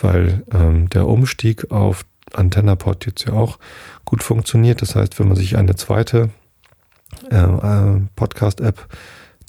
weil 0.00 0.44
ähm, 0.52 0.88
der 0.90 1.06
Umstieg 1.06 1.70
auf 1.70 2.04
AntennaPod 2.32 3.06
jetzt 3.06 3.26
ja 3.26 3.34
auch 3.34 3.58
gut 4.04 4.22
funktioniert. 4.22 4.82
Das 4.82 4.96
heißt, 4.96 5.18
wenn 5.18 5.28
man 5.28 5.36
sich 5.36 5.56
eine 5.56 5.76
zweite 5.76 6.30
äh, 7.30 7.36
äh, 7.36 8.00
Podcast-App 8.16 8.86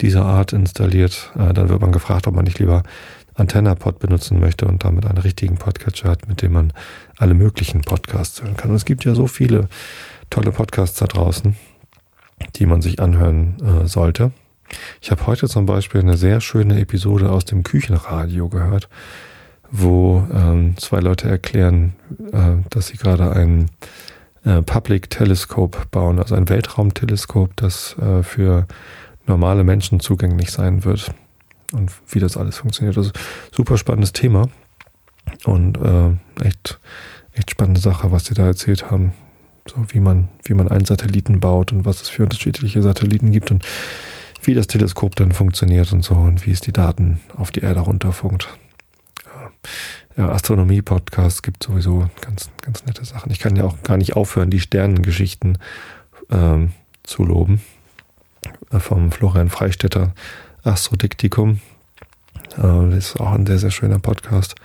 dieser 0.01 0.25
Art 0.25 0.53
installiert, 0.53 1.31
äh, 1.35 1.53
dann 1.53 1.69
wird 1.69 1.81
man 1.81 1.91
gefragt, 1.91 2.27
ob 2.27 2.35
man 2.35 2.45
nicht 2.45 2.59
lieber 2.59 2.83
AntennaPod 3.35 3.99
benutzen 3.99 4.39
möchte 4.39 4.65
und 4.65 4.83
damit 4.83 5.05
einen 5.05 5.17
richtigen 5.17 5.57
Podcatcher 5.57 6.09
hat, 6.09 6.27
mit 6.27 6.41
dem 6.41 6.53
man 6.53 6.73
alle 7.17 7.33
möglichen 7.33 7.81
Podcasts 7.81 8.41
hören 8.41 8.57
kann. 8.57 8.69
Und 8.71 8.75
es 8.75 8.85
gibt 8.85 9.05
ja 9.05 9.15
so 9.15 9.27
viele 9.27 9.69
tolle 10.29 10.51
Podcasts 10.51 10.99
da 10.99 11.07
draußen, 11.07 11.55
die 12.55 12.65
man 12.65 12.81
sich 12.81 12.99
anhören 12.99 13.57
äh, 13.61 13.87
sollte. 13.87 14.31
Ich 15.01 15.11
habe 15.11 15.25
heute 15.27 15.47
zum 15.47 15.65
Beispiel 15.65 16.01
eine 16.01 16.17
sehr 16.17 16.41
schöne 16.41 16.79
Episode 16.79 17.31
aus 17.31 17.45
dem 17.45 17.63
Küchenradio 17.63 18.49
gehört 18.49 18.89
wo 19.75 20.25
ähm, 20.31 20.77
zwei 20.77 20.99
Leute 20.99 21.27
erklären, 21.27 21.93
äh, 22.31 22.57
dass 22.69 22.87
sie 22.87 22.97
gerade 22.97 23.31
ein 23.31 23.71
äh, 24.45 24.61
Public 24.61 25.09
Telescope 25.09 25.77
bauen, 25.91 26.19
also 26.19 26.35
ein 26.35 26.49
Weltraumteleskop, 26.49 27.55
das 27.55 27.95
äh, 27.97 28.23
für 28.23 28.67
normale 29.25 29.63
Menschen 29.63 29.99
zugänglich 29.99 30.51
sein 30.51 30.83
wird 30.83 31.13
und 31.71 31.91
wie 32.09 32.19
das 32.19 32.37
alles 32.37 32.57
funktioniert. 32.57 32.97
Also 32.97 33.11
super 33.51 33.77
spannendes 33.77 34.13
Thema 34.13 34.49
und 35.45 35.77
äh, 35.77 36.45
echt, 36.45 36.79
echt 37.33 37.51
spannende 37.51 37.81
Sache, 37.81 38.11
was 38.11 38.25
sie 38.25 38.33
da 38.33 38.45
erzählt 38.45 38.91
haben. 38.91 39.13
So 39.67 39.77
wie 39.89 40.01
man, 40.01 40.27
wie 40.43 40.55
man 40.55 40.67
einen 40.67 40.85
Satelliten 40.85 41.39
baut 41.39 41.71
und 41.71 41.85
was 41.85 42.01
es 42.01 42.09
für 42.09 42.23
unterschiedliche 42.23 42.81
Satelliten 42.81 43.31
gibt 43.31 43.49
und 43.49 43.65
wie 44.41 44.53
das 44.53 44.67
Teleskop 44.67 45.15
dann 45.15 45.31
funktioniert 45.31 45.93
und 45.93 46.03
so 46.03 46.15
und 46.15 46.45
wie 46.45 46.51
es 46.51 46.59
die 46.59 46.73
Daten 46.73 47.21
auf 47.37 47.49
die 47.51 47.61
Erde 47.61 47.79
runterfunkt 47.79 48.49
ja, 49.25 49.51
Astronomie-Podcast 50.17 51.43
gibt 51.43 51.63
sowieso 51.63 52.09
ganz, 52.21 52.49
ganz 52.61 52.85
nette 52.85 53.03
Sachen. 53.05 53.31
Ich 53.31 53.39
kann 53.39 53.55
ja 53.55 53.63
auch 53.63 53.81
gar 53.83 53.97
nicht 53.97 54.15
aufhören, 54.15 54.49
die 54.49 54.59
Sternengeschichten 54.59 55.57
ähm, 56.31 56.71
zu 57.03 57.23
loben. 57.23 57.61
Äh, 58.71 58.79
vom 58.79 59.11
Florian 59.11 59.49
Freistetter 59.49 60.13
Astrodiktikum. 60.63 61.59
Äh, 62.57 62.89
das 62.89 62.97
ist 62.97 63.19
auch 63.19 63.31
ein 63.31 63.45
sehr, 63.45 63.59
sehr 63.59 63.71
schöner 63.71 63.99
Podcast. 63.99 64.55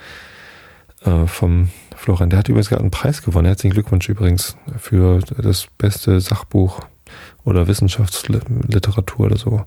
Äh, 1.05 1.27
vom 1.27 1.71
Florian. 1.97 2.31
Der 2.31 2.41
hat 2.41 2.49
übrigens 2.49 2.69
gerade 2.69 2.83
einen 2.83 2.91
Preis 2.91 3.23
gewonnen. 3.23 3.47
Herzlichen 3.47 3.75
Glückwunsch 3.75 4.09
übrigens 4.09 4.57
für 4.79 5.21
das 5.21 5.69
beste 5.79 6.21
Sachbuch 6.21 6.81
oder 7.45 7.69
Wissenschaftsliteratur 7.69 9.27
oder 9.27 9.37
so 9.37 9.65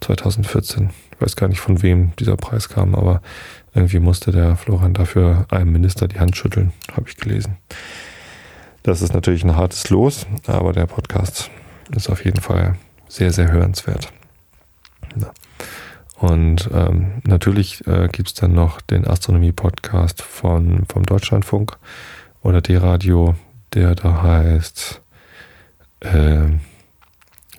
2014. 0.00 0.90
Ich 1.14 1.20
weiß 1.20 1.36
gar 1.36 1.48
nicht, 1.48 1.60
von 1.60 1.82
wem 1.82 2.12
dieser 2.16 2.36
Preis 2.36 2.68
kam, 2.68 2.94
aber 2.94 3.22
irgendwie 3.74 3.98
musste 3.98 4.32
der 4.32 4.56
Florian 4.56 4.94
dafür 4.94 5.46
einem 5.50 5.72
Minister 5.72 6.08
die 6.08 6.20
Hand 6.20 6.36
schütteln, 6.36 6.72
habe 6.92 7.08
ich 7.08 7.16
gelesen. 7.16 7.56
Das 8.82 9.02
ist 9.02 9.12
natürlich 9.12 9.44
ein 9.44 9.56
hartes 9.56 9.90
Los, 9.90 10.26
aber 10.46 10.72
der 10.72 10.86
Podcast 10.86 11.50
ist 11.94 12.08
auf 12.08 12.24
jeden 12.24 12.40
Fall 12.40 12.76
sehr, 13.08 13.32
sehr 13.32 13.50
hörenswert. 13.50 14.12
Ja. 15.16 15.30
Und 16.18 16.68
ähm, 16.72 17.22
natürlich 17.24 17.86
äh, 17.86 18.08
gibt 18.10 18.28
es 18.28 18.34
dann 18.34 18.52
noch 18.52 18.80
den 18.80 19.06
Astronomie-Podcast 19.06 20.22
vom 20.22 20.86
Deutschlandfunk 21.06 21.78
oder 22.42 22.60
D-Radio, 22.60 23.36
der 23.74 23.94
da 23.94 24.22
heißt, 24.22 25.00
äh, 26.00 26.48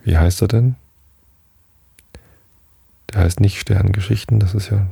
wie 0.10 0.18
heißt 0.18 0.42
er 0.42 0.48
denn? 0.48 0.76
Der 3.14 3.22
heißt 3.22 3.40
nicht 3.42 3.60
Sternengeschichten, 3.60 4.40
das 4.40 4.56
ist 4.56 4.72
ja, 4.72 4.88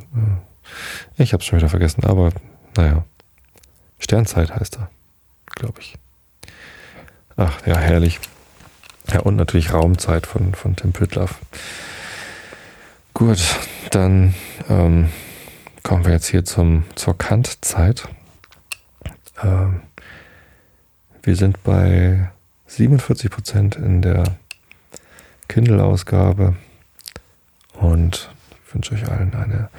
ich 1.17 1.33
habe 1.33 1.41
es 1.41 1.47
schon 1.47 1.57
wieder 1.57 1.69
vergessen, 1.69 2.03
aber 2.03 2.31
naja, 2.75 3.03
Sternzeit 3.97 4.53
heißt 4.53 4.77
er, 4.77 4.91
glaube 5.47 5.81
ich. 5.81 5.95
Ach 7.35 7.65
ja, 7.65 7.77
herrlich. 7.77 8.19
Ja, 9.11 9.21
und 9.21 9.37
natürlich 9.37 9.73
Raumzeit 9.73 10.27
von, 10.27 10.53
von 10.53 10.75
Tim 10.75 10.93
Pritloff. 10.93 11.39
Gut, 13.15 13.39
dann 13.89 14.35
ähm, 14.69 15.09
kommen 15.81 16.05
wir 16.05 16.11
jetzt 16.11 16.27
hier 16.27 16.45
zum, 16.45 16.83
zur 16.93 17.17
Kant-Zeit. 17.17 18.07
Ähm, 19.41 19.81
wir 21.23 21.35
sind 21.35 21.63
bei 21.63 22.29
47 22.67 23.31
Prozent 23.31 23.75
in 23.77 24.03
der 24.03 24.37
Kindle-Ausgabe 25.47 26.55
und 27.73 28.29
wünsche 28.71 28.95
euch 28.95 29.09
allen 29.09 29.33
eine 29.33 29.69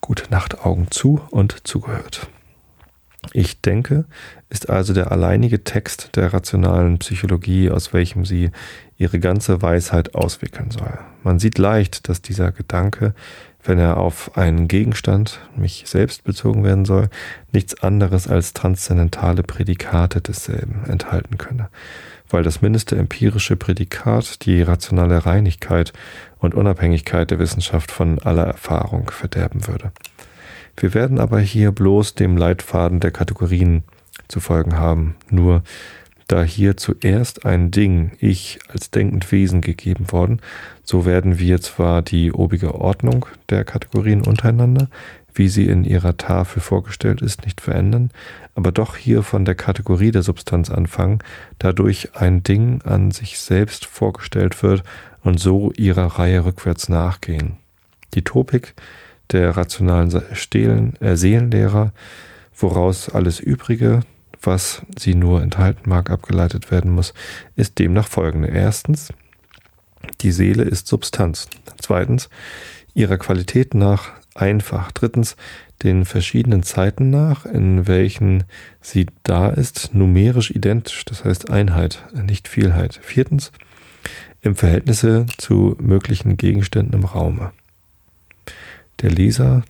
gute 0.00 0.30
Nacht, 0.30 0.64
Augen 0.64 0.90
zu 0.90 1.20
und 1.30 1.66
zugehört. 1.66 2.28
Ich 3.32 3.60
denke, 3.62 4.04
ist 4.50 4.68
also 4.68 4.92
der 4.92 5.10
alleinige 5.10 5.64
Text 5.64 6.14
der 6.16 6.32
rationalen 6.32 6.98
Psychologie, 6.98 7.70
aus 7.70 7.92
welchem 7.92 8.24
sie 8.24 8.50
ihre 8.98 9.18
ganze 9.18 9.62
Weisheit 9.62 10.14
auswickeln 10.14 10.70
soll. 10.70 10.98
Man 11.22 11.38
sieht 11.38 11.58
leicht, 11.58 12.08
dass 12.08 12.20
dieser 12.20 12.52
Gedanke, 12.52 13.14
wenn 13.64 13.78
er 13.78 13.96
auf 13.96 14.36
einen 14.36 14.68
Gegenstand, 14.68 15.40
mich 15.56 15.84
selbst 15.86 16.24
bezogen 16.24 16.64
werden 16.64 16.84
soll, 16.84 17.08
nichts 17.52 17.82
anderes 17.82 18.28
als 18.28 18.52
transzendentale 18.52 19.42
Prädikate 19.42 20.20
desselben 20.20 20.84
enthalten 20.86 21.38
könne, 21.38 21.68
weil 22.28 22.42
das 22.42 22.60
mindeste 22.60 22.96
empirische 22.96 23.56
Prädikat 23.56 24.44
die 24.44 24.62
rationale 24.62 25.24
Reinigkeit 25.24 25.92
und 26.38 26.54
Unabhängigkeit 26.54 27.30
der 27.30 27.38
Wissenschaft 27.38 27.90
von 27.90 28.18
aller 28.18 28.46
Erfahrung 28.46 29.10
verderben 29.10 29.66
würde. 29.66 29.92
Wir 30.76 30.92
werden 30.92 31.18
aber 31.18 31.40
hier 31.40 31.72
bloß 31.72 32.14
dem 32.14 32.36
Leitfaden 32.36 33.00
der 33.00 33.12
Kategorien 33.12 33.84
zu 34.28 34.40
folgen 34.40 34.76
haben, 34.76 35.16
nur 35.30 35.62
da 36.28 36.42
hier 36.42 36.76
zuerst 36.76 37.44
ein 37.44 37.70
Ding, 37.70 38.12
ich 38.18 38.58
als 38.68 38.90
denkend 38.90 39.30
Wesen 39.30 39.60
gegeben 39.60 40.10
worden, 40.10 40.40
so 40.82 41.04
werden 41.04 41.38
wir 41.38 41.60
zwar 41.60 42.02
die 42.02 42.32
obige 42.32 42.74
Ordnung 42.74 43.26
der 43.50 43.64
Kategorien 43.64 44.22
untereinander, 44.22 44.88
wie 45.34 45.48
sie 45.48 45.66
in 45.66 45.84
ihrer 45.84 46.16
Tafel 46.16 46.60
vorgestellt 46.60 47.20
ist, 47.20 47.44
nicht 47.44 47.60
verändern, 47.60 48.10
aber 48.54 48.70
doch 48.72 48.96
hier 48.96 49.22
von 49.22 49.44
der 49.44 49.56
Kategorie 49.56 50.12
der 50.12 50.22
Substanz 50.22 50.70
anfangen, 50.70 51.18
dadurch 51.58 52.14
ein 52.14 52.42
Ding 52.42 52.82
an 52.82 53.10
sich 53.10 53.38
selbst 53.38 53.84
vorgestellt 53.84 54.62
wird 54.62 54.84
und 55.22 55.40
so 55.40 55.72
ihrer 55.72 56.06
Reihe 56.18 56.44
rückwärts 56.44 56.88
nachgehen. 56.88 57.56
Die 58.14 58.22
Topik 58.22 58.74
der 59.32 59.56
rationalen 59.56 60.12
äh, 60.12 61.16
Seelenlehrer, 61.16 61.92
woraus 62.56 63.08
alles 63.08 63.40
Übrige, 63.40 64.00
was 64.46 64.82
sie 64.98 65.14
nur 65.14 65.42
enthalten 65.42 65.88
mag, 65.88 66.10
abgeleitet 66.10 66.70
werden 66.70 66.90
muss, 66.90 67.14
ist 67.56 67.78
demnach 67.78 68.08
folgende. 68.08 68.48
Erstens, 68.48 69.12
die 70.20 70.32
Seele 70.32 70.62
ist 70.62 70.86
Substanz. 70.86 71.48
Zweitens, 71.80 72.28
ihrer 72.94 73.18
Qualität 73.18 73.74
nach 73.74 74.12
einfach. 74.34 74.92
Drittens, 74.92 75.36
den 75.82 76.04
verschiedenen 76.04 76.62
Zeiten 76.62 77.10
nach, 77.10 77.44
in 77.44 77.86
welchen 77.86 78.44
sie 78.80 79.06
da 79.22 79.48
ist, 79.48 79.94
numerisch 79.94 80.50
identisch, 80.50 81.04
das 81.04 81.24
heißt 81.24 81.50
Einheit, 81.50 82.04
nicht 82.14 82.48
Vielheit. 82.48 82.98
Viertens, 83.02 83.52
im 84.40 84.56
Verhältnisse 84.56 85.26
zu 85.38 85.76
möglichen 85.80 86.36
Gegenständen 86.36 86.94
im 86.94 87.04
Raume. 87.04 87.52
Der 89.00 89.10
Leser, 89.10 89.62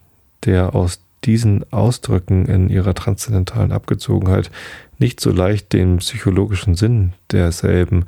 der 0.45 0.75
aus 0.75 1.01
diesen 1.25 1.71
Ausdrücken 1.73 2.47
in 2.47 2.69
ihrer 2.69 2.95
transzendentalen 2.95 3.73
Abgezogenheit 3.73 4.51
nicht 4.99 5.21
so 5.21 5.31
leicht 5.31 5.73
den 5.73 5.99
psychologischen 5.99 6.75
Sinn 6.75 7.13
derselben 7.33 8.05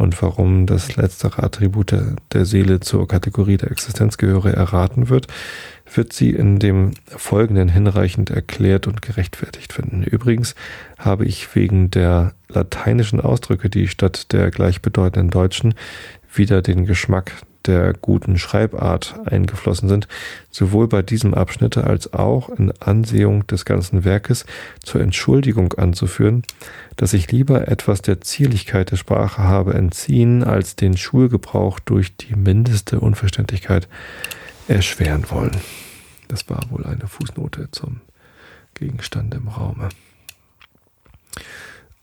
und 0.00 0.20
warum 0.22 0.64
das 0.64 0.96
letztere 0.96 1.42
Attribut 1.42 1.92
der, 2.32 2.46
Seele 2.46 2.80
zur 2.80 3.06
Kategorie 3.06 3.58
der 3.58 3.70
Existenz 3.70 4.16
gehöre, 4.16 4.54
erraten 4.54 5.10
wird, 5.10 5.26
wird 5.92 6.14
sie 6.14 6.30
in 6.30 6.58
dem 6.58 6.92
Folgenden 7.04 7.68
hinreichend 7.68 8.30
erklärt 8.30 8.86
und 8.86 9.02
gerechtfertigt 9.02 9.74
finden. 9.74 10.02
Übrigens 10.02 10.54
habe 10.98 11.26
ich 11.26 11.54
wegen 11.54 11.90
der 11.90 12.32
lateinischen 12.48 13.20
Ausdrücke, 13.20 13.68
die 13.68 13.88
statt 13.88 14.32
der 14.32 14.50
gleichbedeutenden 14.50 15.28
deutschen 15.28 15.74
wieder 16.32 16.62
den 16.62 16.86
Geschmack 16.86 17.32
der 17.66 17.92
guten 17.92 18.38
Schreibart 18.38 19.18
eingeflossen 19.26 19.88
sind, 19.88 20.08
sowohl 20.50 20.88
bei 20.88 21.02
diesem 21.02 21.34
Abschnitt 21.34 21.76
als 21.76 22.12
auch 22.12 22.48
in 22.48 22.72
Ansehung 22.80 23.46
des 23.46 23.64
ganzen 23.64 24.04
Werkes 24.04 24.46
zur 24.82 25.00
Entschuldigung 25.00 25.74
anzuführen, 25.74 26.42
dass 26.96 27.12
ich 27.12 27.30
lieber 27.30 27.68
etwas 27.68 28.02
der 28.02 28.20
Zierlichkeit 28.20 28.90
der 28.90 28.96
Sprache 28.96 29.42
habe 29.42 29.74
entziehen, 29.74 30.42
als 30.42 30.76
den 30.76 30.96
Schulgebrauch 30.96 31.80
durch 31.80 32.16
die 32.16 32.34
mindeste 32.34 33.00
Unverständlichkeit 33.00 33.88
erschweren 34.68 35.30
wollen. 35.30 35.56
Das 36.28 36.48
war 36.48 36.62
wohl 36.70 36.86
eine 36.86 37.08
Fußnote 37.08 37.68
zum 37.72 38.00
Gegenstand 38.74 39.34
im 39.34 39.48
Raume. 39.48 39.88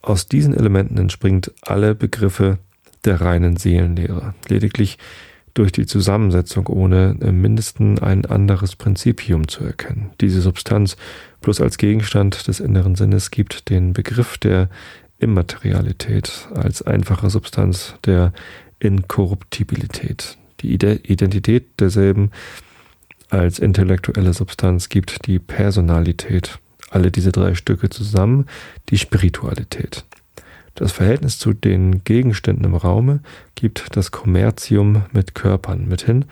Aus 0.01 0.27
diesen 0.27 0.53
Elementen 0.53 0.97
entspringt 0.97 1.51
alle 1.61 1.95
Begriffe 1.95 2.59
der 3.05 3.21
reinen 3.21 3.57
Seelenlehre. 3.57 4.33
Lediglich 4.47 4.97
durch 5.57 5.71
die 5.71 5.85
Zusammensetzung 5.87 6.67
ohne 6.67 7.17
im 7.19 7.41
Mindesten 7.41 7.97
ein 7.99 8.25
anderes 8.25 8.75
Prinzipium 8.75 9.47
zu 9.47 9.63
erkennen. 9.63 10.11
Diese 10.21 10.41
Substanz 10.41 10.97
bloß 11.41 11.61
als 11.61 11.77
Gegenstand 11.77 12.47
des 12.47 12.59
inneren 12.59 12.95
Sinnes 12.95 13.31
gibt 13.31 13.69
den 13.69 13.93
Begriff 13.93 14.37
der 14.37 14.69
Immaterialität 15.17 16.47
als 16.53 16.83
einfache 16.83 17.29
Substanz 17.29 17.95
der 18.05 18.33
Inkorruptibilität. 18.79 20.37
Die 20.61 20.73
Identität 20.73 21.79
derselben 21.79 22.31
als 23.29 23.57
intellektuelle 23.59 24.33
Substanz 24.33 24.89
gibt 24.89 25.25
die 25.25 25.39
Personalität. 25.39 26.59
Alle 26.89 27.11
diese 27.11 27.31
drei 27.31 27.55
Stücke 27.55 27.89
zusammen 27.89 28.45
die 28.89 28.97
Spiritualität. 28.97 30.05
Das 30.77 30.91
Verhältnis 30.91 31.39
zu 31.39 31.53
den 31.53 32.03
Gegenständen 32.03 32.63
im 32.63 32.75
Raume 32.75 33.21
gibt 33.55 33.97
das 33.97 34.11
Kommerzium 34.11 35.05
mit 35.11 35.33
Körpern. 35.33 35.87
Mithin 35.87 36.25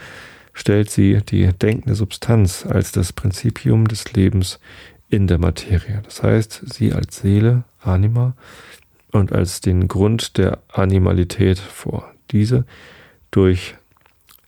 stellt 0.53 0.91
sie 0.91 1.19
die 1.27 1.47
denkende 1.51 1.95
Substanz 1.95 2.63
als 2.63 2.91
das 2.91 3.11
Prinzipium 3.11 3.87
des 3.87 4.13
Lebens 4.13 4.59
in 5.09 5.25
der 5.25 5.39
Materie. 5.39 5.99
Das 6.05 6.21
heißt, 6.21 6.61
sie 6.71 6.93
als 6.93 7.17
Seele, 7.17 7.63
Anima 7.81 8.35
und 9.11 9.33
als 9.33 9.61
den 9.61 9.87
Grund 9.87 10.37
der 10.37 10.59
Animalität 10.71 11.57
vor. 11.57 12.13
Diese 12.29 12.65
durch, 13.31 13.73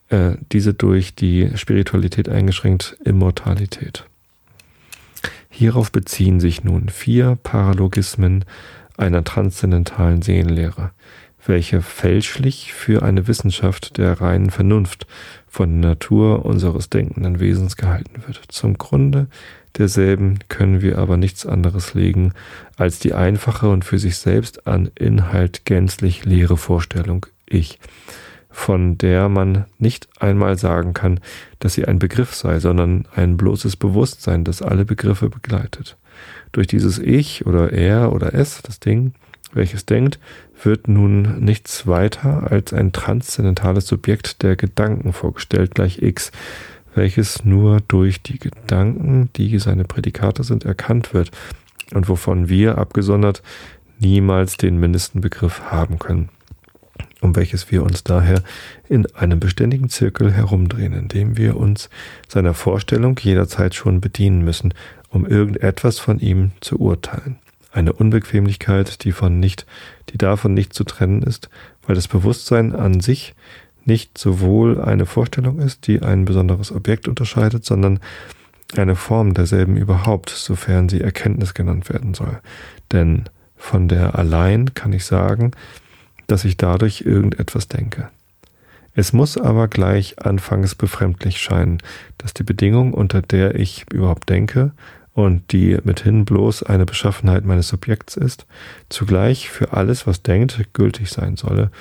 äh, 0.10 0.34
diese 0.52 0.76
durch 0.76 1.16
die 1.16 1.50
Spiritualität 1.56 2.30
eingeschränkt 2.30 2.98
Immortalität. 3.04 4.06
Hierauf 5.50 5.92
beziehen 5.92 6.40
sich 6.40 6.64
nun 6.64 6.90
vier 6.90 7.36
Paralogismen 7.42 8.46
einer 8.98 9.24
transzendentalen 9.24 10.22
Seelenlehre, 10.22 10.92
welche 11.46 11.82
fälschlich 11.82 12.74
für 12.74 13.04
eine 13.04 13.28
Wissenschaft 13.28 13.98
der 13.98 14.20
reinen 14.20 14.50
Vernunft 14.50 15.08
von 15.48 15.82
der 15.82 15.92
Natur 15.92 16.46
unseres 16.46 16.90
denkenden 16.90 17.40
Wesens 17.40 17.78
gehalten 17.78 18.24
wird. 18.26 18.42
Zum 18.50 18.78
Grunde 18.78 19.28
derselben 19.78 20.40
können 20.50 20.82
wir 20.82 20.98
aber 20.98 21.18
nichts 21.18 21.46
anderes 21.46 21.94
legen 21.94 22.34
als 22.76 23.00
die 23.00 23.14
einfache 23.14 23.70
und 23.70 23.86
für 23.86 24.00
sich 24.00 24.18
selbst 24.18 24.68
an 24.68 24.90
Inhalt 24.96 25.66
gänzlich 25.66 26.26
leere 26.26 26.58
Vorstellung 26.58 27.26
Ich, 27.46 27.80
von 28.50 28.98
der 28.98 29.30
man 29.30 29.66
nicht 29.78 30.10
einmal 30.20 30.58
sagen 30.58 30.94
kann, 30.94 31.20
dass 31.60 31.76
sie 31.76 31.86
ein 31.86 32.00
Begriff 32.00 32.34
sei, 32.34 32.60
sondern 32.60 33.08
ein 33.16 33.38
bloßes 33.38 33.76
Bewusstsein, 33.76 34.44
das 34.44 34.62
alle 34.62 34.84
Begriffe 34.84 35.30
begleitet. 35.30 35.98
Durch 36.52 36.68
dieses 36.68 37.00
Ich 37.00 37.46
oder 37.46 37.72
Er 37.72 38.14
oder 38.14 38.34
Es, 38.34 38.62
das 38.62 38.80
Ding, 38.80 39.14
welches 39.54 39.86
denkt, 39.86 40.20
wird 40.64 40.88
nun 40.88 41.40
nichts 41.40 41.88
weiter 41.88 42.52
als 42.52 42.74
ein 42.74 42.92
transzendentales 42.92 43.88
Subjekt 43.88 44.44
der 44.44 44.56
Gedanken 44.56 45.14
vorgestellt, 45.14 45.76
gleich 45.76 46.02
X, 46.02 46.32
welches 46.96 47.46
nur 47.46 47.80
durch 47.88 48.24
die 48.24 48.40
Gedanken, 48.40 49.30
die 49.36 49.60
seine 49.60 49.84
Prädikate 49.84 50.44
sind, 50.44 50.66
erkannt 50.66 51.14
wird 51.14 51.32
und 51.94 52.10
wovon 52.10 52.50
wir, 52.50 52.78
abgesondert, 52.78 53.44
niemals 54.00 54.58
den 54.58 54.80
mindesten 54.80 55.22
Begriff 55.22 55.62
haben 55.72 56.00
können. 56.00 56.30
um 57.22 57.36
welches 57.36 57.72
wir 57.72 57.84
uns 57.84 58.04
daher 58.04 58.44
in 58.88 59.08
einem 59.16 59.40
beständigen 59.40 59.90
Zirkel 59.90 60.32
herumdrehen, 60.32 60.94
indem 60.94 61.36
wir 61.36 61.58
uns 61.58 61.90
seiner 62.28 62.54
Vorstellung 62.54 63.18
jederzeit 63.20 63.74
schon 63.74 64.02
bedienen 64.02 64.44
müssen, 64.44 64.74
um 65.18 65.26
irgendetwas 65.26 65.98
von 65.98 66.20
ihm 66.20 66.52
zu 66.62 66.80
urteilen. 66.80 67.40
Eine 67.72 67.92
Unbequemlichkeit, 67.92 69.04
die 69.04 69.12
von 69.12 69.40
nicht, 69.40 69.66
die 70.10 70.18
davon 70.20 70.54
nicht 70.54 70.74
zu 70.74 70.84
trennen 70.84 71.24
ist, 71.24 71.50
weil 71.86 71.96
das 71.96 72.08
Bewusstsein 72.08 72.76
an 72.76 73.02
sich 73.02 73.34
nicht 73.84 74.18
sowohl 74.18 74.80
eine 74.80 75.08
Vorstellung 75.08 75.60
ist, 75.60 75.88
die 75.88 76.04
ein 76.04 76.26
besonderes 76.26 76.72
Objekt 76.72 77.08
unterscheidet, 77.08 77.66
sondern 77.66 78.00
eine 78.76 78.96
Form 78.96 79.34
derselben 79.34 79.76
überhaupt, 79.76 80.30
sofern 80.30 80.88
sie 80.88 81.02
Erkenntnis 81.02 81.56
genannt 81.56 81.90
werden 81.90 82.14
soll. 82.14 82.40
Denn 82.92 83.24
von 83.56 83.88
der 83.88 84.20
allein 84.20 84.76
kann 84.76 84.94
ich 84.94 85.06
sagen, 85.06 85.52
dass 86.28 86.46
ich 86.46 86.58
dadurch 86.58 87.02
irgendetwas 87.02 87.70
denke. 87.70 88.10
Es 88.94 89.14
muss 89.14 89.38
aber 89.38 89.68
gleich 89.68 90.20
anfangs 90.26 90.74
befremdlich 90.74 91.40
scheinen, 91.40 91.78
dass 92.18 92.34
die 92.34 92.44
Bedingung, 92.44 92.94
unter 92.94 93.22
der 93.22 93.54
ich 93.54 93.86
überhaupt 93.94 94.28
denke 94.28 94.72
und 95.18 95.52
die 95.52 95.80
mithin 95.84 96.26
bloß 96.26 96.62
eine 96.62 96.86
Beschaffenheit 96.86 97.44
meines 97.44 97.70
Subjekts 97.70 98.18
ist, 98.18 98.46
zugleich 98.88 99.50
für 99.50 99.74
alles, 99.74 100.06
was 100.06 100.22
denkt, 100.22 100.60
gültig 100.74 101.10
sein 101.10 101.38
solle 101.38 101.72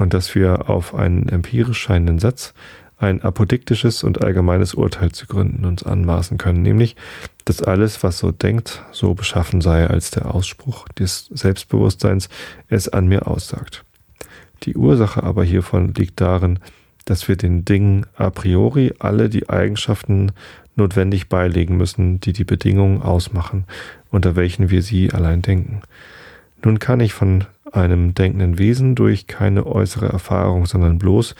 und 0.00 0.12
dass 0.12 0.34
wir 0.34 0.68
auf 0.68 0.92
einen 0.92 1.28
empirisch 1.28 1.78
scheinenden 1.78 2.18
Satz 2.18 2.52
ein 2.98 3.22
apodiktisches 3.22 4.02
und 4.02 4.24
allgemeines 4.24 4.74
Urteil 4.74 5.12
zu 5.12 5.28
gründen 5.28 5.66
uns 5.66 5.84
anmaßen 5.84 6.36
können, 6.36 6.62
nämlich, 6.62 6.96
dass 7.44 7.62
alles, 7.62 8.02
was 8.02 8.18
so 8.18 8.32
denkt, 8.32 8.82
so 8.90 9.14
beschaffen 9.14 9.60
sei, 9.60 9.86
als 9.86 10.10
der 10.10 10.34
Ausspruch 10.34 10.88
des 10.88 11.26
Selbstbewusstseins 11.32 12.28
es 12.66 12.88
an 12.88 13.06
mir 13.06 13.28
aussagt. 13.28 13.84
Die 14.64 14.74
Ursache 14.74 15.22
aber 15.22 15.44
hiervon 15.44 15.94
liegt 15.94 16.20
darin, 16.20 16.58
dass 17.04 17.28
wir 17.28 17.36
den 17.36 17.64
Dingen 17.64 18.06
a 18.16 18.30
priori 18.30 18.94
alle 18.98 19.28
die 19.28 19.48
Eigenschaften 19.48 20.32
notwendig 20.76 21.28
beilegen 21.28 21.76
müssen, 21.76 22.20
die 22.20 22.32
die 22.32 22.44
Bedingungen 22.44 23.02
ausmachen, 23.02 23.64
unter 24.10 24.36
welchen 24.36 24.70
wir 24.70 24.82
sie 24.82 25.12
allein 25.12 25.42
denken. 25.42 25.82
Nun 26.62 26.78
kann 26.78 27.00
ich 27.00 27.12
von 27.12 27.44
einem 27.72 28.14
denkenden 28.14 28.58
Wesen 28.58 28.94
durch 28.94 29.26
keine 29.26 29.66
äußere 29.66 30.08
Erfahrung, 30.08 30.66
sondern 30.66 30.98
bloß 30.98 31.34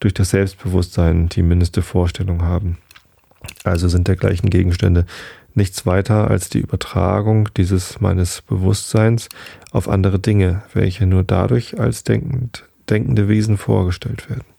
durch 0.00 0.14
das 0.14 0.30
Selbstbewusstsein 0.30 1.28
die 1.28 1.42
mindeste 1.42 1.82
Vorstellung 1.82 2.42
haben. 2.42 2.78
Also 3.62 3.88
sind 3.88 4.08
dergleichen 4.08 4.50
Gegenstände 4.50 5.04
nichts 5.54 5.86
weiter 5.86 6.30
als 6.30 6.48
die 6.48 6.60
Übertragung 6.60 7.48
dieses 7.56 8.00
meines 8.00 8.42
Bewusstseins 8.42 9.28
auf 9.70 9.88
andere 9.88 10.18
Dinge, 10.18 10.62
welche 10.72 11.06
nur 11.06 11.22
dadurch 11.22 11.78
als 11.78 12.04
denkend, 12.04 12.64
denkende 12.90 13.28
Wesen 13.28 13.56
vorgestellt 13.56 14.28
werden. 14.28 14.53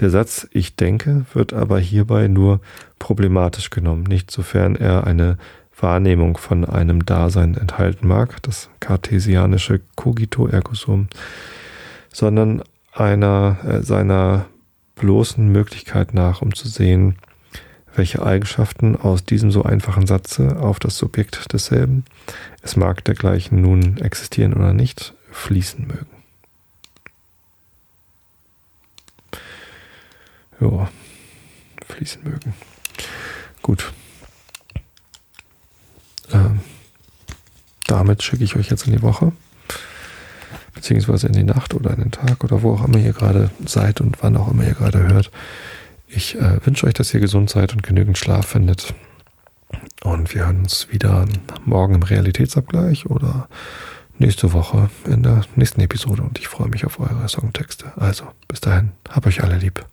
Der 0.00 0.10
Satz 0.10 0.48
Ich 0.50 0.76
denke 0.76 1.26
wird 1.34 1.52
aber 1.52 1.78
hierbei 1.78 2.28
nur 2.28 2.60
problematisch 2.98 3.70
genommen, 3.70 4.04
nicht 4.04 4.30
sofern 4.30 4.76
er 4.76 5.06
eine 5.06 5.38
Wahrnehmung 5.78 6.36
von 6.36 6.64
einem 6.64 7.04
Dasein 7.04 7.56
enthalten 7.56 8.06
mag, 8.06 8.42
das 8.42 8.70
kartesianische 8.80 9.80
Cogito 9.96 10.46
ergo 10.46 10.74
sum, 10.74 11.08
sondern 12.12 12.62
einer 12.92 13.58
äh, 13.64 13.82
seiner 13.82 14.46
bloßen 14.96 15.48
Möglichkeit 15.48 16.14
nach, 16.14 16.42
um 16.42 16.54
zu 16.54 16.68
sehen, 16.68 17.16
welche 17.94 18.24
Eigenschaften 18.24 18.96
aus 18.96 19.24
diesem 19.24 19.50
so 19.50 19.64
einfachen 19.64 20.06
Satze 20.06 20.58
auf 20.60 20.78
das 20.78 20.96
Subjekt 20.96 21.52
desselben, 21.52 22.04
es 22.62 22.76
mag 22.76 23.04
dergleichen 23.04 23.60
nun 23.60 23.98
existieren 23.98 24.54
oder 24.54 24.72
nicht, 24.72 25.14
fließen 25.30 25.86
mögen. 25.86 26.11
Ja, 30.62 30.88
fließen 31.88 32.22
mögen. 32.22 32.54
Gut. 33.62 33.92
Ähm, 36.32 36.60
damit 37.86 38.22
schicke 38.22 38.44
ich 38.44 38.56
euch 38.56 38.70
jetzt 38.70 38.86
in 38.86 38.92
die 38.92 39.02
Woche, 39.02 39.32
beziehungsweise 40.74 41.26
in 41.26 41.32
die 41.32 41.42
Nacht 41.42 41.74
oder 41.74 41.90
in 41.90 42.00
den 42.00 42.10
Tag 42.12 42.44
oder 42.44 42.62
wo 42.62 42.74
auch 42.74 42.84
immer 42.84 42.98
ihr 42.98 43.12
gerade 43.12 43.50
seid 43.66 44.00
und 44.00 44.22
wann 44.22 44.36
auch 44.36 44.50
immer 44.50 44.64
ihr 44.64 44.74
gerade 44.74 45.02
hört. 45.08 45.30
Ich 46.06 46.36
äh, 46.36 46.64
wünsche 46.64 46.86
euch, 46.86 46.94
dass 46.94 47.12
ihr 47.12 47.20
gesund 47.20 47.50
seid 47.50 47.72
und 47.72 47.82
genügend 47.82 48.18
Schlaf 48.18 48.46
findet. 48.46 48.94
Und 50.02 50.32
wir 50.34 50.44
hören 50.44 50.60
uns 50.60 50.88
wieder 50.90 51.26
morgen 51.64 51.94
im 51.94 52.02
Realitätsabgleich 52.02 53.06
oder 53.06 53.48
nächste 54.18 54.52
Woche 54.52 54.90
in 55.06 55.22
der 55.22 55.42
nächsten 55.56 55.80
Episode. 55.80 56.22
Und 56.22 56.38
ich 56.38 56.48
freue 56.48 56.68
mich 56.68 56.84
auf 56.84 57.00
eure 57.00 57.28
Songtexte. 57.28 57.92
Also, 57.96 58.24
bis 58.48 58.60
dahin, 58.60 58.92
hab 59.08 59.26
euch 59.26 59.42
alle 59.42 59.58
lieb. 59.58 59.84